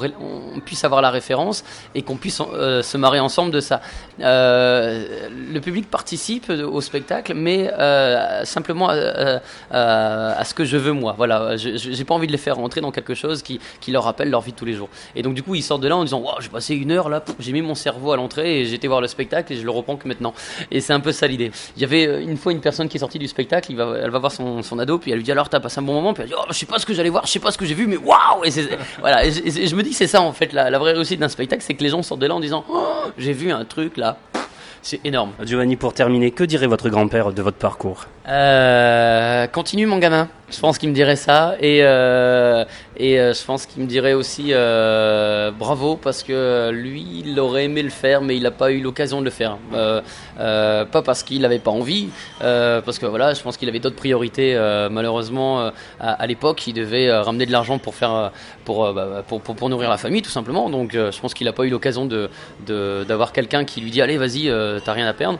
on 0.55 0.59
puisse 0.59 0.83
avoir 0.83 1.01
la 1.03 1.11
référence 1.11 1.63
et 1.93 2.01
qu'on 2.01 2.17
puisse 2.17 2.37
se 2.37 2.97
marrer 2.97 3.19
ensemble 3.19 3.51
de 3.51 3.59
ça. 3.59 3.81
Euh, 4.19 5.29
le 5.51 5.59
public 5.61 5.89
participe 5.89 6.49
au 6.49 6.81
spectacle, 6.81 7.33
mais 7.33 7.71
euh, 7.73 8.43
simplement 8.45 8.89
à, 8.89 9.41
à, 9.71 10.43
ce 10.43 10.53
que 10.53 10.65
je 10.65 10.77
veux 10.77 10.91
moi. 10.91 11.13
Voilà, 11.17 11.55
j'ai 11.57 12.03
pas 12.03 12.13
envie 12.13 12.27
de 12.27 12.31
les 12.31 12.37
faire 12.37 12.55
rentrer 12.55 12.81
dans 12.81 12.91
quelque 12.91 13.13
chose 13.13 13.41
qui, 13.41 13.59
leur 13.91 14.03
rappelle 14.05 14.29
leur 14.29 14.41
vie 14.41 14.53
de 14.53 14.57
tous 14.57 14.65
les 14.65 14.73
jours. 14.73 14.89
Et 15.15 15.21
donc 15.21 15.33
du 15.33 15.43
coup, 15.43 15.55
ils 15.55 15.63
sortent 15.63 15.81
de 15.81 15.87
là 15.87 15.97
en 15.97 16.03
disant, 16.03 16.19
wow, 16.19 16.39
j'ai 16.39 16.49
passé 16.49 16.75
une 16.75 16.91
heure 16.91 17.09
là, 17.09 17.23
j'ai 17.39 17.51
mis 17.51 17.61
mon 17.61 17.75
cerveau 17.75 18.13
à 18.13 18.15
l'entrée 18.15 18.61
et 18.61 18.73
été 18.73 18.87
voir 18.87 19.01
le 19.01 19.07
spectacle 19.07 19.51
et 19.51 19.57
je 19.57 19.63
le 19.63 19.71
reprends 19.71 19.97
que 19.97 20.07
maintenant. 20.07 20.33
Et 20.71 20.79
c'est 20.79 20.93
un 20.93 20.99
peu 21.01 21.11
ça 21.11 21.27
l'idée. 21.27 21.51
Il 21.75 21.81
y 21.81 21.85
avait 21.85 22.23
une 22.23 22.37
fois 22.37 22.51
une 22.53 22.61
personne 22.61 22.87
qui 22.87 22.97
est 22.97 22.99
sortie 22.99 23.19
du 23.19 23.27
spectacle, 23.27 23.71
elle 23.71 24.09
va 24.09 24.19
voir 24.19 24.31
son, 24.31 24.79
ado, 24.79 24.97
puis 24.97 25.11
elle 25.11 25.17
lui 25.17 25.23
dit 25.23 25.31
alors 25.31 25.49
t'as 25.49 25.59
passé 25.59 25.79
un 25.79 25.83
bon 25.83 25.93
moment, 25.93 26.13
puis 26.13 26.23
elle 26.23 26.29
dit 26.29 26.35
oh, 26.37 26.45
je 26.49 26.53
sais 26.53 26.65
pas 26.65 26.79
ce 26.79 26.85
que 26.85 26.93
j'allais 26.93 27.09
voir, 27.09 27.25
je 27.25 27.31
sais 27.31 27.39
pas 27.39 27.51
ce 27.51 27.57
que 27.57 27.65
j'ai 27.65 27.73
vu, 27.73 27.87
mais 27.87 27.97
waouh 27.97 28.45
Et 28.45 28.51
voilà, 28.99 29.29
je 29.29 29.75
me 29.75 29.83
dis 29.83 29.93
c'est 29.93 30.07
ça 30.07 30.21
en 30.21 30.31
fait 30.31 30.53
la, 30.53 30.69
la 30.69 30.79
vraie 30.79 30.93
réussite 30.93 31.19
d'un 31.19 31.29
spectacle, 31.29 31.63
c'est 31.65 31.73
que 31.73 31.83
les 31.83 31.89
gens 31.89 32.01
sortent 32.01 32.21
de 32.21 32.27
là 32.27 32.35
en 32.35 32.39
disant 32.39 32.63
oh, 32.69 32.91
j'ai 33.17 33.33
vu 33.33 33.51
un 33.51 33.65
truc 33.65 33.80
là 33.97 34.17
c'est 34.81 34.99
énorme. 35.05 35.31
Giovanni, 35.43 35.75
pour 35.75 35.93
terminer, 35.93 36.31
que 36.31 36.43
dirait 36.43 36.67
votre 36.67 36.89
grand-père 36.89 37.31
de 37.33 37.41
votre 37.41 37.57
parcours? 37.57 38.05
Euh, 38.27 39.47
Continue 39.47 39.85
mon 39.85 39.99
gamin. 39.99 40.27
Je 40.51 40.59
pense 40.59 40.77
qu'il 40.77 40.89
me 40.89 40.93
dirait 40.93 41.15
ça. 41.15 41.55
Et, 41.61 41.79
euh, 41.81 42.65
euh, 42.99 43.33
je 43.33 43.45
pense 43.45 43.65
qu'il 43.65 43.81
me 43.81 43.87
dirait 43.87 44.13
aussi 44.13 44.47
euh, 44.49 45.49
bravo 45.51 45.95
parce 45.95 46.23
que 46.23 46.69
lui, 46.71 47.23
il 47.25 47.39
aurait 47.39 47.65
aimé 47.65 47.81
le 47.81 47.89
faire, 47.89 48.21
mais 48.21 48.35
il 48.35 48.43
n'a 48.43 48.51
pas 48.51 48.71
eu 48.71 48.81
l'occasion 48.81 49.19
de 49.19 49.25
le 49.25 49.31
faire. 49.31 49.57
Pas 49.71 51.01
parce 51.01 51.23
qu'il 51.23 51.41
n'avait 51.41 51.59
pas 51.59 51.71
envie, 51.71 52.09
parce 52.39 52.99
que 52.99 53.05
voilà, 53.05 53.33
je 53.33 53.41
pense 53.41 53.57
qu'il 53.57 53.69
avait 53.69 53.79
d'autres 53.79 53.95
priorités. 53.95 54.55
malheureusement, 54.91 55.71
à, 55.99 56.27
l'époque, 56.27 56.67
il 56.67 56.73
devait 56.73 57.11
ramener 57.11 57.45
de 57.45 57.51
l'argent 57.51 57.79
pour 57.79 57.95
faire 57.95 58.31
bah, 58.65 59.23
pour, 59.27 59.41
pour, 59.41 59.55
pour, 59.55 59.69
nourrir 59.69 59.89
la 59.89 59.97
famille, 59.97 60.21
tout 60.21 60.29
simplement. 60.29 60.69
Donc, 60.69 60.93
je 60.93 61.19
pense 61.19 61.33
qu'il 61.33 61.45
n'a 61.45 61.53
pas 61.53 61.63
eu 61.63 61.69
l'occasion 61.69 62.05
de 62.05 62.29
d'avoir 62.67 63.31
quelqu'un 63.31 63.63
qui 63.63 63.81
lui 63.81 63.91
dit 63.91 64.01
allez, 64.01 64.17
vas-y, 64.17 64.51
t'as 64.83 64.93
rien 64.93 65.07
à 65.07 65.13
perdre. 65.13 65.39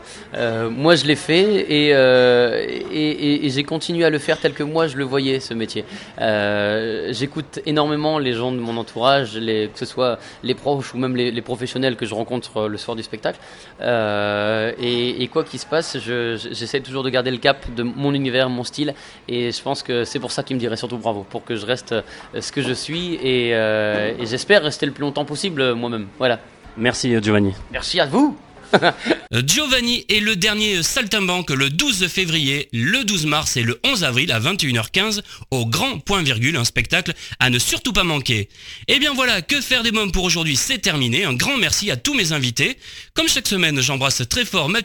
moi, 0.70 0.96
je 0.96 1.04
l'ai 1.04 1.16
fait 1.16 1.66
et, 1.70 1.90
et 1.90 3.50
j'ai 3.50 3.64
continué 3.64 4.04
à 4.04 4.10
le 4.10 4.18
faire 4.18 4.38
tel 4.38 4.54
que 4.54 4.62
moi 4.62 4.86
je 4.86 4.96
le 4.96 5.01
le 5.02 5.08
voyais 5.08 5.40
ce 5.40 5.54
métier. 5.54 5.84
Euh, 6.20 7.12
j'écoute 7.12 7.60
énormément 7.66 8.18
les 8.18 8.32
gens 8.32 8.52
de 8.52 8.58
mon 8.58 8.76
entourage, 8.76 9.36
les, 9.36 9.68
que 9.68 9.78
ce 9.78 9.84
soit 9.84 10.18
les 10.42 10.54
proches 10.54 10.94
ou 10.94 10.98
même 10.98 11.16
les, 11.16 11.42
professionnels 11.42 11.96
que 11.96 12.06
je 12.06 12.14
rencontre 12.14 12.68
le 12.68 12.78
soir 12.78 12.96
du 12.96 13.02
spectacle. 13.02 13.38
Et, 13.80 15.28
quoi 15.32 15.44
qu'il 15.44 15.58
se 15.58 15.66
passe, 15.66 15.96
j'essaie 15.98 16.80
toujours 16.80 17.02
de 17.02 17.10
garder 17.10 17.30
le 17.30 17.38
cap 17.38 17.58
de 17.74 17.82
mon 17.82 18.12
univers, 18.14 18.48
mon 18.48 18.64
style, 18.64 18.94
et 19.28 19.50
je 19.50 19.62
pense 19.62 19.82
que 19.82 20.04
c'est 20.04 20.20
pour 20.20 20.30
ça 20.30 20.42
qu'ils 20.42 20.56
me 20.56 20.60
diraient 20.60 20.76
surtout 20.76 20.98
bravo, 20.98 21.26
pour 21.28 21.44
que 21.44 21.56
je 21.56 21.66
reste 21.66 21.94
ce 22.38 22.52
que 22.52 22.62
je 22.62 22.72
suis, 22.72 23.14
et, 23.14 23.50
et 23.50 24.26
j'espère 24.26 24.62
rester 24.62 24.86
le 24.86 24.92
plus 24.92 25.02
longtemps 25.02 25.24
possible 25.24 25.74
moi-même. 25.74 26.06
Voilà. 26.18 26.38
Merci 26.76 27.14
Giovanni. 27.22 27.54
Merci 27.70 28.00
à 28.00 28.06
vous. 28.06 28.36
Giovanni 29.32 30.04
est 30.08 30.20
le 30.20 30.36
dernier 30.36 30.82
saltimbanque 30.82 31.50
le 31.50 31.70
12 31.70 32.08
février, 32.08 32.68
le 32.72 33.04
12 33.04 33.26
mars 33.26 33.56
et 33.56 33.62
le 33.62 33.80
11 33.84 34.04
avril 34.04 34.32
à 34.32 34.40
21h15 34.40 35.22
au 35.50 35.66
Grand 35.66 35.98
Point 35.98 36.22
Virgule, 36.22 36.56
un 36.56 36.64
spectacle 36.64 37.12
à 37.38 37.50
ne 37.50 37.58
surtout 37.58 37.92
pas 37.92 38.04
manquer. 38.04 38.48
Et 38.88 38.94
eh 38.94 38.98
bien 38.98 39.12
voilà, 39.14 39.42
que 39.42 39.60
faire 39.60 39.82
des 39.82 39.92
mômes 39.92 40.12
pour 40.12 40.24
aujourd'hui, 40.24 40.56
c'est 40.56 40.78
terminé. 40.78 41.24
Un 41.24 41.34
grand 41.34 41.56
merci 41.56 41.90
à 41.90 41.96
tous 41.96 42.14
mes 42.14 42.32
invités. 42.32 42.76
Comme 43.14 43.28
chaque 43.28 43.48
semaine, 43.48 43.80
j'embrasse 43.80 44.22
très 44.28 44.44
fort 44.44 44.68
ma 44.68 44.80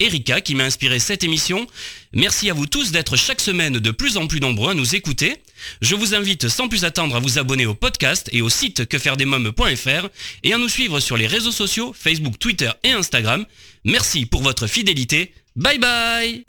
Erika 0.00 0.40
qui 0.40 0.54
m'a 0.54 0.64
inspiré 0.64 0.98
cette 0.98 1.24
émission. 1.24 1.66
Merci 2.12 2.50
à 2.50 2.54
vous 2.54 2.66
tous 2.66 2.92
d'être 2.92 3.16
chaque 3.16 3.40
semaine 3.40 3.74
de 3.74 3.90
plus 3.90 4.16
en 4.16 4.26
plus 4.26 4.40
nombreux 4.40 4.70
à 4.70 4.74
nous 4.74 4.94
écouter. 4.94 5.36
Je 5.80 5.94
vous 5.94 6.14
invite 6.14 6.48
sans 6.48 6.68
plus 6.68 6.84
attendre 6.84 7.16
à 7.16 7.20
vous 7.20 7.38
abonner 7.38 7.66
au 7.66 7.74
podcast 7.74 8.28
et 8.32 8.42
au 8.42 8.48
site 8.48 8.86
quefairedesmoms.fr 8.86 10.08
et 10.42 10.52
à 10.52 10.58
nous 10.58 10.68
suivre 10.68 11.00
sur 11.00 11.16
les 11.16 11.26
réseaux 11.26 11.52
sociaux 11.52 11.94
Facebook, 11.98 12.38
Twitter 12.38 12.70
et 12.84 12.92
Instagram. 12.92 13.44
Merci 13.84 14.26
pour 14.26 14.42
votre 14.42 14.66
fidélité. 14.66 15.32
Bye 15.56 15.78
bye 15.78 16.44